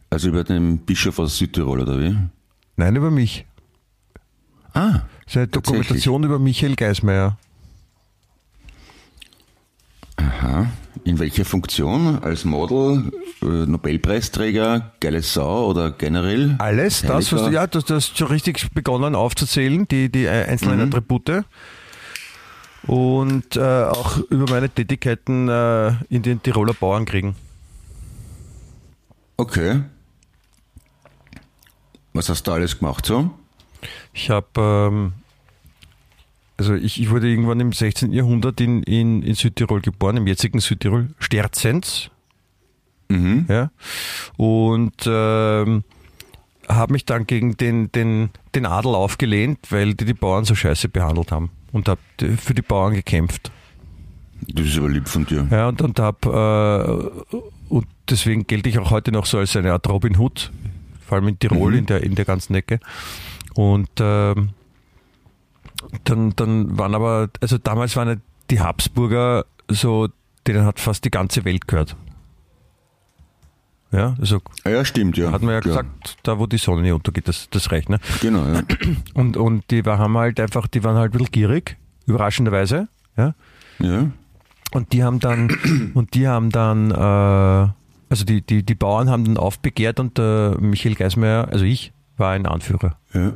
Also 0.10 0.30
über 0.30 0.44
den 0.44 0.80
Bischof 0.80 1.20
aus 1.20 1.38
Südtirol, 1.38 1.82
oder 1.82 2.00
wie? 2.00 2.18
Nein, 2.76 2.96
über 2.96 3.12
mich. 3.12 3.46
Ah, 4.74 5.02
Das 5.26 5.34
ist 5.34 5.38
eine 5.38 5.48
Dokumentation 5.48 6.24
über 6.24 6.38
Michael 6.40 6.76
Geismeier. 6.76 7.38
Aha. 10.28 10.68
In 11.04 11.18
welcher 11.20 11.46
Funktion? 11.46 12.20
Als 12.22 12.46
Model, 12.46 13.12
äh, 13.42 13.46
Nobelpreisträger, 13.46 14.92
geile 15.00 15.22
Sau 15.22 15.68
oder 15.68 15.92
generell? 15.92 16.56
Alles, 16.60 17.02
das, 17.02 17.32
was 17.32 17.44
du, 17.46 17.50
ja, 17.50 17.66
das, 17.66 17.86
das 17.86 18.08
hast 18.10 18.18
schon 18.18 18.28
richtig 18.28 18.72
begonnen 18.74 19.16
aufzuzählen, 19.16 19.88
die, 19.88 20.12
die 20.12 20.26
äh, 20.26 20.46
einzelnen 20.46 20.78
Mhm. 20.80 20.86
Attribute. 20.88 21.44
und 22.88 23.56
äh, 23.56 23.62
auch 23.62 24.18
über 24.30 24.50
meine 24.52 24.70
Tätigkeiten 24.70 25.48
äh, 25.48 25.94
in 26.10 26.22
den 26.24 26.42
Tiroler 26.44 26.74
Bauernkriegen. 26.74 27.36
Okay. 29.38 29.82
Was 32.14 32.30
hast 32.30 32.46
du 32.48 32.52
alles 32.52 32.78
gemacht 32.78 33.06
so? 33.06 33.32
Ich 34.14 34.30
habe, 34.30 34.48
ähm, 34.92 35.14
also 36.62 36.76
ich, 36.76 37.02
ich 37.02 37.10
wurde 37.10 37.28
irgendwann 37.28 37.60
im 37.60 37.72
16. 37.74 38.14
Jahrhundert 38.14 38.62
in, 38.62 38.84
in, 38.84 39.24
in 39.24 39.34
Südtirol 39.34 39.82
geboren, 39.82 40.18
im 40.18 40.28
jetzigen 40.28 40.60
Südtirol, 40.60 41.10
Sterzens. 41.18 42.12
Mhm. 43.10 43.48
Ja. 43.50 43.72
Und 44.38 44.94
ähm, 45.08 45.84
habe 46.70 46.94
mich 46.94 47.06
dann 47.06 47.26
gegen 47.26 47.58
den, 47.58 47.92
den, 47.92 48.30
den 48.54 48.68
Adel 48.68 48.94
aufgelehnt, 48.94 49.58
weil 49.72 49.96
die 49.96 50.06
die 50.06 50.14
Bauern 50.14 50.46
so 50.46 50.54
scheiße 50.54 50.88
behandelt 50.88 51.32
haben. 51.32 51.50
Und 51.72 51.90
habe 51.90 52.00
für 52.38 52.54
die 52.54 52.62
Bauern 52.62 52.94
gekämpft. 52.94 53.52
Das 54.48 54.66
ist 54.68 54.78
aber 54.78 54.90
lieb 54.90 55.08
von 55.08 55.26
dir. 55.26 55.48
Ja, 55.50 55.68
und, 55.70 55.82
und 55.82 56.00
habe 56.00 57.22
äh, 57.34 57.36
und 57.70 57.88
deswegen 58.08 58.46
gelte 58.46 58.70
ich 58.70 58.78
auch 58.78 58.92
heute 58.92 59.12
noch 59.12 59.26
so 59.26 59.40
als 59.40 59.56
eine 59.56 59.72
Art 59.74 59.90
Robin 59.90 60.16
Hood, 60.18 60.52
vor 61.08 61.18
allem 61.18 61.30
in 61.30 61.40
Tirol, 61.40 61.72
Mhm. 61.72 61.78
in, 61.80 61.86
der, 61.88 62.04
in 62.04 62.14
der 62.16 62.26
ganzen 62.26 62.54
Ecke. 62.54 62.80
Und 63.56 63.90
ähm, 64.00 64.50
dann, 66.04 66.36
dann 66.36 66.78
waren 66.78 66.96
aber, 66.96 67.30
also 67.42 67.58
damals 67.58 67.96
waren 67.96 68.08
ja 68.08 68.16
die 68.50 68.60
Habsburger 68.60 69.46
so, 69.70 70.10
denen 70.48 70.66
hat 70.66 70.80
fast 70.80 71.06
die 71.06 71.12
ganze 71.12 71.46
Welt 71.46 71.68
gehört. 71.68 71.96
Ja, 73.92 74.16
also 74.20 74.42
Ah 74.64 74.70
Ja, 74.70 74.86
stimmt, 74.86 75.18
ja. 75.18 75.32
hat 75.32 75.42
man 75.42 75.54
ja 75.54 75.60
Klar. 75.62 75.84
gesagt, 75.84 76.18
da 76.24 76.40
wo 76.40 76.48
die 76.48 76.58
Sonne 76.58 76.82
nicht 76.82 76.94
untergeht, 76.94 77.28
das, 77.28 77.50
das 77.50 77.72
reicht. 77.72 77.90
Ne? 77.90 78.00
Genau, 78.22 78.46
ja. 78.46 78.62
Und, 79.14 79.36
und 79.36 79.70
die 79.70 79.86
war, 79.86 79.98
haben 79.98 80.18
halt 80.18 80.40
einfach, 80.40 80.68
die 80.68 80.84
waren 80.84 80.96
halt 80.96 81.12
ein 81.14 81.18
bisschen 81.18 81.32
gierig, 81.32 81.78
überraschenderweise. 82.06 82.88
Ja? 83.18 83.34
ja. 83.80 84.10
Und 84.72 84.94
die 84.94 85.04
haben 85.04 85.20
dann, 85.20 85.50
und 85.94 86.14
die 86.14 86.28
haben 86.28 86.50
dann, 86.52 86.92
äh, 86.92 86.94
also 88.10 88.26
die, 88.26 88.42
die, 88.42 88.64
die 88.64 88.76
Bauern 88.76 89.10
haben 89.10 89.26
dann 89.26 89.38
aufbegehrt 89.38 90.00
und 90.00 90.18
der 90.18 90.56
Michael 90.60 90.96
Geismeier, 90.96 91.50
also 91.52 91.66
ich, 91.66 91.92
war 92.18 92.32
ein 92.32 92.46
Anführer. 92.46 92.98
ja. 93.14 93.34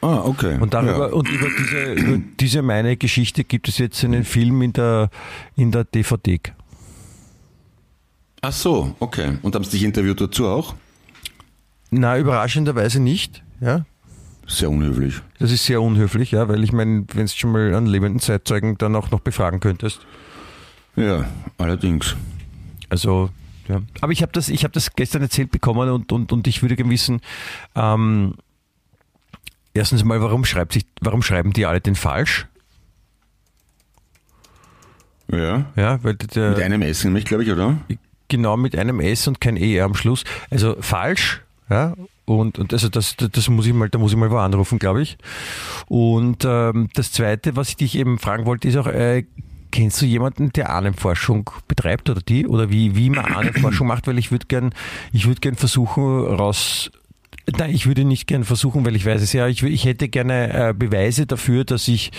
Ah, 0.00 0.22
okay. 0.24 0.58
Und 0.60 0.74
darüber, 0.74 1.08
ja. 1.08 1.14
und 1.14 1.28
über 1.28 1.48
diese, 1.58 1.92
über 1.94 2.22
diese 2.38 2.62
meine 2.62 2.96
Geschichte 2.96 3.42
gibt 3.44 3.68
es 3.68 3.78
jetzt 3.78 4.04
einen 4.04 4.24
Film 4.24 4.62
in 4.62 4.72
der, 4.72 5.10
in 5.56 5.72
der 5.72 5.84
DVD. 5.84 6.40
Ach 8.40 8.52
so, 8.52 8.94
okay. 9.00 9.38
Und 9.42 9.54
haben 9.56 9.64
sie 9.64 9.72
dich 9.72 9.82
interviewt 9.82 10.20
dazu 10.20 10.46
auch? 10.46 10.74
Na, 11.90 12.18
überraschenderweise 12.18 13.00
nicht, 13.00 13.42
ja. 13.60 13.84
Sehr 14.46 14.70
unhöflich. 14.70 15.20
Das 15.38 15.50
ist 15.50 15.66
sehr 15.66 15.82
unhöflich, 15.82 16.30
ja, 16.30 16.48
weil 16.48 16.62
ich 16.62 16.72
meine, 16.72 17.04
wenn 17.12 17.26
du 17.26 17.32
schon 17.32 17.52
mal 17.52 17.74
einen 17.74 17.86
lebenden 17.86 18.20
Zeitzeugen 18.20 18.78
dann 18.78 18.94
auch 18.94 19.10
noch 19.10 19.20
befragen 19.20 19.60
könntest. 19.60 20.00
Ja, 20.96 21.26
allerdings. 21.58 22.16
Also, 22.88 23.30
ja. 23.68 23.82
Aber 24.00 24.12
ich 24.12 24.22
habe 24.22 24.32
das, 24.32 24.48
ich 24.48 24.64
habe 24.64 24.72
das 24.72 24.94
gestern 24.94 25.22
erzählt 25.22 25.50
bekommen 25.50 25.90
und, 25.90 26.12
und, 26.12 26.32
und 26.32 26.46
ich 26.46 26.62
würde 26.62 26.76
gerne 26.76 26.90
wissen, 26.90 27.20
ähm, 27.74 28.34
erstens 29.74 30.04
mal, 30.04 30.20
warum 30.20 30.44
schreibt 30.44 30.72
sich, 30.72 30.86
warum 31.00 31.22
schreiben 31.22 31.52
die 31.52 31.66
alle 31.66 31.80
den 31.80 31.94
falsch? 31.94 32.46
Ja. 35.30 35.66
Ja, 35.76 36.02
weil 36.02 36.14
der, 36.14 36.50
Mit 36.50 36.62
einem 36.62 36.82
S 36.82 37.04
nämlich, 37.04 37.24
glaube 37.24 37.44
ich, 37.44 37.50
oder? 37.50 37.76
genau 38.28 38.56
mit 38.56 38.76
einem 38.76 39.00
S 39.00 39.26
und 39.26 39.40
kein 39.40 39.56
ER 39.56 39.84
am 39.86 39.94
Schluss. 39.94 40.24
Also 40.50 40.76
falsch, 40.80 41.42
ja. 41.70 41.94
Und, 42.24 42.58
und 42.58 42.74
also 42.74 42.88
das, 42.90 43.16
das, 43.16 43.30
das 43.30 43.48
muss 43.48 43.66
ich 43.66 43.72
mal, 43.72 43.88
da 43.88 43.98
muss 43.98 44.12
ich 44.12 44.18
mal 44.18 44.30
wo 44.30 44.36
anrufen, 44.36 44.78
glaube 44.78 45.00
ich. 45.00 45.16
Und 45.88 46.44
ähm, 46.46 46.90
das 46.94 47.10
zweite, 47.10 47.56
was 47.56 47.70
ich 47.70 47.76
dich 47.76 47.96
eben 47.96 48.18
fragen 48.18 48.44
wollte, 48.44 48.68
ist 48.68 48.76
auch, 48.76 48.86
äh, 48.86 49.24
kennst 49.70 50.02
du 50.02 50.06
jemanden, 50.06 50.52
der 50.52 50.70
Ahnenforschung 50.70 51.50
betreibt 51.68 52.10
oder 52.10 52.20
die? 52.20 52.46
Oder 52.46 52.70
wie, 52.70 52.96
wie 52.96 53.08
man 53.08 53.24
Ahnenforschung 53.24 53.86
macht? 53.86 54.06
Weil 54.06 54.18
ich 54.18 54.30
würde 54.30 54.46
gern, 54.46 54.74
ich 55.12 55.26
würde 55.26 55.40
gern 55.40 55.56
versuchen, 55.56 56.26
raus. 56.26 56.90
Nein, 57.56 57.70
ich 57.70 57.86
würde 57.86 58.04
nicht 58.04 58.26
gern 58.26 58.44
versuchen, 58.44 58.84
weil 58.84 58.94
ich 58.96 59.06
weiß 59.06 59.22
es 59.22 59.32
ja, 59.32 59.46
ich, 59.46 59.62
ich 59.62 59.84
hätte 59.84 60.08
gerne 60.08 60.68
äh, 60.70 60.74
Beweise 60.74 61.26
dafür, 61.26 61.64
dass 61.64 61.88
ich 61.88 62.10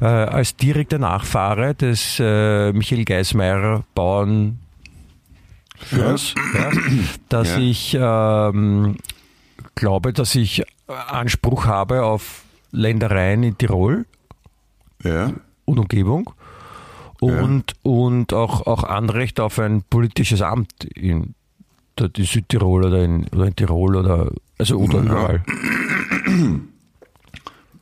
äh, 0.00 0.04
als 0.04 0.56
direkter 0.56 0.98
Nachfahre 0.98 1.74
des 1.74 2.18
äh, 2.20 2.72
Michael 2.72 3.04
Geismeier 3.04 3.84
Bauern 3.94 4.58
Führers, 5.76 6.34
ja, 6.54 6.70
dass 7.28 7.50
Ja. 7.50 7.58
ich 7.58 7.96
ähm, 8.00 8.96
glaube, 9.74 10.12
dass 10.12 10.34
ich 10.34 10.62
Anspruch 11.08 11.66
habe 11.66 12.04
auf 12.04 12.42
Ländereien 12.70 13.42
in 13.42 13.58
Tirol 13.58 14.06
Ja. 15.02 15.32
und 15.64 15.78
Umgebung 15.78 16.30
und, 17.20 17.72
und 17.82 18.32
auch, 18.34 18.66
auch 18.66 18.84
Anrecht 18.84 19.40
auf 19.40 19.58
ein 19.58 19.82
politisches 19.82 20.42
Amt 20.42 20.84
in 20.84 21.34
der, 21.98 22.08
die 22.08 22.24
Südtirol 22.24 22.84
oder 22.84 23.02
in, 23.04 23.26
oder 23.28 23.46
in 23.46 23.56
Tirol 23.56 23.96
oder 23.96 24.30
also 24.58 24.76
oder 24.78 25.00
überall. 25.00 25.42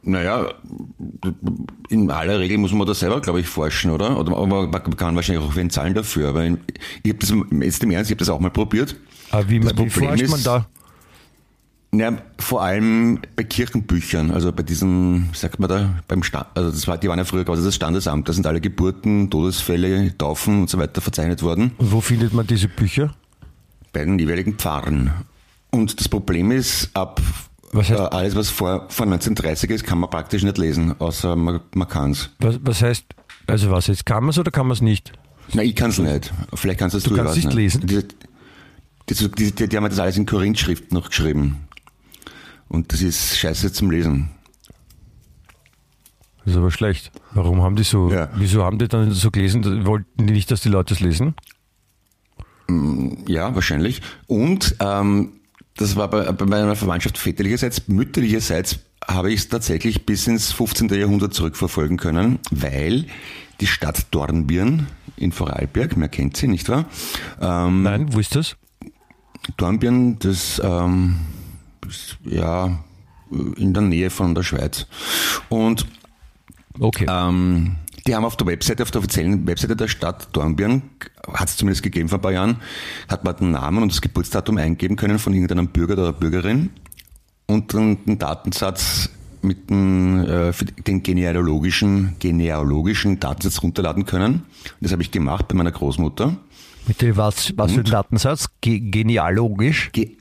Naja, 0.05 0.49
in 1.89 2.11
aller 2.11 2.41
Regel 2.41 2.59
muss 2.59 2.73
man 2.73 2.87
da 2.89 2.95
selber, 2.95 3.21
glaube 3.21 3.39
ich, 3.41 3.47
forschen, 3.47 3.93
oder? 3.93 4.19
Oder 4.19 4.37
aber 4.37 4.67
man 4.67 4.97
kann 4.97 5.15
wahrscheinlich 5.15 5.45
auch 5.45 5.55
wen 5.55 5.71
zahlen 5.71 5.95
dafür. 5.95 6.31
Aber 6.31 6.45
ich 6.45 6.51
habe 7.07 7.15
das 7.21 7.33
jetzt 7.61 7.83
im 7.85 7.91
Ernst, 7.93 8.11
ich 8.11 8.15
habe 8.17 8.19
das 8.19 8.29
auch 8.29 8.41
mal 8.41 8.51
probiert. 8.51 8.97
Aber 9.31 9.49
wie, 9.49 9.61
Das 9.61 9.75
man- 9.75 9.87
wie 9.87 9.91
Problem 9.91 10.09
forscht 10.19 10.29
man 10.31 10.39
ist- 10.39 10.47
da? 10.47 10.67
Ja, 11.95 12.17
vor 12.39 12.63
allem 12.63 13.19
bei 13.37 13.45
Kirchenbüchern, 13.45 14.31
also 14.31 14.51
bei 14.51 14.63
diesen, 14.63 15.29
wie 15.31 15.37
sagt 15.37 15.61
man 15.61 15.69
da, 15.69 15.91
beim 16.09 16.23
Stand, 16.23 16.47
also 16.55 16.71
das 16.71 16.89
war, 16.89 16.97
die 16.97 17.07
waren 17.09 17.19
ja 17.19 17.25
früher 17.27 17.45
quasi 17.45 17.63
das 17.63 17.75
Standesamt, 17.75 18.27
da 18.27 18.33
sind 18.33 18.47
alle 18.47 18.63
Geburten, 18.63 19.29
Todesfälle, 19.29 20.17
Taufen 20.17 20.63
und 20.63 20.71
so 20.71 20.79
weiter 20.79 21.03
verzeichnet 21.03 21.43
worden, 21.43 21.73
Und 21.77 21.93
wo 21.93 22.01
findet 22.01 22.33
man 22.33 22.47
diese 22.47 22.69
Bücher? 22.69 23.15
Bei 23.93 24.05
den 24.05 24.19
jeweiligen 24.19 24.55
Pfarren. 24.59 25.11
Und 25.71 25.99
das 26.01 26.09
Problem 26.09 26.51
ist, 26.51 26.91
ab 26.95 27.21
Was 27.73 27.89
heißt- 27.91 27.95
äh, 28.13 28.15
alles, 28.17 28.35
was 28.37 28.51
vor, 28.51 28.87
vor 28.91 29.07
1930 29.07 29.71
ist, 29.71 29.85
kann 29.85 29.99
man 29.99 30.11
praktisch 30.11 30.43
nicht 30.43 30.59
lesen, 30.59 30.95
außer 31.01 31.37
man, 31.37 31.61
man 31.75 31.89
kann's. 31.89 32.31
Was, 32.41 32.59
was 32.63 32.83
heißt, 32.83 33.05
also 33.47 33.71
was 33.71 33.87
jetzt, 33.87 34.05
kann 34.07 34.25
man 34.25 34.31
es 34.31 34.39
oder 34.39 34.51
kann 34.51 34.67
man 34.67 34.75
es 34.75 34.81
nicht? 34.83 35.13
Na, 35.55 35.63
ich 35.63 35.75
kann's 35.75 35.99
nicht. 35.99 36.33
Vielleicht 36.55 36.79
kannst 36.79 36.95
Du 36.97 37.11
du, 37.11 37.17
kannst 37.17 37.37
nicht 37.37 37.53
lesen? 37.53 37.87
Die, 37.87 38.03
die, 39.09 39.15
die, 39.31 39.53
die, 39.53 39.69
die 39.69 39.77
haben 39.77 39.85
das 39.89 39.99
alles 39.99 40.17
in 40.17 40.27
Korinthschrift 40.27 40.93
noch 40.93 41.09
geschrieben. 41.09 41.67
Und 42.69 42.93
das 42.93 43.03
ist 43.03 43.37
scheiße 43.39 43.73
zum 43.73 43.91
Lesen. 43.91 44.31
Das 46.45 46.55
ist 46.55 46.57
aber 46.59 46.71
schlecht. 46.71 47.13
Warum 47.33 47.63
haben 47.63 47.77
die 47.77 47.83
so, 47.85 48.11
Ja. 48.11 48.29
wieso 48.35 48.65
haben 48.65 48.79
die 48.79 48.89
dann 48.89 49.11
so 49.13 49.31
gelesen? 49.31 49.87
Wollten 49.87 50.27
die 50.27 50.33
nicht, 50.33 50.51
dass 50.51 50.61
die 50.61 50.69
Leute 50.71 50.95
es 50.95 51.01
lesen? 51.01 51.35
Ja, 53.27 53.55
wahrscheinlich. 53.55 54.03
Und 54.27 54.77
ähm, 54.81 55.33
das 55.77 55.97
war 55.97 56.09
bei, 56.09 56.31
bei 56.33 56.45
meiner 56.45 56.77
Verwandtschaft 56.77 57.19
väterlicherseits, 57.19 57.89
mütterlicherseits 57.89 58.79
habe 59.07 59.33
ich 59.33 59.41
es 59.41 59.49
tatsächlich 59.49 60.07
bis 60.07 60.27
ins 60.27 60.53
15. 60.53 60.89
Jahrhundert 60.91 61.35
zurückverfolgen 61.35 61.97
können, 61.97 62.39
weil 62.51 63.07
die 63.61 63.67
Stadt 63.67 64.07
Dornbirn 64.11 64.87
in 65.17 65.33
Vorarlberg, 65.33 65.97
mehr 65.97 66.09
kennt 66.09 66.37
sie, 66.37 66.49
nicht 66.49 66.69
wahr? 66.69 66.85
Ähm, 67.41 67.83
Nein, 67.83 68.13
wo 68.13 68.19
ist 68.21 68.35
das? 68.37 68.57
Dornbirn, 69.57 70.19
das 70.19 70.61
ähm, 70.65 71.17
ist, 71.89 72.19
ja 72.25 72.85
in 73.57 73.73
der 73.73 73.83
Nähe 73.83 74.11
von 74.11 74.35
der 74.35 74.43
Schweiz. 74.43 74.87
Und 75.49 75.87
Okay. 76.79 77.07
ähm, 77.09 77.77
die 78.07 78.15
haben 78.15 78.25
auf 78.25 78.37
der 78.37 78.47
Webseite, 78.47 78.83
auf 78.83 78.91
der 78.91 79.01
offiziellen 79.01 79.47
Webseite 79.47 79.77
der 79.77 79.89
Stadt 79.89 80.29
Dornbirn, 80.33 80.83
hat 81.33 81.49
es 81.49 81.57
zumindest 81.57 81.83
gegeben 81.83 82.09
vor 82.09 82.19
ein 82.19 82.23
paar 82.23 82.33
Jahren, 82.33 82.57
hat 83.09 83.25
man 83.25 83.37
den 83.37 83.51
Namen 83.53 83.83
und 83.83 83.93
das 83.93 84.01
Geburtsdatum 84.01 84.57
eingeben 84.59 84.97
können 84.97 85.19
von 85.19 85.33
irgendeinem 85.33 85.69
Bürger 85.69 85.95
oder 85.95 86.13
Bürgerin 86.13 86.71
und 87.47 87.73
den 87.73 88.19
Datensatz 88.19 89.11
mit 89.43 89.71
dem, 89.71 90.25
äh, 90.25 90.53
für 90.53 90.65
den 90.67 91.03
genealogischen, 91.03 92.15
genealogischen 92.19 93.19
Datensatz 93.21 93.63
runterladen 93.63 94.07
können. 94.07 94.45
Das 94.81 94.93
habe 94.93 95.03
ich 95.03 95.11
gemacht 95.11 95.49
bei 95.49 95.55
meiner 95.55 95.73
Großmutter. 95.73 96.37
Mit 96.87 97.03
dem 97.03 97.17
was, 97.17 97.53
was 97.57 97.73
für 97.73 97.81
ein 97.81 97.85
Datensatz? 97.85 98.47
Ge 98.61 98.79
genealogisch? 98.81 99.91
Ge 99.93 100.17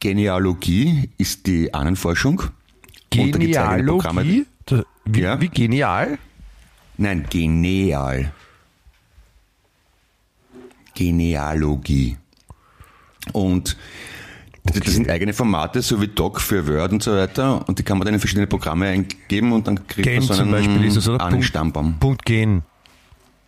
Genealogie 0.00 1.10
ist 1.18 1.46
die 1.46 1.72
Ahnenforschung. 1.72 2.42
Genealogie? 3.10 4.46
Da- 4.66 4.82
Wie, 5.04 5.20
Ja. 5.20 5.40
wie 5.40 5.48
genial? 5.48 6.18
Nein, 6.98 7.26
Geneal. 7.28 8.32
Genealogie. 10.94 12.16
Und 13.32 13.76
das- 14.64 14.80
das 14.80 14.94
sind 14.94 15.08
eigene 15.08 15.32
Formate, 15.32 15.82
so 15.82 16.00
wie 16.00 16.08
Doc 16.08 16.40
für 16.40 16.66
Word 16.66 16.92
und 16.92 17.02
so 17.02 17.12
weiter. 17.12 17.66
Und 17.68 17.78
die 17.78 17.82
kann 17.82 17.98
man 17.98 18.04
dann 18.06 18.14
in 18.14 18.20
verschiedene 18.20 18.46
Programme 18.46 18.86
eingeben 18.86 19.52
und 19.52 19.66
dann 19.66 19.86
kriegt 19.86 20.04
Gen 20.08 20.18
man 20.18 20.22
so 20.22 20.34
zum 20.34 20.42
einen 20.44 20.52
Beispiel 20.52 20.84
ist 20.86 20.96
es, 20.96 21.08
oder? 21.08 21.22
Ahnenstammbaum. 21.24 21.98
Punkt 22.00 22.24
Gen 22.24 22.62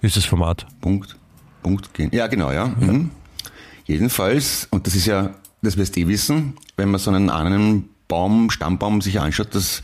ist 0.01 0.17
das 0.17 0.25
Format. 0.25 0.67
Punkt. 0.81 1.17
Punkt. 1.63 1.93
Gen 1.95 2.11
ja, 2.13 2.27
genau, 2.27 2.53
ja. 2.53 2.67
Mhm. 2.67 3.11
Jedenfalls, 3.87 4.69
und 4.71 4.87
das 4.87 4.95
ist 4.95 5.07
ja, 5.07 5.35
das 5.63 5.77
wirst 5.77 5.97
du 5.97 6.01
eh 6.01 6.09
wissen, 6.09 6.55
wenn 6.77 6.91
man 6.91 7.01
so 7.01 7.11
einen 7.11 7.31
Ahnenbaum, 7.31 8.51
Stammbaum 8.51 9.01
sich 9.01 9.19
anschaut, 9.21 9.55
dass 9.55 9.83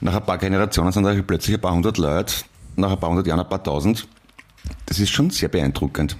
nach 0.00 0.14
ein 0.16 0.24
paar 0.26 0.38
Generationen 0.38 0.90
sind 0.90 1.04
da 1.04 1.14
plötzlich 1.22 1.56
ein 1.56 1.60
paar 1.60 1.74
hundert 1.74 1.98
Leute, 1.98 2.34
nach 2.76 2.92
ein 2.92 3.00
paar 3.00 3.10
hundert 3.10 3.26
Jahren 3.26 3.40
ein 3.40 3.48
paar 3.48 3.62
tausend. 3.62 4.06
Das 4.86 4.98
ist 4.98 5.10
schon 5.10 5.30
sehr 5.30 5.48
beeindruckend, 5.48 6.16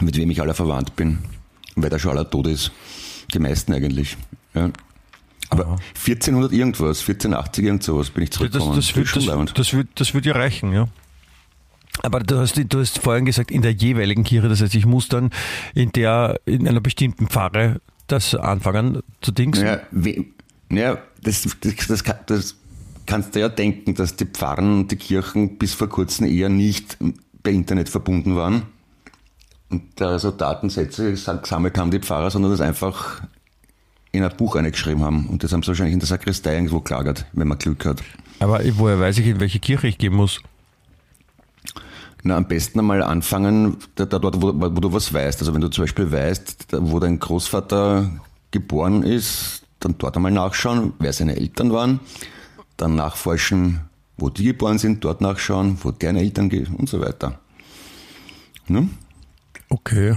mit 0.00 0.16
wem 0.16 0.30
ich 0.30 0.40
aller 0.40 0.54
verwandt 0.54 0.96
bin. 0.96 1.18
Wer 1.76 1.90
da 1.90 1.98
schon 1.98 2.12
aller 2.12 2.28
tot 2.28 2.46
ist. 2.46 2.72
Die 3.34 3.38
meisten 3.38 3.72
eigentlich. 3.72 4.16
Ja. 4.54 4.70
Aber 5.50 5.66
Aha. 5.66 5.76
1400 5.96 6.52
irgendwas, 6.52 7.00
1480 7.00 7.64
irgend 7.64 7.82
sowas 7.82 8.10
bin 8.10 8.24
ich 8.24 8.30
Das, 8.30 8.38
zurückgekommen. 8.38 8.76
das, 8.76 8.96
wird, 8.96 9.08
schon 9.08 9.24
das, 9.26 9.54
das, 9.54 9.72
wird, 9.72 9.88
das 9.94 10.14
wird 10.14 10.26
ja 10.26 10.32
reichen, 10.34 10.72
ja. 10.72 10.88
Aber 12.02 12.20
du 12.20 12.38
hast, 12.38 12.56
du 12.68 12.80
hast 12.80 12.98
vorhin 12.98 13.24
gesagt, 13.24 13.50
in 13.50 13.62
der 13.62 13.72
jeweiligen 13.72 14.24
Kirche, 14.24 14.48
das 14.48 14.60
heißt, 14.60 14.74
ich 14.74 14.86
muss 14.86 15.08
dann 15.08 15.30
in 15.74 15.92
der, 15.92 16.40
in 16.46 16.66
einer 16.68 16.80
bestimmten 16.80 17.28
Pfarre 17.28 17.80
das 18.06 18.34
anfangen 18.34 19.02
zu 19.22 19.32
dingsen. 19.32 19.64
Naja, 19.64 19.80
we, 19.92 20.24
naja 20.68 20.98
das, 21.22 21.46
das, 21.60 21.74
das, 21.88 22.04
kann- 22.04 22.18
das 22.26 22.56
kannst 23.06 23.34
du 23.34 23.40
ja 23.40 23.48
denken, 23.48 23.94
dass 23.94 24.16
die 24.16 24.26
Pfarren 24.26 24.80
und 24.80 24.90
die 24.90 24.96
Kirchen 24.96 25.58
bis 25.58 25.74
vor 25.74 25.88
kurzem 25.88 26.26
eher 26.26 26.48
nicht 26.48 26.98
per 27.42 27.52
Internet 27.52 27.88
verbunden 27.88 28.36
waren 28.36 28.62
und 29.70 29.82
da 29.96 30.18
so 30.18 30.30
Datensätze 30.30 31.12
gesammelt 31.12 31.78
haben, 31.78 31.90
die 31.90 31.98
Pfarrer, 31.98 32.30
sondern 32.30 32.52
das 32.52 32.60
einfach 32.60 33.22
in 34.12 34.22
ein 34.22 34.36
Buch 34.36 34.56
eingeschrieben 34.56 35.02
haben. 35.02 35.26
Und 35.26 35.42
das 35.42 35.52
haben 35.52 35.62
sie 35.62 35.68
wahrscheinlich 35.68 35.94
in 35.94 36.00
der 36.00 36.08
Sakristei 36.08 36.54
irgendwo 36.54 36.80
gelagert, 36.80 37.26
wenn 37.32 37.48
man 37.48 37.58
Glück 37.58 37.84
hat. 37.84 38.02
Aber 38.38 38.60
woher 38.72 39.00
weiß 39.00 39.18
ich, 39.18 39.26
in 39.26 39.40
welche 39.40 39.58
Kirche 39.58 39.88
ich 39.88 39.98
gehen 39.98 40.14
muss? 40.14 40.40
Na, 42.22 42.36
am 42.36 42.48
besten 42.48 42.78
einmal 42.78 43.02
anfangen, 43.02 43.76
da, 43.94 44.04
da 44.04 44.18
dort, 44.18 44.40
wo, 44.42 44.52
wo 44.54 44.80
du 44.80 44.92
was 44.92 45.12
weißt. 45.12 45.40
Also 45.40 45.54
wenn 45.54 45.60
du 45.60 45.68
zum 45.68 45.84
Beispiel 45.84 46.10
weißt, 46.10 46.72
da, 46.72 46.78
wo 46.80 46.98
dein 46.98 47.18
Großvater 47.18 48.10
geboren 48.50 49.02
ist, 49.02 49.62
dann 49.80 49.96
dort 49.98 50.16
einmal 50.16 50.32
nachschauen, 50.32 50.94
wer 50.98 51.12
seine 51.12 51.36
Eltern 51.36 51.72
waren, 51.72 52.00
dann 52.76 52.94
nachforschen, 52.96 53.80
wo 54.16 54.30
die 54.30 54.44
geboren 54.44 54.78
sind, 54.78 55.04
dort 55.04 55.20
nachschauen, 55.20 55.78
wo 55.82 55.90
deine 55.90 56.20
Eltern 56.20 56.48
ge 56.48 56.66
und 56.76 56.88
so 56.88 57.00
weiter. 57.00 57.38
Ne? 58.68 58.88
Okay. 59.68 60.16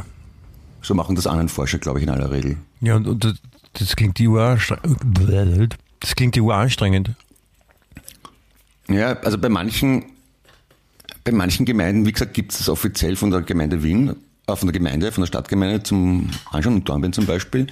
So 0.82 0.93
machen 0.93 1.16
das 1.16 1.28
anderen 1.28 1.49
Forscher, 1.49 1.78
glaube 1.78 1.99
ich, 1.99 2.03
in 2.03 2.10
aller 2.10 2.32
Regel. 2.32 2.57
Ja, 2.82 2.95
und, 2.95 3.07
und 3.07 3.39
das, 3.74 3.95
klingt 3.95 4.18
die 4.18 4.28
Uhr 4.28 4.57
das 5.99 6.16
klingt 6.16 6.36
die 6.36 6.41
anstrengend. 6.41 7.12
Ja, 8.88 9.20
also 9.20 9.38
bei 9.38 9.49
manchen, 9.49 10.05
bei 11.24 11.32
manchen 11.32 11.66
Gemeinden, 11.66 12.05
wie 12.05 12.12
gesagt, 12.12 12.34
gibt 12.34 12.53
es 12.53 12.60
das 12.60 12.70
offiziell 12.70 13.16
von 13.16 13.30
der 13.30 13.41
Gemeinde 13.41 13.84
Wien, 13.84 14.16
äh, 14.47 14.55
von 14.55 14.68
der 14.68 14.74
Gemeinde, 14.74 15.12
von 15.12 15.22
der 15.22 15.28
Stadtgemeinde 15.28 15.84
zum 15.84 16.30
Anschauen, 16.51 16.78
in 16.78 16.84
Dornbirn 16.84 17.14
zum 17.14 17.26
Beispiel. 17.26 17.68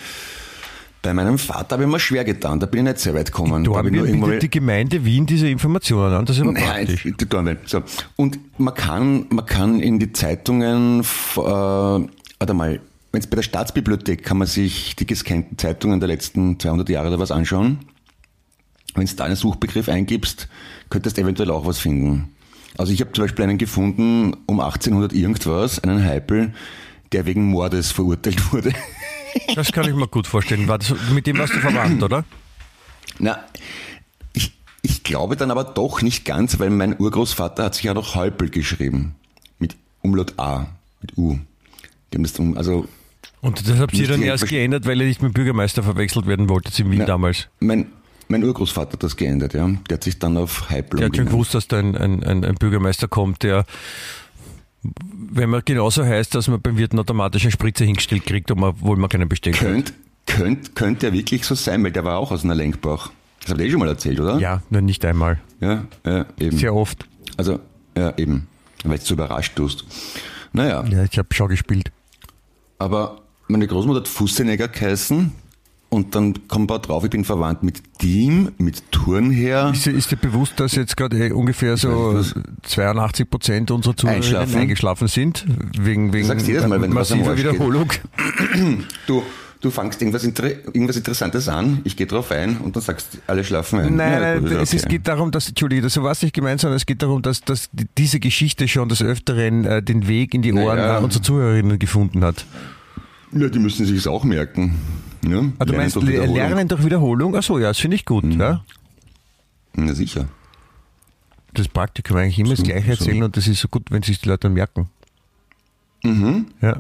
Bei 1.08 1.14
meinem 1.14 1.38
Vater 1.38 1.76
habe 1.76 1.84
ich 1.84 1.90
mir 1.90 2.02
schwer 2.02 2.26
getan, 2.26 2.60
da 2.60 2.66
bin 2.66 2.80
ich 2.80 2.92
nicht 2.92 3.00
sehr 3.00 3.14
weit 3.14 3.28
gekommen. 3.28 3.64
Da 3.64 3.76
habe 3.78 3.88
ich 3.88 4.14
nur 4.14 4.36
die 4.40 4.52
Gemeinde 4.52 5.06
Wien 5.06 5.26
diese 5.26 5.48
Informationen 5.48 6.14
an, 6.14 6.26
das 6.26 6.36
ist 6.36 6.42
aber 6.42 6.52
Nein, 6.52 6.86
praktisch. 6.86 7.04
die 7.04 7.30
Dornbirn. 7.30 7.60
So. 7.66 7.82
Und 8.18 8.38
man 8.60 8.74
kann, 8.74 9.26
man 9.30 9.46
kann 9.46 9.80
in 9.80 10.00
die 10.00 10.12
Zeitungen, 10.12 11.00
äh, 11.00 11.06
warte 11.38 12.54
mal, 12.54 12.82
wenn 13.14 13.22
es 13.22 13.28
bei 13.28 13.38
der 13.38 13.44
Staatsbibliothek 13.44 14.22
kann 14.22 14.38
man 14.38 14.50
sich 14.50 14.98
die 14.98 15.06
gescannten 15.06 15.58
Zeitungen 15.58 16.02
der 16.02 16.08
letzten 16.08 16.60
200 16.60 16.90
Jahre 16.90 17.08
oder 17.08 17.20
was 17.20 17.32
anschauen. 17.32 17.78
Wenn 18.94 19.06
du 19.06 19.16
da 19.16 19.24
einen 19.24 19.38
Suchbegriff 19.38 19.88
eingibst, 19.88 20.50
könntest 20.90 21.16
du 21.18 21.22
eventuell 21.22 21.52
auch 21.52 21.66
was 21.66 21.80
finden. 21.80 22.36
Also 22.78 22.92
ich 22.92 23.00
habe 23.00 23.14
zum 23.14 23.24
Beispiel 23.24 23.44
einen 23.44 23.58
gefunden 23.58 24.36
um 24.46 24.60
1800 24.60 25.14
irgendwas, 25.14 25.80
einen 25.80 26.04
Heipel, 26.04 26.52
der 27.14 27.26
wegen 27.26 27.46
Mordes 27.46 27.92
verurteilt 27.94 28.52
wurde. 28.52 28.74
Das 29.56 29.72
kann 29.72 29.88
ich 29.88 29.96
mir 29.96 30.08
gut 30.08 30.28
vorstellen. 30.28 30.68
War 30.68 30.78
das, 30.78 30.94
mit 31.14 31.28
dem 31.28 31.38
warst 31.38 31.54
du 31.54 31.60
verwandt, 31.60 32.02
oder? 32.04 32.24
Na, 33.20 33.40
ich, 34.34 34.54
ich 34.82 35.04
glaube 35.04 35.36
dann 35.36 35.52
aber 35.52 35.64
doch 35.64 36.02
nicht 36.02 36.26
ganz, 36.26 36.60
weil 36.60 36.70
mein 36.70 37.00
Urgroßvater 37.00 37.64
hat 37.66 37.76
sich 37.76 37.86
ja 37.86 37.94
noch 37.94 38.16
Häupl 38.16 38.50
geschrieben. 38.50 39.16
Mit 39.60 39.76
Umlaut 40.02 40.34
A, 40.38 40.68
mit 41.02 41.18
U. 41.18 41.40
Haben 42.14 42.24
das 42.24 42.38
um, 42.40 42.58
also 42.58 42.88
Und 43.42 43.68
das 43.68 43.80
habt 43.80 43.94
ihr 43.94 44.08
dann 44.08 44.22
erst 44.22 44.48
geändert, 44.48 44.86
weil 44.86 45.00
ihr 45.02 45.08
nicht 45.08 45.22
mit 45.22 45.32
dem 45.32 45.34
Bürgermeister 45.34 45.84
verwechselt 45.84 46.26
werden 46.28 46.50
wolltet 46.50 46.78
in 46.80 46.90
Wien 46.92 47.00
Na, 47.00 47.06
damals. 47.06 47.48
mein, 47.60 47.88
mein 48.28 48.44
Urgroßvater 48.44 48.94
hat 48.94 49.04
das 49.04 49.16
geändert, 49.18 49.54
ja. 49.54 49.68
Der 49.90 49.96
hat 49.98 50.04
sich 50.04 50.20
dann 50.20 50.38
auf 50.38 50.70
Häupl 50.70 50.98
Der 50.98 51.08
hat 51.08 51.16
schon 51.16 51.26
gewusst, 51.28 51.54
dass 51.54 51.68
da 51.68 51.80
ein, 51.80 51.96
ein, 51.96 52.24
ein 52.44 52.56
Bürgermeister 52.56 53.08
kommt, 53.08 53.44
der, 53.44 53.66
wenn 55.32 55.50
man 55.50 55.62
genauso 55.66 56.04
heißt, 56.06 56.34
dass 56.36 56.48
man 56.48 56.62
beim 56.62 56.78
Wirten 56.78 57.00
automatisch 57.00 57.44
einen 57.44 57.52
Spritzer 57.52 57.86
hingestellt 57.86 58.26
kriegt, 58.26 58.52
obwohl 58.52 58.98
man 58.98 59.10
keinen 59.10 59.30
bestellt 59.30 59.56
hat. 59.62 59.68
Könnte 59.68 59.94
könnt, 60.26 60.76
könnte 60.76 61.08
er 61.08 61.14
wirklich 61.14 61.44
so 61.46 61.56
sein, 61.56 61.84
weil 61.84 61.92
der 61.92 62.04
war 62.04 62.18
auch 62.18 62.32
aus 62.32 62.44
einer 62.44 62.56
Lenkbach. 62.56 63.12
Das 63.42 63.52
habt 63.52 63.62
ihr 63.62 63.68
eh 63.68 63.72
schon 63.72 63.80
mal 63.80 63.88
erzählt, 63.88 64.20
oder? 64.20 64.40
Ja, 64.40 64.62
nur 64.70 64.82
nicht 64.82 65.04
einmal. 65.06 65.40
Ja, 65.62 65.86
ja 66.06 66.26
eben. 66.40 66.58
Sehr 66.58 66.76
oft. 66.76 67.08
Also, 67.38 67.60
ja, 67.98 68.14
eben. 68.18 68.48
Weil 68.84 68.98
du 69.00 69.06
so 69.06 69.14
überrascht 69.14 69.56
tust. 69.56 69.86
Naja, 70.54 70.84
Ja, 70.86 71.04
ich 71.04 71.18
habe 71.18 71.34
schon 71.34 71.48
gespielt. 71.50 71.92
aber 72.80 73.22
meine 73.48 73.66
Großmutter 73.68 74.02
hat 74.02 74.08
Fussenegger 74.10 74.68
geheißen 74.68 75.32
und 75.90 76.16
dann 76.16 76.48
kommt 76.48 76.70
man 76.70 76.82
drauf, 76.82 77.04
ich 77.06 77.10
bin 77.10 77.24
verwandt 77.24 77.64
mit 77.64 77.82
Diem, 78.02 78.52
mit 78.58 78.92
Turnherr. 78.92 79.72
Ist, 79.74 79.88
ist 79.88 80.12
dir 80.12 80.18
bewusst, 80.18 80.60
dass 80.60 80.76
jetzt 80.76 80.98
gerade 80.98 81.18
eh 81.28 81.32
ungefähr 81.32 81.78
so 81.78 82.16
weiß 82.16 82.34
82 82.64 83.30
Prozent 83.30 83.72
unserer 83.72 83.96
Zuhörer 83.96 84.18
Einschlafen. 84.18 84.58
eingeschlafen 84.58 85.08
sind? 85.08 85.46
Wegen, 85.80 86.12
wegen 86.14 86.26
sagst 86.28 86.48
jedes 86.48 86.68
Mal, 86.68 86.82
wenn 86.82 86.92
massiver. 86.92 87.38
Wiederholung. 87.38 87.92
Du, 89.08 89.24
du 89.62 89.72
fangst 89.72 90.02
irgendwas, 90.02 90.24
Inter 90.24 90.50
irgendwas 90.50 90.98
Interessantes 90.98 91.48
an, 91.48 91.80
ich 91.84 91.96
gehe 91.96 92.06
drauf 92.06 92.32
ein 92.32 92.58
und 92.58 92.76
dann 92.76 92.84
sagst 92.84 93.14
du, 93.14 93.18
alle 93.28 93.44
schlafen 93.44 93.80
ein. 93.80 93.96
Nein, 93.96 94.14
Ja, 94.14 94.20
nein, 94.20 94.42
gut, 94.44 94.52
es, 94.52 94.74
es 94.74 94.84
okay. 94.84 94.98
geht 94.98 95.08
darum, 95.08 95.32
dass, 95.32 95.48
Entschuldige, 95.50 95.82
das 95.84 95.94
so 95.94 96.04
war 96.04 96.12
es 96.12 96.22
nicht 96.22 96.34
gemeint, 96.36 96.62
sondern 96.62 96.76
es 96.78 96.86
geht 96.86 97.02
darum, 97.02 97.22
dass, 97.22 97.42
dass 97.42 97.70
die- 97.72 97.88
diese 97.98 98.20
Geschichte 98.20 98.68
schon 98.68 98.90
des 98.90 99.02
Öfteren 99.02 99.66
äh, 99.66 99.82
den 99.82 100.08
Weg 100.08 100.34
in 100.34 100.42
die 100.42 100.54
Ohren 100.54 100.78
ja. 100.78 101.00
äh, 101.00 101.04
unserer 101.04 101.24
Zuhörerinnen 101.24 101.80
gefunden 101.80 102.24
hat. 102.24 102.46
Ja, 103.32 103.50
die 103.50 103.60
müssen 103.60 103.86
sich 103.86 104.08
auch 104.08 104.24
merken. 104.24 104.76
Ja? 105.24 105.40
Ah, 105.60 105.66
du 105.66 105.72
Lernen 105.74 105.78
meinst 105.78 105.96
durch. 105.96 106.06
Lernen 106.08 106.68
durch 106.68 106.86
Wiederholung? 106.86 107.36
Ach 107.36 107.44
so, 107.44 107.60
ja, 107.60 107.68
das 107.70 107.80
finde 107.80 107.96
ich 107.96 108.06
gut. 108.06 108.24
Mhm. 108.24 108.40
Ja? 108.40 108.64
Na 109.74 109.94
sicher. 109.94 110.28
Das 111.54 111.68
Praktikum 111.68 112.18
eigentlich 112.18 112.40
immer 112.40 112.52
das 112.52 112.60
So, 112.60 112.66
Gleiche 112.66 112.86
so. 112.86 112.92
erzählen 112.92 113.24
und 113.24 113.36
das 113.38 113.48
ist 113.48 113.60
so 113.60 113.68
gut, 113.68 113.90
wenn 113.92 114.04
sich 114.04 114.20
die 114.22 114.30
Leute 114.30 114.42
dann 114.42 114.54
merken. 114.54 114.90
Mhm. 116.04 116.48
Ja. 116.62 116.78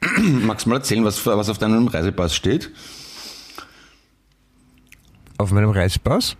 Magst 0.20 0.66
du 0.66 0.70
mal 0.70 0.76
erzählen, 0.76 1.04
was, 1.04 1.24
was 1.26 1.48
auf 1.48 1.58
deinem 1.58 1.86
Reisepass 1.88 2.34
steht? 2.34 2.70
Auf 5.38 5.50
meinem 5.52 5.70
Reisepass? 5.70 6.36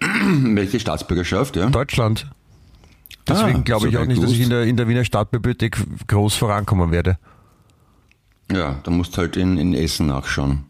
Welche 0.00 0.80
Staatsbürgerschaft, 0.80 1.56
ja? 1.56 1.68
Deutschland. 1.70 2.30
Deswegen 3.26 3.60
Ah, 3.60 3.62
glaube 3.62 3.82
so 3.82 3.88
ich 3.88 3.96
auch 3.96 4.04
nicht, 4.06 4.22
dass 4.22 4.32
ich 4.32 4.40
in 4.40 4.50
der, 4.50 4.64
in 4.64 4.76
der 4.76 4.86
Wiener 4.86 5.04
Stadtbibliothek 5.04 5.78
groß 6.08 6.34
vorankommen 6.34 6.90
werde. 6.90 7.18
Ja, 8.52 8.80
da 8.82 8.90
musst 8.90 9.16
halt 9.18 9.36
in, 9.36 9.56
in 9.56 9.74
Essen 9.74 10.06
nachschauen. 10.06 10.64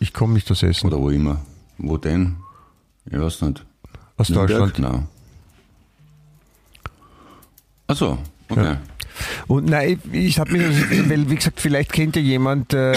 Ich 0.00 0.12
komme 0.12 0.34
nicht 0.34 0.50
aus 0.50 0.62
Essen. 0.62 0.86
Oder 0.86 0.98
wo 0.98 1.10
immer. 1.10 1.40
Wo 1.76 1.96
denn? 1.96 2.36
Ich 3.06 3.18
weiß 3.18 3.42
nicht. 3.42 3.64
Aus 4.16 4.28
Nürnberg? 4.28 4.74
Deutschland. 4.74 4.78
Nein. 4.78 5.08
Achso, 7.86 8.18
okay. 8.48 8.76
Und 9.46 9.66
nein, 9.66 10.00
ich, 10.12 10.14
ich 10.14 10.38
habe 10.38 10.52
mich, 10.52 10.62
weil 11.08 11.30
wie 11.30 11.34
gesagt, 11.34 11.60
vielleicht 11.60 11.92
kennt 11.92 12.16
ja 12.16 12.22
jemand 12.22 12.74
äh, 12.74 12.92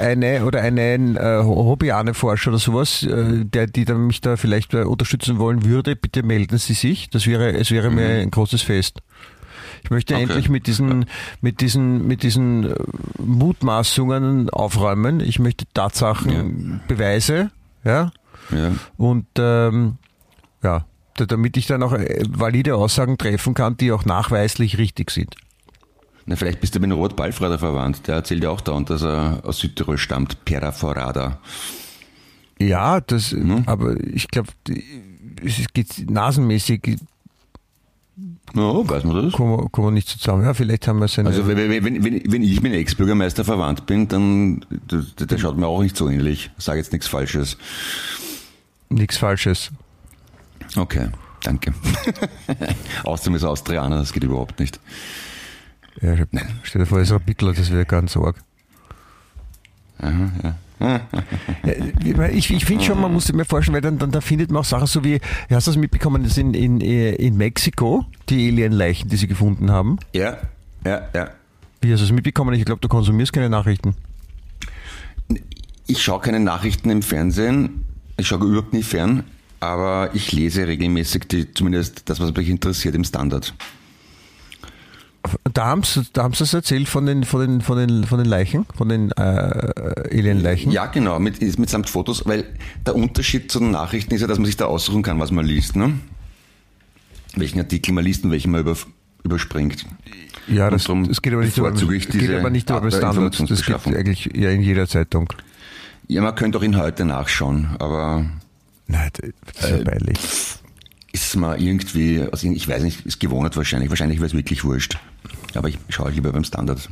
eine 0.00 0.44
oder 0.44 0.62
einen 0.62 1.16
äh, 1.16 1.42
Hobby-Ahne-Forscher 1.42 2.50
oder 2.50 2.58
sowas, 2.58 3.02
äh, 3.02 3.44
der 3.44 3.66
die 3.66 3.84
dann 3.84 4.06
mich 4.06 4.20
da 4.20 4.36
vielleicht 4.36 4.74
äh, 4.74 4.82
unterstützen 4.82 5.38
wollen 5.38 5.64
würde, 5.64 5.96
bitte 5.96 6.22
melden 6.22 6.58
Sie 6.58 6.74
sich. 6.74 7.10
Das 7.10 7.26
wäre, 7.26 7.52
es 7.52 7.70
wäre 7.70 7.90
mir 7.90 8.20
ein 8.20 8.30
großes 8.30 8.62
Fest. 8.62 9.00
Ich 9.82 9.90
möchte 9.90 10.14
Okay. 10.14 10.22
endlich 10.24 10.48
mit 10.48 10.66
diesen, 10.66 11.06
mit 11.40 11.60
diesen, 11.60 12.06
mit 12.06 12.22
diesen 12.22 12.70
äh, 12.70 12.74
Mutmaßungen 13.18 14.50
aufräumen. 14.50 15.20
Ich 15.20 15.38
möchte 15.38 15.64
Tatsachen, 15.74 16.80
Beweise, 16.88 17.50
ja, 17.84 18.10
Ja. 18.50 18.72
und 18.96 19.26
ähm, 19.38 19.96
ja, 20.62 20.84
da- 21.16 21.26
damit 21.26 21.56
ich 21.56 21.66
dann 21.66 21.82
auch 21.82 21.92
äh, 21.92 22.22
valide 22.28 22.76
Aussagen 22.76 23.16
treffen 23.18 23.54
kann, 23.54 23.76
die 23.76 23.92
auch 23.92 24.04
nachweislich 24.04 24.78
richtig 24.78 25.10
sind. 25.10 25.34
Na, 26.26 26.36
vielleicht 26.36 26.60
bist 26.60 26.74
du 26.74 26.80
mit 26.80 26.90
dem 26.90 26.96
Robert 26.96 27.16
Ballfrader 27.16 27.58
verwandt. 27.58 28.06
Der 28.06 28.16
erzählt 28.16 28.44
ja 28.44 28.50
auch 28.50 28.60
dauernd, 28.60 28.90
dass 28.90 29.02
er 29.02 29.40
aus 29.44 29.58
Südtirol 29.58 29.96
stammt. 29.98 30.44
Pera 30.44 30.70
Forada. 30.70 31.40
Ja, 32.58 33.00
das, 33.00 33.32
Mhm. 33.32 33.62
aber 33.66 33.98
ich 34.04 34.28
glaube, 34.28 34.50
es 35.42 35.66
geht 35.72 36.10
nasenmäßig, 36.10 36.98
No, 38.52 38.88
weiß 38.88 39.04
man 39.04 39.14
das? 39.24 39.32
kommen, 39.32 39.58
wir- 39.58 39.68
kommen 39.70 39.88
wir 39.88 39.92
nicht 39.92 40.08
zusammen. 40.08 40.42
Ja, 40.44 40.54
vielleicht 40.54 40.88
haben 40.88 40.98
wir 40.98 41.08
seine. 41.08 41.28
Also 41.28 41.46
wenn, 41.46 41.56
wenn, 41.56 42.04
wenn, 42.04 42.42
ich 42.42 42.60
mit 42.62 42.72
Ex-Bürgermeister 42.72 43.44
verwandt 43.44 43.86
bin, 43.86 44.08
dann 44.08 44.64
der, 44.70 45.26
der 45.26 45.38
schaut 45.38 45.56
mir 45.56 45.66
auch 45.68 45.82
nicht 45.82 45.96
so 45.96 46.08
ähnlich. 46.08 46.50
Sage 46.58 46.78
jetzt 46.78 46.92
nichts 46.92 47.06
Falsches. 47.06 47.56
nichts 48.88 49.16
Falsches. 49.18 49.70
Okay, 50.76 51.08
danke. 51.42 51.72
Außerdem 53.04 53.34
ist 53.36 53.42
er 53.42 53.50
Austrianer, 53.50 53.98
das 53.98 54.12
geht 54.12 54.24
überhaupt 54.24 54.58
nicht. 54.60 54.80
Ja, 56.00 56.14
stell 56.62 56.80
dir 56.80 56.86
vor, 56.86 56.98
er 56.98 57.02
ist 57.02 57.12
ein 57.12 57.20
Bittler, 57.20 57.52
das 57.52 57.70
wäre 57.70 57.84
ganz 57.84 58.16
arg. 58.16 58.36
Ich, 62.32 62.50
ich 62.50 62.64
finde 62.64 62.84
schon, 62.84 63.00
man 63.00 63.12
muss 63.12 63.26
sich 63.26 63.34
mir 63.34 63.44
vorstellen, 63.44 63.74
weil 63.74 63.82
dann, 63.82 63.98
dann 63.98 64.10
da 64.10 64.20
findet 64.20 64.50
man 64.50 64.60
auch 64.60 64.64
Sachen 64.64 64.86
so 64.86 65.04
wie, 65.04 65.20
hast 65.50 65.66
du 65.66 65.72
das 65.72 65.76
mitbekommen, 65.76 66.22
das 66.22 66.38
in, 66.38 66.54
in, 66.54 66.80
in 66.80 67.36
Mexiko, 67.36 68.06
die 68.28 68.48
Alienleichen, 68.48 69.10
die 69.10 69.16
sie 69.16 69.26
gefunden 69.26 69.70
haben? 69.70 69.98
Ja, 70.14 70.38
ja, 70.84 71.08
ja. 71.14 71.30
Wie 71.80 71.92
hast 71.92 72.00
du 72.00 72.06
das 72.06 72.12
mitbekommen? 72.12 72.54
Ich 72.54 72.64
glaube, 72.64 72.80
du 72.80 72.88
konsumierst 72.88 73.32
keine 73.32 73.50
Nachrichten. 73.50 73.94
Ich 75.86 76.02
schaue 76.02 76.20
keine 76.20 76.40
Nachrichten 76.40 76.90
im 76.90 77.02
Fernsehen. 77.02 77.84
Ich 78.16 78.28
schaue 78.28 78.46
überhaupt 78.46 78.72
nie 78.72 78.82
fern, 78.82 79.24
aber 79.60 80.10
ich 80.14 80.32
lese 80.32 80.66
regelmäßig 80.66 81.24
die, 81.28 81.52
zumindest 81.52 82.08
das, 82.08 82.20
was 82.20 82.34
mich 82.34 82.48
interessiert 82.48 82.94
im 82.94 83.04
Standard. 83.04 83.54
Da 85.52 85.66
haben 85.66 85.82
sie, 85.82 86.02
da 86.12 86.22
haben 86.22 86.34
sie 86.34 86.44
es 86.44 86.54
erzählt 86.54 86.88
von 86.88 87.04
den, 87.04 87.24
von 87.24 87.40
den, 87.40 87.60
von 87.60 87.76
den, 87.76 88.04
von 88.04 88.18
den 88.18 88.26
Leichen, 88.26 88.66
von 88.74 88.88
den 88.88 89.12
äh, 89.12 89.20
Alien-Leichen. 90.10 90.72
Ja, 90.72 90.86
genau, 90.86 91.18
mit, 91.18 91.40
mitsamt 91.58 91.90
Fotos, 91.90 92.26
weil 92.26 92.44
der 92.86 92.96
Unterschied 92.96 93.52
zu 93.52 93.58
den 93.58 93.70
Nachrichten 93.70 94.14
ist 94.14 94.22
ja, 94.22 94.26
dass 94.26 94.38
man 94.38 94.46
sich 94.46 94.56
da 94.56 94.66
aussuchen 94.66 95.02
kann, 95.02 95.20
was 95.20 95.30
man 95.30 95.44
liest, 95.44 95.76
ne? 95.76 95.92
Welchen 97.36 97.58
Artikel 97.60 97.92
man 97.92 98.04
liest 98.04 98.24
und 98.24 98.30
welchen 98.30 98.50
man 98.50 98.62
über, 98.62 98.76
überspringt. 99.22 99.84
Ja, 100.48 100.70
das, 100.70 100.84
das 100.84 101.22
geht 101.22 101.32
aber 101.34 101.44
nicht 101.44 101.56
über, 101.56 101.70
geht 101.70 102.30
aber 102.30 102.50
nicht 102.50 102.70
über 102.70 102.90
Standard. 102.90 103.50
Das 103.50 103.64
geht 103.64 103.86
eigentlich 103.86 104.30
ja 104.34 104.50
in 104.50 104.62
jeder 104.62 104.88
Zeitung. 104.88 105.32
Ja, 106.08 106.22
man 106.22 106.34
könnte 106.34 106.58
auch 106.58 106.62
ihn 106.62 106.76
heute 106.76 107.04
nachschauen, 107.04 107.76
aber. 107.78 108.26
Nein, 108.88 109.10
das 109.12 109.64
ist 109.64 109.70
ja 109.70 109.84
peinlich. 109.84 110.18
Ist 111.12 111.36
man 111.36 111.60
irgendwie, 111.60 112.22
also 112.30 112.48
ich 112.48 112.68
weiß 112.68 112.82
nicht, 112.82 113.04
ist 113.04 113.18
gewohnt 113.18 113.56
wahrscheinlich. 113.56 113.90
Wahrscheinlich 113.90 114.18
wäre 114.18 114.26
es 114.26 114.34
wirklich 114.34 114.64
wurscht. 114.64 114.96
Aber 115.54 115.68
ich 115.68 115.78
schaue 115.88 116.06
halt 116.06 116.14
lieber 116.14 116.32
beim 116.32 116.44
Standard. 116.44 116.88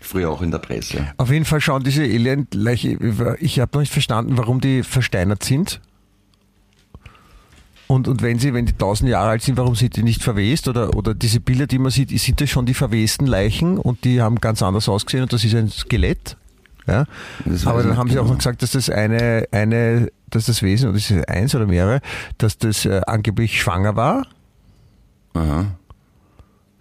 Früher 0.00 0.30
auch 0.30 0.42
in 0.42 0.50
der 0.50 0.58
Presse. 0.58 1.06
Auf 1.16 1.30
jeden 1.30 1.44
Fall 1.44 1.60
schauen 1.60 1.82
diese 1.82 2.02
Alien-Leiche, 2.02 3.36
ich 3.40 3.58
habe 3.58 3.70
noch 3.74 3.80
nicht 3.80 3.92
verstanden, 3.92 4.38
warum 4.38 4.60
die 4.60 4.82
versteinert 4.82 5.42
sind. 5.42 5.80
Und, 7.88 8.06
und 8.06 8.22
wenn 8.22 8.38
sie, 8.38 8.52
wenn 8.52 8.66
die 8.66 8.74
tausend 8.74 9.08
Jahre 9.08 9.30
alt 9.30 9.42
sind, 9.42 9.56
warum 9.56 9.74
sind 9.74 9.96
die 9.96 10.02
nicht 10.02 10.22
verwest? 10.22 10.68
Oder, 10.68 10.94
oder 10.94 11.14
diese 11.14 11.40
Bilder, 11.40 11.66
die 11.66 11.78
man 11.78 11.90
sieht, 11.90 12.10
sind 12.20 12.40
das 12.40 12.50
schon 12.50 12.66
die 12.66 12.74
verwesten 12.74 13.26
Leichen 13.26 13.78
und 13.78 14.04
die 14.04 14.20
haben 14.20 14.36
ganz 14.36 14.62
anders 14.62 14.88
ausgesehen 14.88 15.22
und 15.22 15.32
das 15.32 15.42
ist 15.42 15.54
ein 15.54 15.70
Skelett? 15.70 16.36
Ja? 16.86 17.06
Aber 17.64 17.82
dann 17.82 17.96
haben 17.96 18.10
sie 18.10 18.18
auch 18.18 18.22
genau. 18.22 18.34
noch 18.34 18.38
gesagt, 18.38 18.62
dass 18.62 18.72
das 18.72 18.90
eine, 18.90 19.48
eine, 19.52 20.10
dass 20.30 20.46
das 20.46 20.62
Wesen, 20.62 20.88
oder 20.88 20.98
ist 20.98 21.10
es 21.10 21.24
eins 21.24 21.54
oder 21.54 21.66
mehrere, 21.66 22.00
dass 22.38 22.58
das 22.58 22.84
äh, 22.84 23.00
angeblich 23.06 23.60
schwanger 23.60 23.96
war. 23.96 24.26
Aha. 25.34 25.66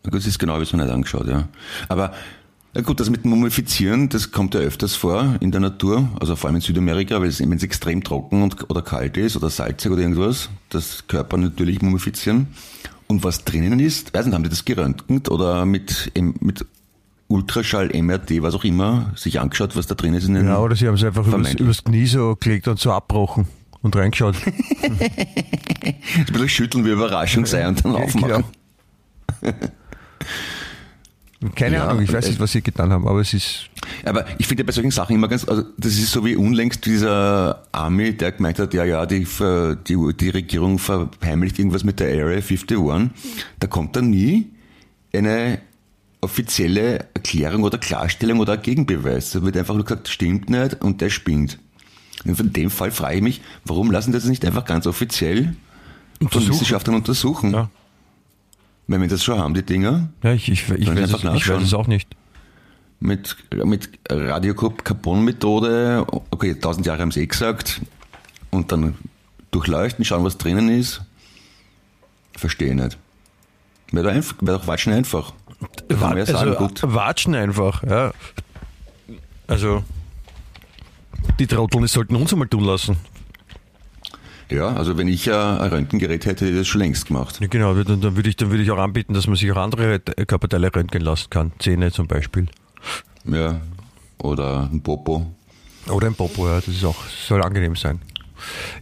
Gut, 0.04 0.14
das 0.14 0.28
ist 0.28 0.40
genau, 0.40 0.58
wie 0.60 0.64
es 0.64 0.74
mir 0.74 0.82
nicht 0.82 0.92
angeschaut, 0.92 1.28
ja. 1.28 1.48
Aber 1.90 2.14
ja 2.74 2.82
gut, 2.82 3.00
das 3.00 3.10
mit 3.10 3.26
Mumifizieren, 3.26 4.08
das 4.10 4.32
kommt 4.32 4.54
ja 4.54 4.60
öfters 4.60 4.96
vor 4.96 5.36
in 5.40 5.52
der 5.52 5.60
Natur, 5.60 6.10
also 6.20 6.36
vor 6.36 6.48
allem 6.48 6.58
in 6.58 6.62
Südamerika, 6.62 7.20
weil 7.20 7.30
es, 7.30 7.40
wenn 7.40 7.52
es 7.52 7.64
extrem 7.64 8.04
trocken 8.04 8.44
und, 8.44 8.70
oder 8.70 8.82
kalt 8.82 9.18
ist 9.18 9.36
oder 9.36 9.50
salzig 9.50 9.92
oder 9.92 10.02
irgendwas, 10.02 10.50
das 10.70 11.08
Körper 11.08 11.38
natürlich 11.38 11.82
mumifizieren. 11.82 12.48
Und 13.08 13.24
was 13.24 13.46
drinnen 13.46 13.80
ist, 13.80 14.14
weiß 14.14 14.26
nicht, 14.26 14.36
haben 14.36 14.44
die 14.44 14.50
das 14.50 14.64
geröntgt 14.64 15.30
oder 15.30 15.66
mit, 15.66 16.12
mit 16.40 16.66
Ultraschall, 17.28 17.90
MRT, 17.94 18.42
was 18.42 18.56
auch 18.56 18.64
immer, 18.64 19.12
sich 19.16 19.40
angeschaut, 19.40 19.76
was 19.76 19.88
da 19.88 19.96
drin 19.96 20.14
ist 20.14 20.28
in 20.28 20.36
den 20.36 20.48
Ja, 20.48 20.60
oder 20.60 20.76
sie 20.76 20.88
haben 20.88 20.96
es 20.96 21.04
einfach 21.04 21.28
übers, 21.28 21.54
übers, 21.56 21.84
Knie 21.84 22.06
so 22.06 22.38
gelegt 22.40 22.68
und 22.68 22.80
so 22.80 22.92
abbrochen 22.92 23.48
und 23.82 23.96
reingeschaut. 23.96 24.36
ein 24.84 26.26
bisschen 26.26 26.50
schütteln 26.50 26.86
wie 26.86 26.92
Überraschung 26.92 27.46
sei 27.46 27.68
und 27.68 27.84
dann 27.84 27.96
aufmachen. 27.96 28.44
Ja. 29.42 29.54
Keine 31.56 31.76
ja, 31.76 31.88
Ahnung, 31.88 32.02
ich 32.02 32.12
weiß 32.12 32.28
nicht, 32.28 32.40
was 32.40 32.52
sie 32.52 32.64
getan 32.64 32.92
haben, 32.92 33.08
aber 33.08 33.22
es 33.22 33.34
ist. 33.34 33.70
Aber 34.04 34.26
ich 34.40 34.48
finde 34.48 34.64
bei 34.64 34.72
solchen 34.72 34.90
Sachen 34.90 35.16
immer 35.16 35.28
ganz, 35.28 35.48
also 35.48 35.64
das 35.78 35.94
ist 35.94 36.12
so 36.12 36.26
wie 36.26 36.36
unlängst 36.36 36.84
dieser 36.86 37.64
Army, 37.72 38.14
der 38.18 38.32
gemeint 38.32 38.58
hat, 38.58 38.74
ja, 38.74 38.84
ja, 38.84 39.06
die, 39.06 39.28
die, 39.88 40.14
die 40.20 40.30
Regierung 40.30 40.80
verheimlicht 40.80 41.60
irgendwas 41.60 41.84
mit 41.84 42.00
der 42.00 42.08
Area 42.08 42.38
51. 42.38 42.80
Da 43.60 43.68
kommt 43.68 43.96
dann 43.96 44.10
nie 44.10 44.52
eine 45.14 45.60
offizielle 46.28 47.08
Erklärung 47.14 47.64
oder 47.64 47.78
Klarstellung 47.78 48.40
oder 48.40 48.58
Gegenbeweis. 48.58 49.32
Da 49.32 49.42
wird 49.44 49.56
einfach 49.56 49.76
nur 49.76 49.86
gesagt, 49.86 50.10
stimmt 50.10 50.50
nicht 50.50 50.82
und 50.82 51.00
der 51.00 51.10
spinnt. 51.10 51.58
Und 52.26 52.38
in 52.38 52.52
dem 52.52 52.70
Fall 52.70 52.92
frage 52.92 53.16
ich 53.16 53.22
mich, 53.22 53.42
warum 53.64 53.90
lassen 53.92 54.12
das 54.12 54.26
nicht 54.26 54.46
einfach 54.46 54.66
ganz 54.66 54.86
offiziell 54.88 55.56
von 56.30 56.48
Wissenschaftlern 56.50 56.98
untersuchen? 56.98 57.54
Ja. 57.54 57.70
Wenn 58.88 59.00
wir 59.00 59.08
das 59.08 59.24
schon 59.24 59.40
haben, 59.40 59.54
die 59.54 59.64
Dinger. 59.64 60.10
Ja, 60.22 60.34
ich, 60.34 60.50
ich, 60.50 60.70
ich, 60.70 60.88
weiß, 60.88 61.14
es, 61.14 61.24
ich 61.24 61.48
weiß 61.48 61.64
es 61.64 61.74
auch 61.74 61.88
nicht. 61.88 62.10
Mit, 63.00 63.38
mit 63.64 63.90
Radiocarbon-Methode, 64.10 66.06
okay, 66.32 66.56
tausend 66.56 66.86
Jahre 66.86 67.04
haben 67.04 67.12
sie 67.12 67.22
eh 67.22 67.28
gesagt, 67.28 67.80
und 68.50 68.74
dann 68.74 68.96
durchleuchten, 69.52 70.04
schauen, 70.04 70.26
was 70.26 70.38
drinnen 70.38 70.68
ist. 70.70 71.02
Verstehe 72.36 72.76
nicht. 72.76 72.98
Wäre 73.92 74.14
doch, 74.14 74.34
wär 74.42 74.58
doch 74.58 74.68
watschen 74.68 74.94
einfach. 74.94 75.34
Wa 75.90 76.26
sagen, 76.26 76.36
also, 76.36 76.56
gut. 76.56 76.82
Watschen 76.84 77.36
einfach, 77.36 77.84
ja. 77.84 78.12
Also, 79.48 79.84
die 81.40 81.48
Trotteln, 81.48 81.84
die 81.84 81.88
sollten 81.88 82.16
uns 82.16 82.34
einmal 82.34 82.48
tun 82.48 82.66
lassen. 82.66 82.98
Ja, 84.50 84.70
also 84.70 84.98
wenn 84.98 85.08
ich 85.08 85.26
ja 85.26 85.58
ein 85.58 85.70
Röntgengerät 85.70 86.26
hätte, 86.26 86.46
hätte 86.46 86.54
ich 86.54 86.60
das 86.60 86.68
schon 86.68 86.80
längst 86.80 87.08
gemacht. 87.08 87.40
Ja, 87.42 87.48
genau, 87.48 87.74
dann, 87.74 88.00
dann, 88.00 88.16
würde 88.16 88.30
ich, 88.30 88.38
dann 88.38 88.50
würde 88.50 88.64
ich 88.64 88.72
auch 88.72 88.78
anbieten, 88.78 89.14
dass 89.14 89.28
man 89.28 89.36
sich 89.36 89.52
auch 89.52 89.58
andere 89.58 90.00
Körperteile 90.00 90.74
röntgen 90.74 91.02
lassen 91.02 91.30
kann. 91.30 91.52
Zähne 91.60 91.92
zum 91.92 92.08
Beispiel. 92.08 92.48
Ja, 93.26 93.60
oder 94.20 94.70
ein 94.72 94.82
Popo. 94.82 95.26
Oder 95.90 96.08
ein 96.08 96.16
Popo, 96.16 96.48
ja, 96.48 96.56
das 96.56 96.70
ist 96.70 96.86
auch, 96.86 96.96
soll 97.06 97.44
angenehm 97.44 97.76
sein. 97.76 98.00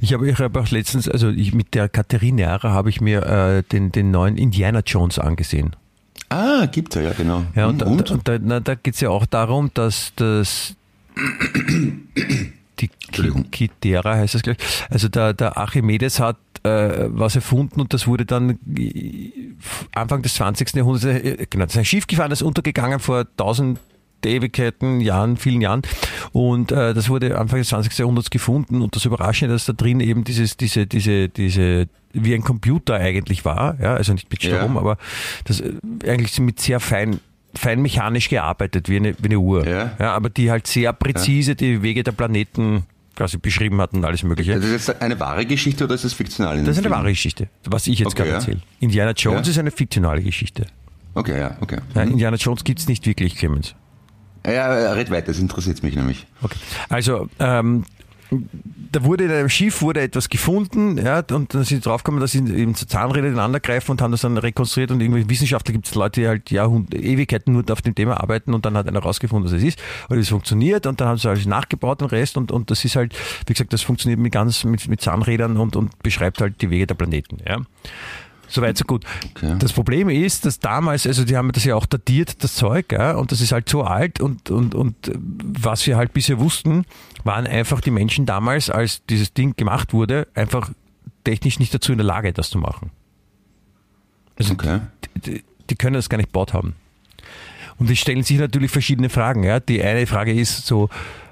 Ich 0.02 0.14
habe 0.14 0.30
ich 0.30 0.38
hab 0.40 0.56
auch 0.58 0.70
letztens, 0.70 1.08
also 1.10 1.30
ich, 1.30 1.54
mit 1.54 1.74
der 1.74 1.90
Katharina 1.90 2.48
Ara 2.48 2.72
habe 2.72 2.90
ich 2.90 3.02
mir 3.02 3.24
äh, 3.24 3.64
den, 3.64 3.92
den 3.92 4.12
neuen 4.12 4.38
Indiana 4.38 4.82
Jones 4.86 5.20
angesehen. 5.20 5.76
Ah, 6.30 6.66
gibt 6.66 6.96
er, 6.96 7.04
ja, 7.04 7.12
genau. 7.14 7.46
Ja, 7.56 7.68
und, 7.68 7.84
und? 7.84 8.12
und 8.12 8.28
da, 8.28 8.38
da 8.38 8.76
geht 8.76 8.96
es 8.96 9.02
ja 9.02 9.10
auch 9.10 9.26
darum, 9.26 9.72
dass 9.74 10.14
das 10.16 10.76
die 12.80 12.90
Kitera 13.52 14.16
heißt 14.16 14.36
das 14.36 14.42
gleich. 14.42 14.58
Also 14.90 15.08
der, 15.08 15.34
der 15.34 15.58
Archimedes 15.58 16.20
hat 16.20 16.38
äh, 16.64 17.06
was 17.10 17.36
erfunden 17.36 17.80
und 17.80 17.94
das 17.94 18.08
wurde 18.08 18.26
dann 18.26 18.60
Anfang 19.94 20.22
des 20.24 20.36
20. 20.36 20.76
Jahrhunderts, 20.76 21.06
äh, 21.06 21.46
genau, 21.50 21.66
das 21.66 21.76
ist 21.76 21.80
ein 21.80 21.86
Schiff 21.86 22.08
gefahren, 22.08 22.30
das 22.30 22.42
ist 22.42 22.48
untergegangen 22.48 23.00
vor 23.00 23.26
tausend 23.38 23.80
Ewigkeiten, 24.30 25.02
Jahren, 25.02 25.38
vielen 25.38 25.62
Jahren. 25.62 25.82
Und 26.32 26.72
äh, 26.72 26.94
das 26.94 27.10
wurde 27.10 27.38
Anfang 27.38 27.60
des 27.60 27.70
20. 27.70 27.98
Jahrhunderts 27.98 28.30
gefunden 28.30 28.82
und 28.82 28.96
das 28.96 29.06
Überraschende, 29.06 29.54
dass 29.54 29.66
da 29.66 29.74
drin 29.74 30.00
eben 30.00 30.24
dieses, 30.24 30.58
diese, 30.58 30.88
diese, 30.88 31.30
diese, 31.30 31.88
wie 32.14 32.34
ein 32.34 32.44
Computer 32.44 32.96
eigentlich 32.96 33.46
war, 33.46 33.80
ja, 33.80 33.96
also 33.96 34.14
nicht 34.14 34.30
mit 34.30 34.44
Strom, 34.44 34.76
ja. 34.76 34.80
aber 34.80 34.98
das 35.46 35.62
äh, 35.62 35.74
eigentlich 36.08 36.40
mit 36.40 36.60
sehr 36.60 36.80
fein 36.80 37.20
fein 37.58 37.82
mechanisch 37.82 38.28
gearbeitet, 38.30 38.90
wie 38.90 38.98
eine, 38.98 39.16
wie 39.18 39.26
eine 39.26 39.40
Uhr. 39.40 39.66
Ja. 39.66 39.92
ja. 39.98 40.14
aber 40.14 40.30
die 40.30 40.52
halt 40.52 40.68
sehr 40.68 40.92
präzise 40.94 41.52
ja. 41.52 41.56
die 41.56 41.82
Wege 41.82 42.04
der 42.04 42.12
Planeten 42.12 42.84
quasi 43.16 43.38
beschrieben 43.38 43.80
hat 43.82 43.94
und 43.94 44.04
alles 44.04 44.24
Mögliche. 44.24 44.56
Das 44.56 44.66
ist 44.66 44.88
jetzt 44.88 45.02
eine 45.02 45.20
wahre 45.20 45.46
Geschichte 45.46 45.86
oder 45.86 45.96
ist 45.96 46.04
das 46.04 46.14
fiktional? 46.14 46.58
Das 46.58 46.70
ist 46.70 46.78
eine 46.78 46.84
Film? 46.84 46.94
wahre 46.94 47.10
Geschichte, 47.10 47.48
was 47.64 47.88
ich 47.88 48.00
jetzt 48.00 48.08
okay, 48.08 48.18
gerade 48.18 48.30
ja. 48.30 48.36
erzähle. 48.36 48.62
Indiana 48.80 49.12
Jones 49.12 49.48
ist 49.48 49.58
eine 49.58 49.72
fiktionale 49.72 50.22
Geschichte. 50.22 50.66
Okay, 51.14 51.40
ja, 51.40 51.58
okay. 51.62 51.80
Mhm. 51.94 52.12
Indiana 52.12 52.36
Jones 52.38 52.64
gibt 52.64 52.80
es 52.80 52.88
nicht 52.88 53.06
wirklich, 53.06 53.36
Clemens. 53.36 53.74
Ja, 54.46 54.94
red 54.94 55.10
weiter, 55.12 55.28
das 55.28 55.40
interessiert 55.40 55.82
mich 55.84 55.96
nämlich. 55.96 56.28
Okay. 56.42 56.58
Also, 56.90 57.28
ähm, 57.40 57.86
da 58.92 59.04
wurde 59.04 59.26
in 59.26 59.32
einem 59.32 59.50
Schiff 59.50 59.82
wurde 59.82 60.02
etwas 60.02 60.30
gefunden, 60.30 60.98
ja, 60.98 61.20
und 61.20 61.54
dann 61.54 61.64
sind 61.64 61.66
sie 61.66 61.80
draufgekommen, 61.80 62.22
dass 62.22 62.32
sie 62.32 62.40
eben 62.40 62.76
Zahnräder 62.76 63.28
ineinander 63.28 63.60
greifen 63.60 63.92
und 63.92 64.02
haben 64.02 64.12
das 64.12 64.22
dann 64.22 64.38
rekonstruiert 64.38 64.92
und 64.92 65.02
irgendwie 65.02 65.30
Wissenschaftler 65.30 65.74
gibt 65.74 65.88
es 65.88 65.96
Leute, 65.96 66.22
die 66.22 66.28
halt 66.28 66.52
Jahrhund 66.52 66.94
Ewigkeiten 66.96 67.54
nur 67.54 67.64
auf 67.70 67.82
dem 67.82 67.94
Thema 67.94 68.20
arbeiten 68.22 68.54
und 68.54 68.66
dann 68.66 68.78
hat 68.78 68.88
einer 68.88 69.00
rausgefunden, 69.00 69.52
was 69.52 69.58
es 69.58 69.64
ist 69.64 69.82
und 70.10 70.18
es 70.18 70.30
funktioniert 70.30 70.86
und 70.88 71.02
dann 71.02 71.10
haben 71.10 71.18
sie 71.18 71.28
halt 71.28 71.46
nachgebaut 71.46 72.02
den 72.02 72.08
Rest 72.08 72.38
und, 72.38 72.52
und 72.52 72.72
das 72.72 72.84
ist 72.86 72.96
halt, 72.96 73.16
wie 73.48 73.54
gesagt, 73.54 73.74
das 73.74 73.82
funktioniert 73.82 74.20
mit 74.20 74.32
ganz 74.32 74.64
mit, 74.64 74.88
mit 74.88 75.02
Zahnrädern 75.02 75.58
und, 75.58 75.76
und 75.76 76.02
beschreibt 76.02 76.42
halt 76.42 76.62
die 76.62 76.70
Wege 76.70 76.88
der 76.88 76.96
Planeten, 76.96 77.38
ja. 77.46 77.60
Soweit, 78.48 78.78
so 78.78 78.86
gut. 78.86 79.06
Okay. 79.32 79.56
Das 79.60 79.74
Problem 79.74 80.10
ist, 80.10 80.46
dass 80.46 80.60
damals, 80.60 81.08
also 81.08 81.26
die 81.26 81.36
haben 81.36 81.52
das 81.52 81.64
ja 81.64 81.76
auch 81.76 81.86
datiert, 81.86 82.44
das 82.44 82.56
Zeug, 82.56 82.92
ja, 82.92 83.16
und 83.16 83.32
das 83.32 83.42
ist 83.42 83.52
halt 83.52 83.68
so 83.70 83.84
alt 83.84 84.20
und, 84.20 84.50
und, 84.50 84.76
und 84.76 84.96
was 85.16 85.86
wir 85.88 85.98
halt 85.98 86.14
bisher 86.14 86.40
wussten, 86.40 86.86
waren 87.24 87.48
einfach 87.48 87.82
die 87.82 87.92
Menschen 87.92 88.26
damals, 88.26 88.70
als 88.70 89.06
dieses 89.06 89.34
Ding 89.34 89.56
gemacht 89.56 89.94
wurde, 89.94 90.28
einfach 90.36 90.72
technisch 91.24 91.60
nicht 91.60 91.74
dazu 91.74 91.92
in 91.92 91.98
der 91.98 92.06
Lage, 92.06 92.34
das 92.34 92.50
zu 92.50 92.58
machen. 92.58 92.92
Also 94.38 94.54
okay. 94.54 94.82
die, 95.26 95.44
die, 95.70 95.76
können 95.76 95.96
das 95.96 96.10
gar 96.10 96.18
nicht 96.18 96.28
gebaut 96.28 96.54
haben. 96.54 96.76
Und 97.78 97.90
es 97.90 98.00
stellen 98.00 98.24
sich 98.24 98.38
natürlich 98.38 98.72
verschiedene 98.72 99.10
Fragen. 99.10 99.44
Ja. 99.44 99.60
Die 99.60 99.82
eine 99.82 100.08
Frage 100.08 100.34
ist 100.34 100.66
so, 100.66 100.90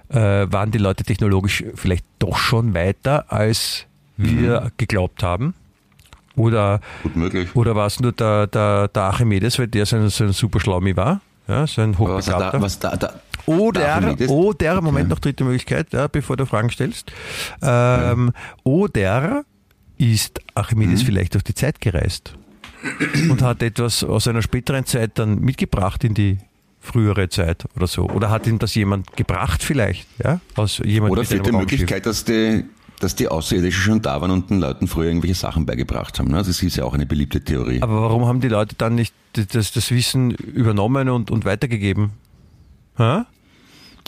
äh, 0.10 0.16
waren 0.52 0.72
die 0.72 0.78
Leute 0.78 1.04
technologisch 1.04 1.64
vielleicht 1.76 2.06
doch 2.20 2.38
schon 2.38 2.74
weiter, 2.74 3.32
als 3.32 3.86
wir 4.18 4.62
mhm. 4.62 4.72
geglaubt 4.78 5.24
haben? 5.24 5.54
Oder, 6.36 6.80
oder 7.54 7.76
war 7.76 7.86
es 7.88 8.00
nur 8.00 8.12
der, 8.12 8.48
der, 8.48 8.88
der 8.88 9.04
Archimedes, 9.04 9.60
weil 9.60 9.68
der 9.68 9.86
so 9.86 9.96
ein, 9.98 10.10
so 10.10 10.24
ein 10.24 10.34
super 10.34 10.60
Schlaumi 10.60 10.96
war? 10.96 11.22
Ja, 11.48 11.68
so 11.68 11.82
ein 11.82 11.98
Hochbegabter. 11.98 12.62
Was 12.62 12.80
da, 12.80 12.92
was 12.92 13.00
da, 13.00 13.08
da, 13.08 13.20
Oder, 13.46 13.96
Archimedes? 13.96 14.30
oder, 14.32 14.82
Moment, 14.82 15.10
noch 15.10 15.20
dritte 15.20 15.44
Möglichkeit, 15.44 15.92
ja, 15.92 16.08
bevor 16.08 16.38
du 16.38 16.46
Fragen 16.46 16.70
stellst. 16.70 17.12
Ähm, 17.62 18.32
Oder 18.64 19.44
ist 19.98 20.40
Archimedes 20.56 21.02
Mhm. 21.02 21.06
vielleicht 21.06 21.34
durch 21.34 21.44
die 21.44 21.54
Zeit 21.54 21.80
gereist 21.82 22.34
und 23.30 23.42
hat 23.42 23.62
etwas 23.62 24.04
aus 24.04 24.28
einer 24.28 24.42
späteren 24.42 24.86
Zeit 24.86 25.12
dann 25.20 25.40
mitgebracht 25.40 26.04
in 26.04 26.14
die 26.14 26.38
frühere 26.80 27.30
Zeit 27.30 27.64
oder 27.76 27.88
so. 27.88 28.10
Oder 28.10 28.30
hat 28.30 28.46
ihm 28.48 28.60
das 28.60 28.76
jemand 28.76 29.16
gebracht 29.16 29.64
vielleicht, 29.64 30.08
ja? 30.24 30.40
Aus 30.56 30.80
jemand 30.84 31.12
Oder 31.14 31.24
fehlt 31.24 31.46
die. 31.46 31.52
Möglichkeit, 31.52 32.06
dass 32.06 32.26
die, 32.26 32.66
dass 33.04 33.16
die 33.16 33.28
Außerirdischen 33.28 33.82
schon 33.82 34.02
da 34.02 34.22
waren 34.22 34.32
und 34.32 34.50
den 34.50 34.60
Leuten 34.60 34.88
früher 34.88 35.08
irgendwelche 35.08 35.36
Sachen 35.36 35.66
beigebracht 35.66 36.20
haben. 36.20 36.32
Ne? 36.32 36.38
Das 36.38 36.48
ist 36.48 36.76
ja 36.76 36.86
auch 36.86 36.94
eine 36.94 37.06
beliebte 37.06 37.42
Theorie. 37.42 37.82
Aber 37.82 38.02
warum 38.02 38.26
haben 38.26 38.40
die 38.40 38.48
Leute 38.48 38.76
dann 38.78 38.96
nicht 38.96 39.14
das, 39.34 39.72
das 39.72 39.92
Wissen 39.92 40.32
übernommen 40.32 41.10
und, 41.10 41.30
und 41.30 41.44
weitergegeben? 41.44 42.12
Hä? 42.98 43.24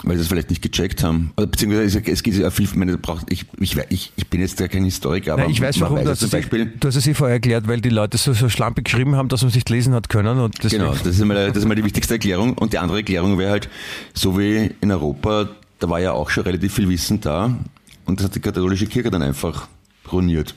Weil 0.03 0.17
sie 0.17 0.23
es 0.23 0.27
vielleicht 0.27 0.49
nicht 0.49 0.61
gecheckt 0.61 1.03
haben. 1.03 1.31
Beziehungsweise 1.35 2.01
es 2.05 2.21
geht 2.21 2.35
ja 2.35 2.49
viel, 2.51 2.65
ich, 2.65 2.75
meine, 2.75 2.97
braucht, 2.97 3.31
ich, 3.31 3.45
ich, 3.59 3.77
ich, 3.89 4.13
ich 4.15 4.27
bin 4.27 4.41
jetzt 4.41 4.59
ja 4.59 4.67
kein 4.67 4.83
Historiker, 4.83 5.33
aber 5.33 5.43
Nein, 5.43 5.51
ich 5.51 5.61
weiß 5.61 5.79
warum, 5.79 5.97
du 5.97 6.05
weiß 6.05 6.11
es, 6.11 6.19
zum 6.19 6.29
Beispiel, 6.29 6.65
du 6.79 6.87
hast 6.87 6.95
es 6.95 7.07
eh 7.07 7.13
vorher 7.13 7.35
erklärt, 7.35 7.67
weil 7.67 7.81
die 7.81 7.89
Leute 7.89 8.17
so, 8.17 8.33
so 8.33 8.49
schlampig 8.49 8.85
geschrieben 8.85 9.15
haben, 9.15 9.29
dass 9.29 9.41
man 9.41 9.49
es 9.49 9.55
nicht 9.55 9.69
lesen 9.69 9.93
hat 9.93 10.09
können. 10.09 10.39
Und 10.39 10.63
deswegen, 10.63 10.83
Genau, 10.83 10.95
das 10.95 11.07
ist, 11.07 11.25
mal, 11.25 11.47
das 11.47 11.57
ist 11.57 11.65
mal 11.65 11.75
die 11.75 11.83
wichtigste 11.83 12.15
Erklärung. 12.15 12.57
Und 12.57 12.73
die 12.73 12.77
andere 12.77 12.97
Erklärung 12.97 13.37
wäre 13.37 13.51
halt, 13.51 13.69
so 14.13 14.37
wie 14.37 14.71
in 14.81 14.91
Europa, 14.91 15.49
da 15.79 15.89
war 15.89 15.99
ja 15.99 16.11
auch 16.11 16.29
schon 16.29 16.43
relativ 16.43 16.73
viel 16.73 16.89
Wissen 16.89 17.21
da. 17.21 17.57
Und 18.05 18.19
das 18.19 18.27
hat 18.27 18.35
die 18.35 18.39
katholische 18.39 18.87
Kirche 18.87 19.11
dann 19.11 19.21
einfach 19.21 19.67
ruiniert. 20.11 20.55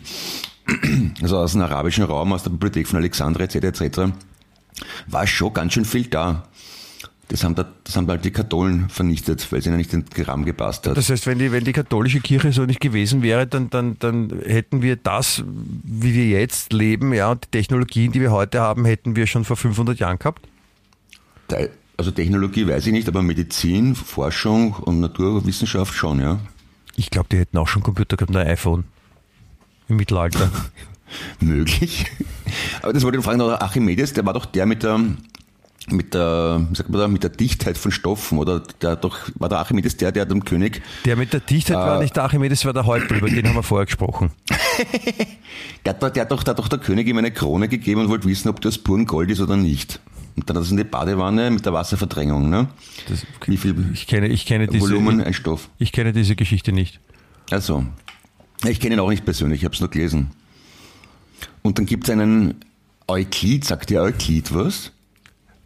Also 1.23 1.39
aus 1.39 1.53
dem 1.53 1.63
arabischen 1.63 2.05
Raum, 2.05 2.33
aus 2.33 2.43
der 2.43 2.51
Bibliothek 2.51 2.87
von 2.87 2.99
Alexandria 2.99 3.47
etc. 3.47 3.81
etc. 3.81 3.99
war 5.07 5.27
schon 5.27 5.55
ganz 5.55 5.73
schön 5.73 5.85
viel 5.85 6.07
da. 6.07 6.45
Das 7.29 7.45
haben, 7.45 7.55
da, 7.55 7.71
das 7.85 7.95
haben 7.95 8.09
halt 8.09 8.25
die 8.25 8.31
Katholen 8.31 8.89
vernichtet, 8.89 9.53
weil 9.53 9.59
es 9.59 9.67
ihnen 9.67 9.77
nicht 9.77 9.93
in 9.93 10.05
den 10.05 10.25
Rahmen 10.25 10.47
gepasst 10.47 10.87
hat. 10.87 10.97
Das 10.97 11.11
heißt, 11.11 11.27
wenn 11.27 11.39
die, 11.39 11.53
wenn 11.53 11.65
die 11.65 11.75
katholische 11.75 12.21
Kirche 12.21 12.53
so 12.53 12.65
nicht 12.65 12.81
gewesen 12.81 13.23
wäre, 13.23 13.47
dann, 13.47 13.69
dann, 13.69 13.99
dann 13.99 14.33
hätten 14.47 14.81
wir 14.81 14.97
das, 14.97 15.45
wie 15.47 16.15
wir 16.15 16.29
jetzt 16.29 16.73
leben, 16.73 17.13
ja, 17.13 17.31
und 17.31 17.45
die 17.45 17.51
Technologien, 17.51 18.13
die 18.13 18.23
wir 18.23 18.31
heute 18.31 18.63
haben, 18.63 18.87
hätten 18.87 19.15
wir 19.15 19.27
schon 19.27 19.45
vor 19.45 19.57
500 19.57 19.99
Jahren 19.99 20.19
gehabt. 20.19 20.49
Also 21.99 22.13
Technologie 22.13 22.67
weiß 22.67 22.87
ich 22.87 22.93
nicht, 22.93 23.09
aber 23.09 23.23
Medizin, 23.23 23.95
Forschung 23.95 24.73
und 24.73 25.01
Naturwissenschaft 25.01 25.95
schon, 25.95 26.21
ja. 26.21 26.39
Ich 26.99 27.11
glaube, 27.11 27.29
die 27.31 27.39
hätten 27.39 27.57
auch 27.59 27.69
schon 27.69 27.85
Computer 27.85 28.17
gehabt 28.17 28.31
und 28.31 28.37
ein 28.37 28.49
iPhone 28.49 28.83
im 29.89 29.97
Mittelalter. 29.97 30.51
Möglich. 31.41 32.07
Aber 32.83 32.93
das 32.93 33.05
wollte 33.05 33.19
ich 33.19 33.25
fragen, 33.25 33.39
der 33.39 33.63
Archimedes, 33.63 34.13
der 34.15 34.27
war 34.27 34.33
doch 34.35 34.45
der 34.47 34.67
mit 34.67 34.83
der, 34.83 34.99
mit 35.91 36.13
der, 36.13 36.67
sagt 36.75 36.91
man 36.91 37.01
da, 37.01 37.07
mit 37.09 37.23
der 37.23 37.31
Dichtheit 37.31 37.79
von 37.79 37.93
Stoffen, 37.93 38.37
oder? 38.39 38.61
Der 38.83 38.97
doch, 38.97 39.17
war 39.37 39.49
der 39.49 39.59
Archimedes 39.59 39.97
der, 39.97 40.11
der 40.11 40.27
dem 40.27 40.45
König, 40.45 40.83
Der 41.05 41.15
mit 41.17 41.33
der 41.33 41.39
Dichtheit 41.41 41.77
war 41.77 41.99
Äh. 41.99 42.03
nicht 42.03 42.17
der 42.17 42.25
Archimedes, 42.25 42.65
war 42.65 42.73
der 42.73 42.85
Häuptling, 42.85 43.21
über 43.21 43.31
den 43.31 43.47
haben 43.47 43.55
wir 43.55 43.63
vorher 43.63 43.87
gesprochen. 43.87 44.33
der 45.87 45.95
hat, 45.95 46.03
doch- 46.03 46.11
der 46.11 46.23
hat 46.25 46.33
doch, 46.33 46.43
der 46.43 46.51
hat 46.53 46.59
doch 46.59 46.69
der 46.69 46.81
König 46.81 47.07
ihm 47.07 47.17
eine 47.19 47.31
Krone 47.31 47.69
gegeben 47.69 48.01
und 48.03 48.09
wollte 48.09 48.27
wissen, 48.29 48.49
ob 48.49 48.61
das 48.61 48.77
puren 48.77 49.07
Gold 49.07 49.31
ist 49.31 49.41
oder 49.41 49.57
nicht. 49.57 50.01
Und 50.39 50.49
dann 50.49 50.57
hat 50.57 50.63
das 50.63 50.71
in 50.71 50.77
die 50.77 50.85
Badewanne 50.85 51.51
mit 51.51 51.67
der 51.67 51.73
Wasserverdrängung, 51.73 52.49
ne? 52.49 52.69
Das, 53.09 53.27
Wie 53.47 53.57
viel 53.57 53.75
ich 53.93 54.07
kenne, 54.07 54.29
ich 54.29 54.47
kenne 54.47 54.69
diese, 54.69 54.81
Volumen 54.81 55.21
ein 55.21 55.35
Stoff? 55.35 55.69
ich 55.79 55.91
kenne 55.91 56.13
diese 56.13 56.37
Geschichte 56.37 56.71
nicht. 56.71 57.01
Also, 57.51 57.85
ich 58.65 58.79
kenne 58.79 58.95
ihn 58.95 59.01
auch 59.01 59.11
nicht 59.11 59.25
persönlich, 59.25 59.61
ich 59.61 59.65
habe 59.65 59.75
es 59.75 59.81
nur 59.81 59.91
gelesen. 59.91 60.31
Und 61.63 61.79
dann 61.79 61.87
gibt 61.87 62.05
es 62.05 62.11
einen 62.11 62.55
Euklid, 63.09 63.65
sagt 63.65 63.91
dir 63.91 64.01
Euklid 64.03 64.55
was? 64.55 64.93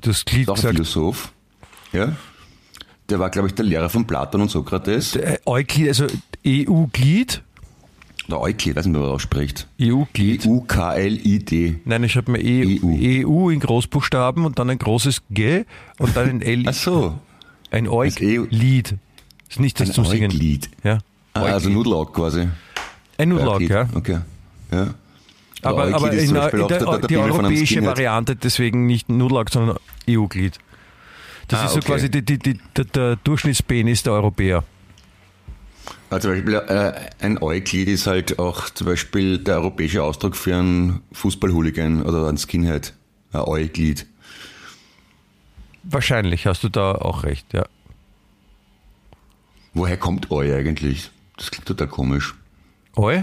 Das 0.00 0.24
Glied 0.24 0.48
Auch 0.48 0.54
gesagt, 0.54 0.74
Philosoph. 0.74 1.32
Ja. 1.92 2.16
Der 3.10 3.18
war, 3.18 3.28
glaube 3.28 3.48
ich, 3.48 3.54
der 3.54 3.66
Lehrer 3.66 3.90
von 3.90 4.06
Platon 4.06 4.40
und 4.40 4.50
Sokrates. 4.50 5.18
Euklid, 5.44 5.88
also 5.88 6.06
EU-Glied, 6.46 7.42
Der 8.28 8.40
Euklid, 8.40 8.76
weiß 8.76 8.86
nicht, 8.86 8.94
wie 8.96 9.00
man 9.00 9.08
ausspricht. 9.10 9.66
EU-Glied. 9.80 10.46
U-K-L-I-D. 10.46 11.80
Nein, 11.84 12.04
ich 12.04 12.16
habe 12.16 12.30
mir 12.32 12.38
EU. 12.40 13.26
EU 13.26 13.50
in 13.50 13.60
Großbuchstaben 13.60 14.44
und 14.44 14.58
dann 14.58 14.70
ein 14.70 14.78
großes 14.78 15.22
G 15.30 15.64
und 15.98 16.16
dann 16.16 16.28
ein 16.30 16.42
L. 16.42 16.62
Ach 16.66 16.72
so. 16.74 17.18
Ein 17.70 17.84
Das 17.84 17.92
Eug-Lied. 17.92 18.96
Ist 19.48 19.60
nicht 19.60 19.80
das 19.80 19.88
Ein 19.90 19.94
zum 19.94 20.04
Singen. 20.06 20.30
Euklid. 20.30 20.70
Ja. 20.84 20.98
Ah, 21.34 21.40
also 21.42 21.56
Euklid. 21.68 21.74
Nudelaug 21.74 22.14
quasi. 22.14 22.48
ein 23.18 23.32
Euklid. 23.32 23.70
ja. 23.70 23.88
Okay. 23.94 24.18
Ja. 24.70 24.94
Aber, 25.62 25.82
Euklid 25.82 25.94
aber 25.94 26.12
ist 26.12 26.28
in, 26.28 26.34
der, 26.34 26.52
in 26.54 26.68
der, 26.68 26.78
der, 26.78 26.98
die 27.08 27.16
europäische. 27.16 27.84
Variante 27.84 28.36
deswegen 28.36 28.86
nicht 28.86 29.08
Nudelaug, 29.08 29.50
sondern 29.50 29.76
EU-Glied. 30.08 30.58
Das 31.48 31.60
Ah, 31.60 31.64
ist 31.66 31.72
so 31.72 31.78
okay. 31.78 31.86
quasi 31.86 32.10
die, 32.10 32.22
die, 32.24 32.38
die, 32.38 32.58
der, 32.76 32.84
der 32.86 33.16
Durchschnittspenis 33.16 34.02
der 34.04 34.12
Europäer. 34.14 34.64
Ja, 36.12 36.20
zum 36.20 36.32
Beispiel 36.32 36.54
äh, 36.56 36.92
ein 37.24 37.42
Euklid 37.42 37.88
ist 37.88 38.06
halt 38.06 38.38
auch 38.38 38.68
zum 38.68 38.86
Beispiel 38.86 39.38
der 39.38 39.56
europäische 39.56 40.02
Ausdruck 40.02 40.36
für 40.36 40.54
einen 40.54 41.00
Fußballhooligan 41.12 42.02
oder 42.02 42.28
einen 42.28 42.36
Skinhead. 42.36 42.92
Ein 43.32 43.40
Euklid. 43.46 44.06
Wahrscheinlich 45.84 46.46
hast 46.46 46.64
du 46.64 46.68
da 46.68 46.92
auch 46.96 47.24
recht, 47.24 47.54
ja. 47.54 47.64
Woher 49.72 49.96
kommt 49.96 50.30
Eu 50.30 50.40
eigentlich? 50.54 51.10
Das 51.38 51.50
klingt 51.50 51.64
total 51.64 51.88
komisch. 51.88 52.34
Eu? 52.94 53.22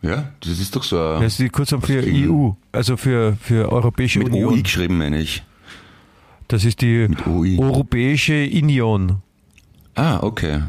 Ja, 0.00 0.32
das 0.40 0.60
ist 0.60 0.74
doch 0.74 0.84
so 0.84 0.98
ein, 0.98 1.20
Das 1.20 1.38
ist 1.38 1.52
Kurzform 1.52 1.82
für 1.82 2.02
EU, 2.06 2.52
also 2.72 2.96
für, 2.96 3.36
für 3.36 3.70
Europäische 3.70 4.20
mit 4.20 4.28
Union. 4.28 4.54
OI 4.54 4.62
geschrieben, 4.62 4.96
meine 4.96 5.20
ich. 5.20 5.42
Das 6.48 6.64
ist 6.64 6.80
die 6.80 7.06
Mit. 7.06 7.26
Europäische 7.26 8.48
Union. 8.50 9.20
Ah, 9.94 10.20
okay. 10.22 10.62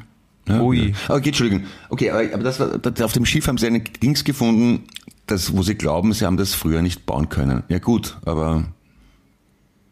Ja, 0.47 0.61
Ui. 0.61 0.93
Okay, 1.07 1.29
Entschuldigung. 1.29 1.65
Okay, 1.89 2.09
aber 2.09 2.43
das 2.43 2.59
war, 2.59 2.77
das, 2.77 3.01
auf 3.01 3.13
dem 3.13 3.25
Schiff 3.25 3.47
haben 3.47 3.57
sie 3.57 3.67
ein 3.67 3.83
Dings 4.01 4.23
gefunden, 4.23 4.83
das, 5.27 5.55
wo 5.55 5.63
sie 5.63 5.75
glauben, 5.75 6.11
sie 6.13 6.25
haben 6.25 6.37
das 6.37 6.53
früher 6.53 6.81
nicht 6.81 7.05
bauen 7.05 7.29
können. 7.29 7.63
Ja 7.69 7.79
gut, 7.79 8.17
aber 8.25 8.65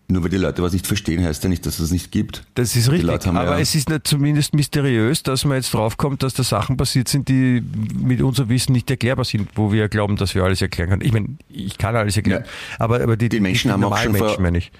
nur 0.09 0.23
weil 0.23 0.29
die 0.29 0.35
Leute 0.35 0.61
was 0.61 0.73
nicht 0.73 0.87
verstehen, 0.87 1.23
heißt 1.23 1.41
ja 1.43 1.47
nicht, 1.49 1.65
dass 1.65 1.75
es 1.79 1.85
es 1.85 1.91
nicht 1.91 2.11
gibt. 2.11 2.43
Das 2.55 2.75
ist 2.75 2.87
Die 2.87 2.91
richtig. 2.91 3.27
Aber 3.27 3.45
ja- 3.45 3.59
es 3.59 3.75
ist 3.75 3.87
nicht 3.87 4.05
zumindest 4.05 4.53
mysteriös, 4.53 5.23
dass 5.23 5.45
man 5.45 5.55
jetzt 5.55 5.73
draufkommt, 5.73 6.21
dass 6.21 6.33
da 6.33 6.43
Sachen 6.43 6.75
passiert 6.75 7.07
sind, 7.07 7.29
die 7.29 7.63
mit 7.97 8.21
unserem 8.21 8.49
Wissen 8.49 8.73
nicht 8.73 8.91
erklärbar 8.91 9.23
sind, 9.23 9.47
wo 9.55 9.71
wir 9.71 9.87
glauben, 9.87 10.17
dass 10.17 10.35
wir 10.35 10.43
alles 10.43 10.61
erklären 10.61 10.89
können. 10.89 11.01
Ich 11.01 11.13
meine, 11.13 11.27
ich 11.47 11.77
kann 11.77 11.95
alles 11.95 12.17
erklären, 12.17 12.43
Ja. 12.43 12.49
aber, 12.77 12.99
aber 13.01 13.15
die, 13.15 13.29
Die 13.29 13.39
Menschen 13.39 13.71
haben 13.71 13.85
auch 13.85 13.97
schon 13.97 14.13
vor- 14.15 14.27
Menschen, 14.27 14.43
meine 14.43 14.57
ich. 14.57 14.71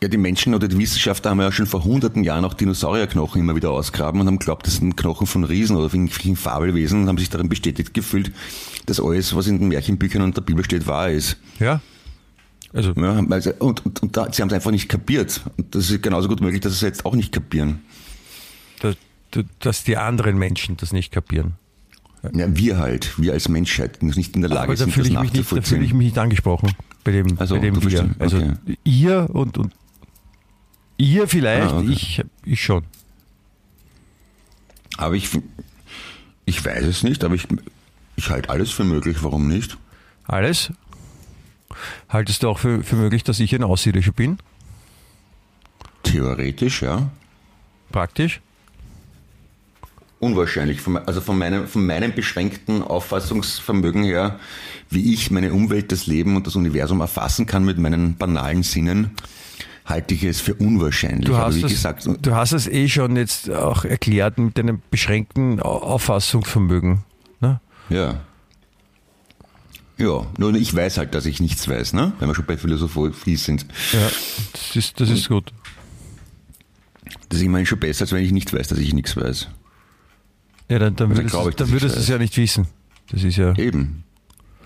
Ja, 0.00 0.08
die 0.08 0.16
Menschen 0.16 0.54
oder 0.54 0.68
die 0.68 0.78
Wissenschaftler 0.78 1.32
haben 1.32 1.40
ja 1.40 1.50
schon 1.50 1.66
vor 1.66 1.82
hunderten 1.82 2.22
Jahren 2.22 2.44
auch 2.44 2.54
Dinosaurierknochen 2.54 3.40
immer 3.40 3.56
wieder 3.56 3.70
ausgraben 3.70 4.20
und 4.20 4.28
haben 4.28 4.38
geglaubt, 4.38 4.66
das 4.66 4.76
sind 4.76 4.96
Knochen 4.96 5.26
von 5.26 5.42
Riesen 5.42 5.76
oder 5.76 5.90
von 5.90 6.00
irgendwelchen 6.00 6.36
Fabelwesen 6.36 7.02
und 7.02 7.08
haben 7.08 7.18
sich 7.18 7.30
darin 7.30 7.48
bestätigt 7.48 7.94
gefühlt, 7.94 8.30
dass 8.86 9.00
alles, 9.00 9.34
was 9.34 9.48
in 9.48 9.58
den 9.58 9.68
Märchenbüchern 9.68 10.22
und 10.22 10.36
der 10.36 10.42
Bibel 10.42 10.64
steht, 10.64 10.86
wahr 10.86 11.10
ist. 11.10 11.36
Ja. 11.58 11.80
Also, 12.72 12.92
Ja, 12.96 13.24
also, 13.28 13.52
und 13.58 13.84
und, 13.84 14.02
und 14.02 14.16
da, 14.16 14.32
sie 14.32 14.42
haben 14.42 14.48
es 14.48 14.54
einfach 14.54 14.70
nicht 14.70 14.88
kapiert. 14.88 15.40
Und 15.56 15.74
das 15.74 15.90
ist 15.90 16.02
genauso 16.02 16.28
gut 16.28 16.40
möglich, 16.40 16.60
dass 16.60 16.72
sie 16.72 16.76
es 16.76 16.82
jetzt 16.82 17.04
auch 17.06 17.14
nicht 17.16 17.32
kapieren. 17.32 17.80
dass, 18.80 18.96
dass 19.58 19.82
die 19.84 19.96
anderen 19.96 20.38
Menschen 20.38 20.76
das 20.76 20.92
nicht 20.92 21.10
kapieren. 21.10 21.54
Ja, 22.34 22.46
wir 22.56 22.78
halt, 22.78 23.18
wir 23.18 23.32
als 23.32 23.48
Menschheit, 23.48 24.02
nicht 24.02 24.34
in 24.34 24.42
der 24.42 24.50
Lage 24.50 24.62
Aber 24.64 24.72
da 24.74 24.84
sind, 24.84 24.92
fühle 24.92 25.08
das 25.08 25.12
ich, 25.14 25.20
mich 25.20 25.32
nicht, 25.32 25.44
da 25.44 25.48
fühle 25.48 25.60
ich 25.60 25.62
nachzuvollziehen. 25.62 25.98
mich 25.98 26.06
nicht 26.06 26.18
angesprochen 26.18 26.72
bei 27.04 27.12
dem, 27.12 27.38
Also, 27.38 27.54
bei 27.54 27.60
dem 27.62 27.90
wir. 27.90 28.10
Also 28.18 28.36
okay. 28.38 28.54
ihr 28.84 29.28
und, 29.32 29.56
und 29.56 29.72
ihr 30.98 31.26
vielleicht, 31.28 31.72
Ah, 31.72 31.78
okay. 31.78 31.90
ich, 31.92 32.22
ich 32.44 32.62
schon. 32.62 32.84
Aber 34.96 35.14
ich, 35.14 35.30
ich 36.44 36.64
weiß 36.64 36.84
es 36.84 37.02
nicht, 37.02 37.24
aber 37.24 37.34
ich, 37.34 37.46
ich 38.16 38.28
halte 38.30 38.50
alles 38.50 38.70
für 38.70 38.84
möglich, 38.84 39.18
warum 39.22 39.48
nicht? 39.48 39.78
Alles? 40.24 40.72
Haltest 42.08 42.42
du 42.42 42.48
auch 42.48 42.58
für, 42.58 42.82
für 42.82 42.96
möglich, 42.96 43.22
dass 43.24 43.38
ich 43.40 43.54
ein 43.54 43.62
Aussiedlischer 43.62 44.12
bin? 44.12 44.38
Theoretisch, 46.02 46.82
ja. 46.82 47.10
Praktisch? 47.92 48.40
Unwahrscheinlich. 50.20 50.80
Von, 50.80 50.96
also 50.96 51.20
von 51.20 51.38
meinem, 51.38 51.68
von 51.68 51.86
meinem 51.86 52.12
beschränkten 52.12 52.82
Auffassungsvermögen 52.82 54.02
her, 54.04 54.40
wie 54.90 55.12
ich 55.14 55.30
meine 55.30 55.52
Umwelt, 55.52 55.92
das 55.92 56.06
Leben 56.06 56.34
und 56.34 56.46
das 56.46 56.56
Universum 56.56 57.00
erfassen 57.00 57.46
kann 57.46 57.64
mit 57.64 57.78
meinen 57.78 58.16
banalen 58.16 58.62
Sinnen, 58.64 59.12
halte 59.88 60.14
ich 60.14 60.22
es 60.24 60.40
für 60.40 60.54
unwahrscheinlich. 60.54 61.24
Du 61.26 61.36
hast, 61.36 61.56
es, 61.56 61.62
gesagt, 61.62 62.06
du 62.20 62.34
hast 62.34 62.52
es 62.52 62.66
eh 62.66 62.88
schon 62.88 63.16
jetzt 63.16 63.50
auch 63.50 63.84
erklärt 63.84 64.38
mit 64.38 64.58
deinem 64.58 64.82
beschränkten 64.90 65.60
Au- 65.60 65.78
Auffassungsvermögen. 65.82 67.04
Ne? 67.40 67.60
ja. 67.88 68.20
Ja, 70.00 70.24
nur 70.38 70.54
ich 70.54 70.72
weiß 70.72 70.96
halt, 70.98 71.12
dass 71.16 71.26
ich 71.26 71.40
nichts 71.40 71.66
weiß, 71.66 71.92
ne? 71.92 72.12
Wenn 72.20 72.28
wir 72.28 72.34
schon 72.36 72.46
bei 72.46 72.56
Philosophie 72.56 73.34
sind. 73.34 73.66
Ja, 73.92 74.08
das 74.52 74.76
ist, 74.76 75.00
das 75.00 75.10
ist 75.10 75.28
gut. 75.28 75.52
Das 77.28 77.40
ist 77.40 77.44
immerhin 77.44 77.66
schon 77.66 77.80
besser, 77.80 78.02
als 78.02 78.12
wenn 78.12 78.22
ich 78.22 78.30
nicht 78.30 78.52
weiß, 78.52 78.68
dass 78.68 78.78
ich 78.78 78.94
nichts 78.94 79.16
weiß. 79.16 79.48
Ja, 80.68 80.78
dann, 80.78 80.94
dann 80.94 81.08
Also 81.10 81.18
würdest, 81.22 81.34
glaube 81.34 81.50
ich, 81.50 81.56
du- 81.56 81.64
dann 81.64 81.72
würdest 81.72 81.96
du 81.96 82.00
es 82.00 82.06
ja 82.06 82.16
nicht 82.18 82.36
wissen. 82.36 82.68
Das 83.10 83.24
ist 83.24 83.36
ja. 83.38 83.56
Eben. 83.58 84.04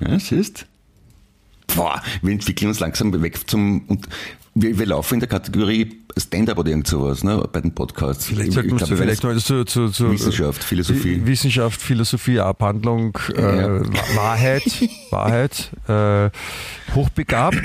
Ja, 0.01 0.19
siehst? 0.19 0.67
Boah, 1.75 2.03
wir 2.21 2.33
entwickeln 2.33 2.69
uns 2.69 2.81
langsam 2.81 3.23
weg 3.23 3.49
zum, 3.49 3.87
und 3.87 4.07
wir, 4.55 4.79
wir 4.79 4.87
laufen 4.87 5.15
in 5.15 5.21
der 5.21 5.29
Kategorie 5.29 6.03
Stand-up 6.17 6.59
oder 6.59 6.69
irgend 6.71 6.87
sowas, 6.87 7.25
ne, 7.25 7.43
bei 7.53 7.61
den 7.63 7.75
Podcasts. 7.75 8.27
Vielleicht 8.27 8.49
Ich- 8.51 8.55
sollten 8.55 8.79
wir 8.79 8.87
vielleicht 8.97 9.23
mal 9.25 9.39
zu, 9.39 9.65
zu, 9.65 9.89
zu 9.89 10.13
Wissenschaft, 10.13 10.63
Philosophie. 10.63 11.23
Wi- 11.23 11.27
Wissenschaft, 11.27 11.81
Philosophie, 11.81 12.39
Abhandlung, 12.41 13.17
äh, 13.35 13.41
Ja. 13.57 13.81
Wa- 13.81 13.93
Wahrheit, 14.17 14.63
Wahrheit, 15.11 15.71
äh, 15.89 16.31
hochbegabt. 16.95 17.57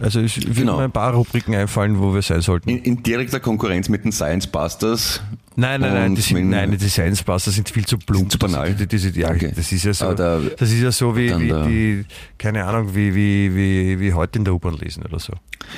Also 0.00 0.20
es 0.20 0.36
würden 0.36 0.54
Genau. 0.54 0.76
mir 0.78 0.84
ein 0.84 0.92
paar 0.92 1.12
Rubriken 1.14 1.54
einfallen, 1.54 1.98
wo 1.98 2.14
wir 2.14 2.22
sein 2.22 2.40
sollten. 2.40 2.68
in, 2.70 2.78
in 2.82 3.02
direkter 3.02 3.40
Konkurrenz 3.40 3.88
mit 3.88 4.04
den 4.04 4.12
Science 4.12 4.46
Busters. 4.46 5.20
Nein, 5.56 5.80
nein, 5.80 5.92
nein, 5.92 6.14
die, 6.14 6.20
sind, 6.20 6.50
nein, 6.50 6.70
die 6.78 6.88
Science 6.88 7.24
Buster 7.24 7.50
sind 7.50 7.68
viel 7.68 7.84
zu 7.84 7.98
plump. 7.98 8.30
Zu 8.30 8.38
banal? 8.38 8.74
Das, 8.74 8.86
das, 8.86 9.02
das, 9.02 9.16
ja, 9.16 9.30
Okay. 9.30 9.52
das 9.56 9.72
ist 9.72 9.82
ja 9.84 9.92
so, 9.92 10.14
da- 10.14 10.40
das 10.56 10.70
ist 10.70 10.80
ja 10.80 10.92
so 10.92 11.16
wie, 11.16 11.30
wie 11.36 11.48
die, 11.68 12.04
keine 12.38 12.64
Ahnung, 12.64 12.94
wie, 12.94 13.12
wie, 13.12 13.52
wie, 13.56 13.98
wie 13.98 14.12
heute 14.12 14.38
in 14.38 14.44
der 14.44 14.54
U-Bahn 14.54 14.74
lesen 14.74 15.02
oder 15.04 15.18
so. 15.18 15.32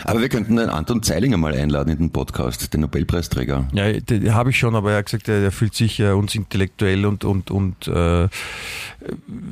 Aber 0.05 0.21
wir 0.21 0.29
könnten 0.29 0.57
den 0.57 0.69
Anton 0.69 1.03
Zeilinger 1.03 1.39
mal 1.39 1.55
einladen 1.55 1.89
in 1.93 1.97
den 1.99 2.11
Podcast, 2.11 2.75
den 2.75 2.83
Nobelpreisträger. 2.83 3.69
Ja, 3.73 3.91
den 3.91 4.35
habe 4.35 4.51
ich 4.51 4.59
schon, 4.59 4.77
aber 4.77 4.93
er 4.93 4.99
hat 4.99 5.07
gesagt, 5.07 5.29
er, 5.29 5.43
er 5.45 5.51
fühlt 5.51 5.75
sich 5.75 5.99
äh, 5.99 6.11
uns 6.11 6.35
intellektuell 6.35 7.07
und, 7.07 7.25
und, 7.25 7.51
und 7.51 7.89
äh, 7.89 8.29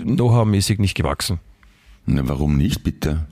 Know-how-mäßig 0.04 0.78
nicht 0.78 0.94
gewachsen. 0.94 1.38
Na, 2.06 2.22
warum 2.28 2.56
nicht, 2.58 2.82
bitte? 2.84 3.26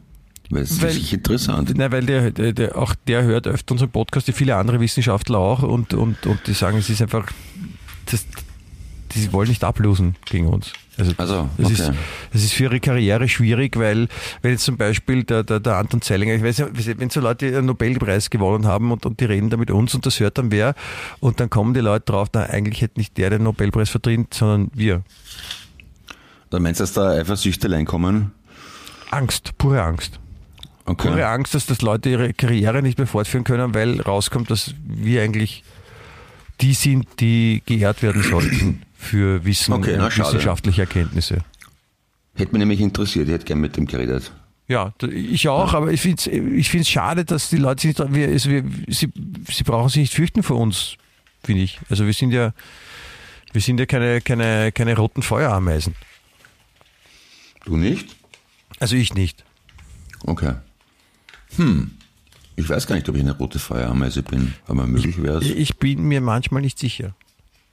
Weil 0.51 0.63
es 0.63 0.71
ist 0.73 0.83
Weil- 0.83 0.95
wirklich 0.95 1.13
interessant. 1.13 1.73
Nein, 1.77 1.91
weil 1.93 2.07
der, 2.07 2.31
der, 2.31 2.77
auch 2.79 2.95
der 3.07 3.25
hört 3.25 3.47
öfter 3.47 3.73
unseren 3.73 3.91
Podcast, 3.91 4.29
wie 4.29 4.33
viele 4.33 4.57
andere 4.57 4.81
Wissenschaftler 4.81 5.39
auch, 5.39 5.63
und, 5.63 5.93
und, 5.95 6.25
und 6.27 6.47
die 6.47 6.53
sagen, 6.55 6.79
es 6.79 6.89
ist 6.89 7.03
einfach, 7.03 7.27
das, 8.07 8.25
die 9.15 9.33
wollen 9.33 9.49
nicht 9.49 9.65
ablosen 9.65 10.15
gegen 10.25 10.47
uns. 10.47 10.73
Also, 10.99 11.13
Also, 11.19 11.51
das, 11.59 11.67
okay. 11.67 11.73
ist, 11.75 11.93
das 12.33 12.43
ist 12.45 12.53
für 12.55 12.65
ihre 12.65 12.81
Karriere 12.81 13.29
schwierig, 13.29 13.77
weil 13.77 14.09
wenn 14.41 14.53
jetzt 14.53 14.65
zum 14.65 14.79
Beispiel 14.79 15.25
der, 15.25 15.43
der, 15.43 15.61
der 15.61 15.77
Anton 15.77 16.01
Zeilinger, 16.01 16.35
ich 16.35 16.43
weiß 16.43 16.59
nicht, 16.73 16.99
wenn 16.99 17.11
so 17.11 17.21
Leute 17.21 17.49
einen 17.49 17.67
Nobelpreis 17.67 18.31
gewonnen 18.31 18.67
haben 18.67 18.93
und, 18.93 19.05
und 19.05 19.21
die 19.21 19.27
reden 19.27 19.51
da 19.51 19.59
mit 19.59 19.71
uns 19.71 19.95
und 19.95 20.07
das 20.07 20.21
hört 20.21 20.39
dann 20.39 20.51
wer 20.51 20.75
und 21.21 21.39
dann 21.39 21.51
kommen 21.51 21.75
die 21.75 21.81
Leute 21.81 22.07
drauf, 22.07 22.29
na 22.33 22.45
eigentlich 22.45 22.81
hätte 22.81 22.99
nicht 22.99 23.19
der 23.19 23.29
den 23.29 23.43
Nobelpreis 23.43 23.91
verdient, 23.91 24.33
sondern 24.33 24.71
wir. 24.73 25.03
Da 26.49 26.61
meinst 26.61 26.81
du, 26.81 26.85
dass 26.85 26.95
da 26.95 27.11
Eifersüchtelein 27.11 27.85
kommen? 27.85 28.33
Angst, 29.11 29.59
pure 29.59 29.83
Angst. 29.83 30.19
Okay. 30.87 31.09
pure 31.09 31.27
Angst, 31.27 31.55
dass 31.55 31.67
das 31.67 31.83
Leute 31.83 32.11
ihre 32.11 32.33
Karriere 32.33 32.81
nicht 32.81 32.99
mehr 32.99 33.09
fortführen 33.09 33.45
können, 33.45 33.75
weil 33.75 34.01
rauskommt, 34.01 34.51
dass 34.51 34.75
wir 34.85 35.23
eigentlich 35.23 35.65
die 36.61 36.75
sind, 36.75 37.07
die 37.21 37.63
geehrt 37.67 38.03
werden 38.03 38.23
sollten 38.23 38.83
für 38.97 39.45
Wissen 39.45 39.73
Okay, 39.73 39.97
na, 39.99 40.07
und 40.07 40.17
wissenschaftliche 40.17 40.83
Erkenntnisse. 40.83 41.45
Hätte 42.35 42.53
mich 42.53 42.61
nämlich 42.61 42.81
interessiert, 42.81 43.29
ich 43.29 43.35
hätte 43.35 43.45
gern 43.45 43.61
mit 43.61 43.77
dem 43.77 43.87
geredet. 43.87 44.33
Ja, 44.69 44.93
ich 45.03 45.49
auch, 45.49 45.75
aber 45.75 45.93
ich 45.93 46.01
finde 46.01 46.17
es 46.19 46.27
ich 46.27 46.71
find's 46.71 46.89
schade, 46.89 47.25
dass 47.25 47.51
die 47.51 47.57
Leute 47.57 47.83
sich 47.83 47.99
nicht, 47.99 48.15
wir, 48.15 48.29
also 48.29 48.51
wir, 48.51 48.65
sie, 48.89 49.13
sie 49.49 49.63
brauchen 49.65 49.89
sich 49.89 50.01
nicht 50.01 50.15
fürchten 50.15 50.43
vor 50.43 50.59
uns, 50.59 50.97
finde 51.45 51.63
ich. 51.63 51.79
Also 51.89 52.07
wir 52.07 52.13
sind 52.13 52.33
ja, 52.33 52.53
wir 53.53 53.61
sind 53.61 53.79
ja 53.79 53.87
keine, 53.87 54.21
keine, 54.21 54.73
keine 54.73 54.97
roten 54.97 55.23
Feuerameisen. 55.23 55.95
Du 57.65 57.77
nicht? 57.77 58.17
Also 58.81 58.97
ich 58.97 59.15
nicht. 59.15 59.45
Okay. 60.25 60.55
Hm. 61.57 61.91
Ich 62.57 62.69
weiß 62.69 62.87
gar 62.87 62.97
nicht, 62.97 63.09
ob 63.09 63.15
ich 63.17 63.21
eine 63.21 63.37
rote 63.37 63.59
Feuerameise 63.59 64.23
bin, 64.23 64.55
aber 64.67 64.87
möglich 64.87 65.23
wäre 65.23 65.39
es. 65.39 65.45
Ich 65.45 65.77
bin 65.77 66.03
mir 66.05 66.23
manchmal 66.23 66.63
nicht 66.63 66.79
sicher. 66.79 67.15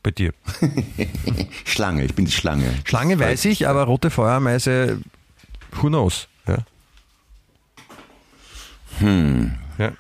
Bei 0.04 0.12
dir. 0.12 0.34
Schlange, 1.64 2.04
ich 2.04 2.14
bin 2.14 2.26
die 2.26 2.32
Schlange. 2.32 2.74
Schlange 2.84 3.18
weiß 3.18 3.46
ich, 3.46 3.68
aber 3.70 3.84
rote 3.84 4.10
Feuerameise, 4.10 5.00
who 5.72 5.88
knows? 5.88 6.28
Ja. 6.46 6.58
Hm. 9.00 9.54
Ja. 9.78 9.94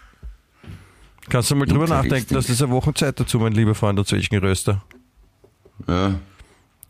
Kannst 1.29 1.49
du 1.49 1.55
mal 1.55 1.65
drüber 1.65 1.87
nachdenken, 1.87 2.33
das 2.33 2.49
eine 2.61 2.71
Woche 2.71 2.93
Zeit 2.93 3.17
dazu, 3.21 3.39
mein 3.39 3.53
lieber 3.53 3.75
Freund 3.75 3.97
der 3.97 4.43
Röster. 4.43 4.83
Ja. 5.87 6.19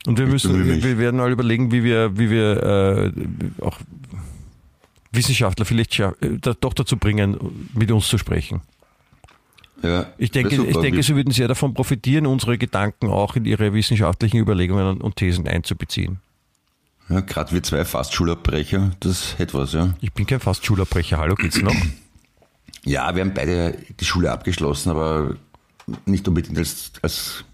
Und 0.08 0.18
wir 0.18 0.26
müssen, 0.26 0.84
wir 0.84 0.98
werden 0.98 1.18
mal 1.18 1.32
überlegen, 1.32 1.72
wie 1.72 1.84
wir, 1.84 2.18
wie 2.18 2.30
wir 2.30 2.64
äh, 2.64 3.12
auch 3.62 3.78
Wissenschaftler 5.14 5.66
vielleicht 5.66 6.00
äh, 6.00 6.12
doch 6.60 6.74
dazu 6.74 6.98
bringen, 6.98 7.70
mit 7.74 7.92
uns 7.92 8.08
zu 8.08 8.18
sprechen. 8.18 8.62
ja. 9.82 10.08
Ich 10.18 10.32
denke, 10.32 10.56
super. 10.56 10.70
ich 10.70 10.78
denke, 10.78 11.04
sie 11.04 11.16
würden 11.16 11.32
sehr 11.32 11.48
davon 11.48 11.74
profitieren, 11.74 12.26
unsere 12.26 12.58
Gedanken 12.58 13.10
auch 13.10 13.36
in 13.36 13.46
ihre 13.46 13.74
wissenschaftlichen 13.74 14.38
Überlegungen 14.40 15.02
und 15.02 15.16
Thesen 15.16 15.48
einzubeziehen. 15.48 16.20
ja, 17.10 17.22
Gerade 17.22 17.52
wir 17.52 17.64
zwei 17.64 17.86
Fastschulabbrecher, 17.86 18.92
das 19.00 19.38
hätte 19.38 19.54
was, 19.56 19.74
ja. 19.74 19.94
Ich 20.02 20.14
bin 20.14 20.26
kein 20.26 20.40
fast 20.40 20.66
Schulabbrecher. 20.66 21.18
Hallo, 21.18 21.36
geht's 21.36 21.62
noch? 21.62 21.76
Ja, 22.86 23.16
wir 23.16 23.22
haben 23.22 23.34
beide 23.34 23.78
die 24.00 24.06
Schule 24.06 24.32
abgeschlossen, 24.32 24.90
aber 24.90 25.36
nicht 26.06 26.28
unbedingt 26.28 26.58
als, 26.58 26.92
als, 27.02 27.46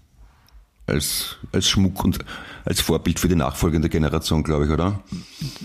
als, 0.90 1.36
als 1.52 1.68
Schmuck 1.68 2.04
und 2.04 2.18
als 2.64 2.80
Vorbild 2.80 3.18
für 3.18 3.28
die 3.28 3.36
nachfolgende 3.36 3.88
Generation, 3.88 4.42
glaube 4.42 4.66
ich, 4.66 4.70
oder? 4.70 5.00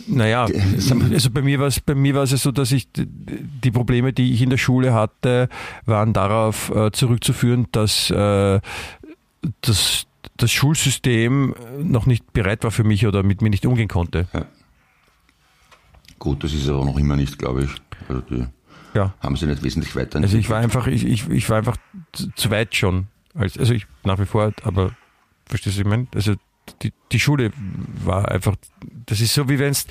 Naja, 0.07 0.45
also 0.45 1.29
bei 1.29 1.41
mir 1.41 1.59
war 1.59 1.67
es 1.67 1.79
bei 1.79 1.93
mir 1.95 2.15
war 2.15 2.23
es 2.23 2.31
ja 2.31 2.37
so, 2.37 2.51
dass 2.51 2.71
ich 2.71 2.87
die 2.95 3.71
Probleme, 3.71 4.13
die 4.13 4.33
ich 4.33 4.41
in 4.41 4.49
der 4.49 4.57
Schule 4.57 4.93
hatte, 4.93 5.49
waren 5.85 6.13
darauf 6.13 6.69
äh, 6.73 6.91
zurückzuführen, 6.91 7.67
dass 7.71 8.09
äh, 8.11 8.61
das, 9.61 10.07
das 10.37 10.51
Schulsystem 10.51 11.53
noch 11.79 12.05
nicht 12.05 12.31
bereit 12.33 12.63
war 12.63 12.71
für 12.71 12.83
mich 12.83 13.05
oder 13.05 13.23
mit 13.23 13.41
mir 13.41 13.49
nicht 13.49 13.65
umgehen 13.65 13.87
konnte. 13.89 14.27
Gut, 16.19 16.43
das 16.43 16.53
ist 16.53 16.69
aber 16.69 16.85
noch 16.85 16.97
immer 16.97 17.15
nicht, 17.15 17.37
glaube 17.37 17.65
ich. 17.65 17.69
Also 18.07 18.21
die 18.21 18.45
Ja. 18.93 19.13
haben 19.19 19.35
sie 19.35 19.47
nicht 19.47 19.63
wesentlich 19.63 19.95
weiter. 19.95 20.19
Also 20.19 20.37
ich 20.37 20.49
war 20.49 20.59
einfach, 20.59 20.87
ich, 20.87 21.05
ich, 21.05 21.29
ich 21.29 21.49
war 21.49 21.57
einfach 21.57 21.77
zu, 22.35 22.49
weit 22.49 22.73
schon. 22.75 23.07
Als, 23.33 23.57
also 23.57 23.73
ich 23.73 23.85
nach 24.05 24.17
wie 24.17 24.25
vor, 24.25 24.53
aber 24.63 24.91
verstehst 25.47 25.77
du, 25.77 25.79
was 25.81 25.85
ich 25.85 25.89
meine? 25.89 26.07
Also 26.13 26.35
die, 26.81 26.93
die 27.11 27.19
Schule 27.19 27.51
war 28.03 28.29
einfach, 28.29 28.55
das 29.05 29.21
ist 29.21 29.33
so 29.33 29.47
wie 29.49 29.59
wenn 29.59 29.71
es, 29.71 29.85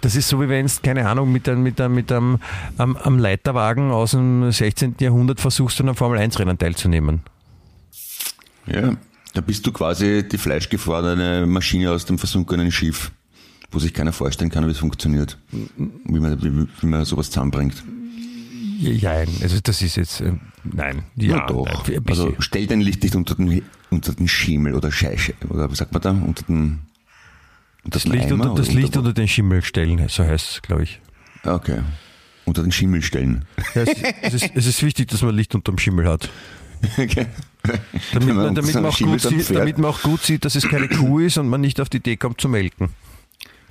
das 0.00 0.16
ist 0.16 0.28
so 0.28 0.40
wie 0.40 0.48
wenn 0.48 0.66
es, 0.66 0.82
keine 0.82 1.08
Ahnung, 1.08 1.30
mit 1.30 1.48
einem, 1.48 1.62
mit 1.62 1.78
mit 1.78 2.12
einem 2.12 2.38
am, 2.78 2.96
am 2.96 3.18
Leiterwagen 3.18 3.90
aus 3.90 4.12
dem 4.12 4.50
16. 4.50 4.96
Jahrhundert 5.00 5.40
versuchst, 5.40 5.80
an 5.80 5.88
einem 5.88 5.96
Formel-1-Rennen 5.96 6.58
teilzunehmen. 6.58 7.20
Ja, 8.66 8.96
da 9.34 9.40
bist 9.40 9.66
du 9.66 9.72
quasi 9.72 10.26
die 10.26 10.38
fleischgefrorene 10.38 11.46
Maschine 11.46 11.90
aus 11.90 12.04
dem 12.04 12.18
versunkenen 12.18 12.72
Schiff, 12.72 13.12
wo 13.70 13.78
sich 13.78 13.92
keiner 13.92 14.12
vorstellen 14.12 14.50
kann, 14.50 14.66
wie 14.66 14.70
es 14.70 14.78
funktioniert. 14.78 15.38
Wie 15.50 16.20
man, 16.20 16.42
wie, 16.42 16.66
wie 16.80 16.86
man 16.86 17.04
sowas 17.04 17.30
zusammenbringt. 17.30 17.84
Nein, 18.78 19.28
also 19.42 19.58
das 19.62 19.82
ist 19.82 19.96
jetzt, 19.96 20.20
äh, 20.20 20.32
nein. 20.64 21.04
Ja, 21.16 21.36
Na 21.36 21.46
doch. 21.46 21.88
Nein, 21.88 22.02
also 22.08 22.34
stell 22.38 22.66
dein 22.66 22.80
Licht 22.80 23.02
nicht 23.02 23.14
unter 23.14 23.34
den, 23.34 23.62
unter 23.90 24.12
den 24.12 24.28
Schimmel 24.28 24.74
oder 24.74 24.90
Scheiße, 24.92 25.34
oder 25.48 25.70
was 25.70 25.78
sagt 25.78 25.92
man 25.92 26.02
da? 26.02 26.10
Unter 26.10 26.44
den, 26.44 26.80
unter 27.84 27.98
das 27.98 28.06
Licht, 28.06 28.32
unter, 28.32 28.54
das 28.54 28.72
Licht 28.72 28.96
unter 28.96 29.12
den 29.12 29.28
Schimmel 29.28 29.62
stellen, 29.62 30.06
so 30.08 30.24
heißt 30.24 30.50
es, 30.50 30.62
glaube 30.62 30.82
ich. 30.82 31.00
Okay. 31.44 31.80
Unter 32.44 32.62
den 32.62 32.72
Schimmel 32.72 33.02
stellen. 33.02 33.44
Ja, 33.74 33.82
es, 33.82 34.02
es, 34.22 34.34
ist, 34.34 34.50
es 34.54 34.66
ist 34.66 34.82
wichtig, 34.82 35.08
dass 35.08 35.22
man 35.22 35.34
Licht 35.34 35.54
unter 35.54 35.72
dem 35.72 35.78
Schimmel 35.78 36.06
hat. 36.06 36.28
okay. 36.98 37.26
Damit 38.12 38.34
man 38.34 38.54
damit, 38.54 38.74
man 38.74 38.92
sieht, 38.92 39.50
damit 39.54 39.78
man 39.78 39.90
auch 39.90 40.02
gut 40.02 40.22
sieht, 40.22 40.44
dass 40.44 40.54
es 40.54 40.68
keine 40.68 40.88
Kuh 40.88 41.20
ist 41.20 41.38
und 41.38 41.48
man 41.48 41.60
nicht 41.60 41.80
auf 41.80 41.88
die 41.88 41.96
Idee 41.96 42.16
kommt 42.16 42.40
zu 42.40 42.48
melken. 42.48 42.90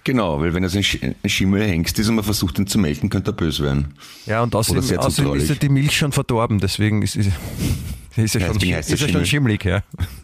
Genau, 0.06 0.40
weil 0.40 0.54
wenn 0.54 0.62
das 0.64 0.76
ein 0.76 0.84
Sch- 0.84 1.16
ein 1.22 1.30
Schimmel 1.30 1.64
Hengst 1.68 1.98
ist 2.00 2.08
und 2.08 2.16
man 2.16 2.24
versucht, 2.24 2.58
ihn 2.60 2.68
zu 2.68 2.78
melken, 2.78 3.10
könnte 3.10 3.32
er 3.32 3.34
böse 3.34 3.64
werden. 3.64 3.96
Ja, 4.28 4.44
und 4.44 4.56
außerdem, 4.56 5.00
außerdem 5.00 5.34
ist 5.36 5.50
ja 5.50 5.56
die 5.56 5.68
Milch 5.70 5.98
schon 5.98 6.12
verdorben, 6.12 6.60
deswegen 6.60 7.02
ist, 7.02 7.16
ist, 7.16 7.32
ist 8.16 8.36
er 8.36 8.42
Ja, 8.42 8.48
schon, 8.48 8.58
ist 8.58 8.64
er 8.64 8.78
er 8.78 8.86
schon 8.98 9.08
Schimmel. 9.10 9.26
schimmelig. 9.26 9.66
Ja. 9.66 9.82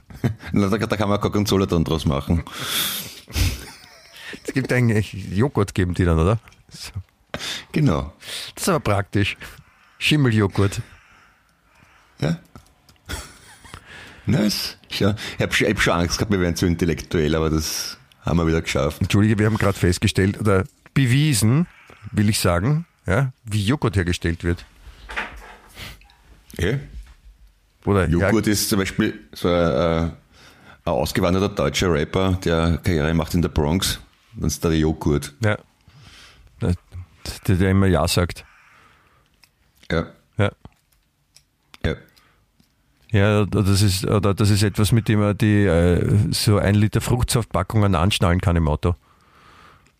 Na, 0.53 0.67
Da, 0.69 0.77
da 0.77 0.95
kann 0.97 1.09
man 1.09 1.19
Gorgonzola 1.19 1.65
dann 1.65 1.83
draus 1.83 2.05
machen. 2.05 2.43
Es 4.45 4.53
gibt 4.53 4.71
eigentlich 4.71 5.13
Joghurt, 5.31 5.73
geben 5.73 5.93
die 5.95 6.05
dann, 6.05 6.19
oder? 6.19 6.39
So. 6.69 6.91
Genau. 7.71 8.13
Das 8.53 8.63
ist 8.63 8.69
aber 8.69 8.79
praktisch. 8.81 9.35
Schimmeljoghurt. 9.97 10.81
Ja. 12.19 12.37
Nice. 14.27 14.77
Ja, 14.91 15.15
ich 15.37 15.41
habe 15.41 15.53
hab 15.73 15.81
schon 15.81 15.93
Angst 15.93 16.17
gehabt, 16.19 16.31
wir 16.31 16.39
wären 16.39 16.55
zu 16.55 16.67
intellektuell, 16.67 17.33
aber 17.35 17.49
das 17.49 17.97
haben 18.21 18.37
wir 18.37 18.47
wieder 18.47 18.61
geschafft. 18.61 19.01
Entschuldige, 19.01 19.37
wir 19.39 19.45
haben 19.45 19.57
gerade 19.57 19.77
festgestellt 19.77 20.39
oder 20.39 20.63
bewiesen, 20.93 21.67
will 22.11 22.29
ich 22.29 22.39
sagen, 22.39 22.85
ja, 23.05 23.33
wie 23.43 23.63
Joghurt 23.65 23.95
hergestellt 23.95 24.43
wird. 24.43 24.65
Ja. 26.57 26.79
Oder 27.85 28.07
Joghurt 28.07 28.47
ist 28.47 28.69
zum 28.69 28.79
Beispiel 28.79 29.19
so 29.33 29.47
ein, 29.47 29.53
äh, 29.53 30.01
ein 30.05 30.13
ausgewanderter 30.83 31.49
deutscher 31.49 31.91
Rapper, 31.91 32.37
der 32.43 32.79
Karriere 32.83 33.13
macht 33.13 33.33
in 33.33 33.41
der 33.41 33.49
Bronx. 33.49 33.99
Dann 34.35 34.47
ist 34.47 34.63
da 34.63 34.69
der 34.69 34.77
Joghurt. 34.77 35.33
Ja. 35.43 35.57
ja. 36.61 36.71
Der, 37.47 37.55
der 37.55 37.71
immer 37.71 37.87
Ja 37.87 38.07
sagt. 38.07 38.45
Ja. 39.91 39.99
Ja. 39.99 40.01
Ja. 40.01 40.13
Ja, 43.11 43.45
das 43.45 43.81
ist, 43.81 44.05
oder 44.05 44.33
das 44.33 44.49
ist 44.49 44.63
etwas, 44.63 44.93
mit 44.93 45.09
dem 45.09 45.19
man 45.19 45.37
die 45.37 45.65
äh, 45.65 46.17
so 46.31 46.57
ein 46.57 46.75
Liter 46.75 47.01
Fruchtsaftpackungen 47.01 47.95
anschnallen 47.95 48.39
kann 48.39 48.55
im 48.55 48.69
Auto. 48.69 48.95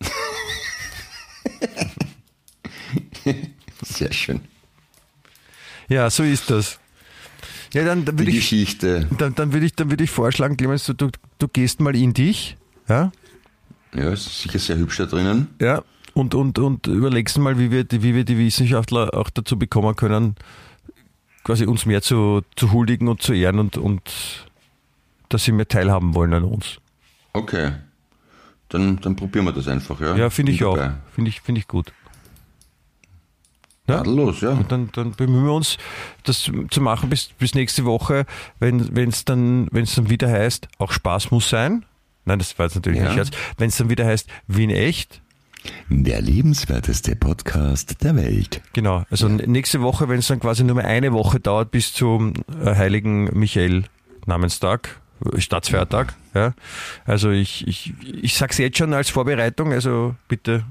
Sehr 3.82 4.12
schön. 4.12 4.40
Ja, 5.88 6.08
so 6.10 6.22
ist 6.22 6.50
das. 6.50 6.78
Ja, 7.74 7.84
dann, 7.84 8.04
dann 8.04 8.16
Die 8.16 8.22
würde 8.22 8.30
ich, 8.30 8.36
Geschichte. 8.38 9.08
dann, 9.18 9.34
dann 9.34 9.52
würde 9.52 9.66
ich, 9.66 9.74
dann 9.74 9.90
würde 9.90 10.04
ich 10.04 10.10
vorschlagen, 10.10 10.56
Clemens, 10.56 10.84
du, 10.86 10.92
du, 10.94 11.08
du 11.38 11.48
gehst 11.48 11.80
mal 11.80 11.96
in 11.96 12.12
dich, 12.12 12.56
ja, 12.88 13.12
Ja, 13.94 14.10
ist 14.12 14.42
sicher 14.42 14.58
sehr 14.58 14.76
hübsch 14.76 14.98
da 14.98 15.06
drinnen. 15.06 15.48
ja, 15.60 15.82
und, 16.14 16.34
und, 16.34 16.58
und 16.58 16.86
überlegst 16.86 17.38
mal, 17.38 17.58
wie 17.58 17.70
wir, 17.70 17.84
die- 17.84 18.02
wie 18.02 18.14
wir 18.14 18.24
die 18.24 18.36
Wissenschaftler 18.38 19.14
auch 19.14 19.30
dazu 19.30 19.58
bekommen 19.58 19.96
können, 19.96 20.34
quasi 21.44 21.66
uns 21.66 21.86
mehr 21.86 22.02
zu, 22.02 22.42
zu 22.56 22.72
huldigen 22.72 23.08
und 23.08 23.22
zu 23.22 23.32
ehren 23.32 23.58
und, 23.58 23.76
und 23.76 24.46
dass 25.28 25.44
sie 25.44 25.52
mehr 25.52 25.68
teilhaben 25.68 26.14
wollen 26.14 26.32
an 26.34 26.44
uns. 26.44 26.78
Okay. 27.32 27.72
Dann, 28.68 29.00
dann 29.00 29.16
probieren 29.16 29.44
wir 29.46 29.52
das 29.52 29.68
einfach, 29.68 30.00
ja? 30.00 30.16
Ja, 30.16 30.30
finde 30.30 30.52
ich 30.52 30.58
Bin 30.58 30.68
auch. 30.68 30.76
dabei. 30.76 30.94
Finde 31.14 31.28
ich, 31.30 31.40
finde 31.40 31.60
ich 31.60 31.68
gut. 31.68 31.92
Ja? 33.88 33.96
Tadellos, 33.98 34.40
ja. 34.40 34.50
Und 34.50 34.70
dann, 34.70 34.90
dann 34.92 35.12
bemühen 35.12 35.44
wir 35.44 35.52
uns, 35.52 35.76
das 36.24 36.50
zu 36.70 36.80
machen 36.80 37.10
bis, 37.10 37.28
bis 37.38 37.54
nächste 37.54 37.84
Woche, 37.84 38.26
wenn 38.60 38.78
es 39.08 39.24
dann, 39.24 39.68
wenn's 39.72 39.94
dann 39.96 40.08
wieder 40.08 40.30
heißt, 40.30 40.68
auch 40.78 40.92
Spaß 40.92 41.30
muss 41.32 41.48
sein. 41.48 41.84
Nein, 42.24 42.38
das 42.38 42.56
war 42.58 42.66
jetzt 42.66 42.76
natürlich 42.76 43.00
Ja. 43.00 43.08
ein 43.08 43.14
Scherz. 43.14 43.30
Wenn 43.58 43.68
es 43.68 43.76
dann 43.76 43.90
wieder 43.90 44.06
heißt, 44.06 44.28
Wien 44.46 44.70
echt. 44.70 45.20
Der 45.88 46.20
lebenswerteste 46.20 47.16
Podcast 47.16 48.02
der 48.02 48.16
Welt. 48.16 48.62
Genau. 48.72 49.04
Also 49.10 49.28
nächste 49.28 49.82
Woche, 49.82 50.08
wenn 50.08 50.18
es 50.18 50.26
dann 50.26 50.40
quasi 50.40 50.64
nur 50.64 50.76
mehr 50.76 50.86
eine 50.86 51.12
Woche 51.12 51.40
dauert 51.40 51.70
bis 51.70 51.92
zum 51.92 52.34
äh, 52.64 52.74
heiligen 52.74 53.24
Michael 53.38 53.84
Namenstag, 54.26 55.00
Staatsfeiertag. 55.36 56.14
Ja. 56.34 56.54
Also 57.04 57.30
ich, 57.30 57.66
ich, 57.66 57.94
ich 58.00 58.34
sag's 58.34 58.58
jetzt 58.58 58.78
schon 58.78 58.92
als 58.94 59.10
Vorbereitung, 59.10 59.72
also 59.72 60.16
bitte 60.28 60.64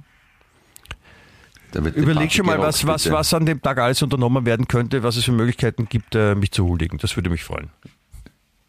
Überleg 1.73 2.33
schon 2.33 2.45
mal, 2.45 2.57
gerockt, 2.57 2.67
was, 2.67 2.87
was, 2.87 3.03
bitte. 3.03 3.15
was 3.15 3.33
an 3.33 3.45
dem 3.45 3.61
Tag 3.61 3.77
alles 3.77 4.01
unternommen 4.01 4.45
werden 4.45 4.67
könnte, 4.67 5.03
was 5.03 5.15
es 5.15 5.23
für 5.23 5.31
Möglichkeiten 5.31 5.87
gibt, 5.87 6.15
äh, 6.15 6.35
mich 6.35 6.51
zu 6.51 6.65
huldigen. 6.65 6.97
Das 6.97 7.15
würde 7.15 7.29
mich 7.29 7.43
freuen. 7.45 7.69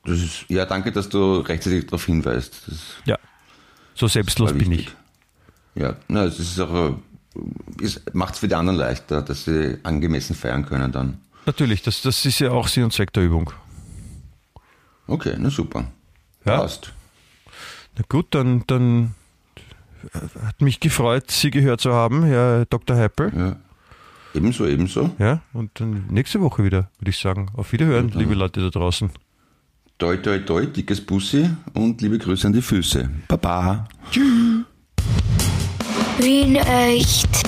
Ist, 0.05 0.45
ja, 0.49 0.67
danke, 0.67 0.93
dass 0.93 1.09
du 1.09 1.39
rechtzeitig 1.39 1.87
darauf 1.87 2.07
hinweist. 2.07 2.63
Das 2.69 2.79
Ja. 3.05 3.19
So 3.95 4.07
selbstlos 4.07 4.53
bin 4.53 4.73
ich. 4.73 4.91
Ja, 5.75 5.97
na, 6.09 6.25
es 6.25 6.39
ist 6.39 6.61
auch, 6.61 6.97
macht 8.13 8.35
es 8.35 8.41
für 8.41 8.49
die 8.49 8.55
anderen 8.55 8.79
leichter, 8.79 9.23
dass 9.23 9.45
sie 9.45 9.79
angemessen 9.83 10.35
feiern 10.35 10.67
können 10.67 10.93
dann. 10.93 11.19
Natürlich, 11.47 11.83
das, 11.83 12.03
das 12.03 12.25
ist 12.25 12.39
ja 12.39 12.51
auch 12.51 12.69
Sinn 12.69 12.85
und 12.85 12.93
Zweck 12.93 13.13
der 13.13 13.25
Übung. 13.25 13.53
Okay, 15.07 15.35
na 15.39 15.51
super. 15.51 15.85
Ja. 16.45 16.59
Passt. 16.59 16.93
Na 17.97 18.05
gut, 18.09 18.27
dann, 18.31 18.65
dann 18.67 19.15
äh, 20.13 20.19
hat 20.47 20.61
mich 20.61 20.81
gefreut, 20.81 21.31
Sie 21.31 21.51
gehört 21.51 21.81
zu 21.81 21.93
haben, 21.93 22.25
Herr 22.25 22.65
Dr. 22.67 22.97
Heppel. 22.97 23.33
Ja. 23.37 23.57
Ebenso, 24.35 24.67
ebenso. 24.67 25.11
Ja, 25.19 25.43
und 25.53 25.79
dann 25.79 26.07
nächste 26.09 26.41
Woche 26.41 26.65
wieder, 26.65 26.91
würde 26.99 27.11
ich 27.11 27.19
sagen. 27.19 27.51
Auf 27.55 27.73
Wiederhören, 27.73 28.09
liebe 28.15 28.35
Leute 28.35 28.61
da 28.61 28.71
draußen. 28.71 29.11
Toi, 29.99 30.17
toi, 30.17 30.39
toi, 30.39 30.67
dickes 30.67 31.01
Bussi 31.05 31.51
und 31.75 32.01
liebe 32.01 32.19
Grüße 32.19 32.47
an 32.47 32.53
die 32.55 32.63
Füße. 32.63 33.11
Baba. 33.29 33.87
Wien 36.19 36.57
echt. 36.57 37.41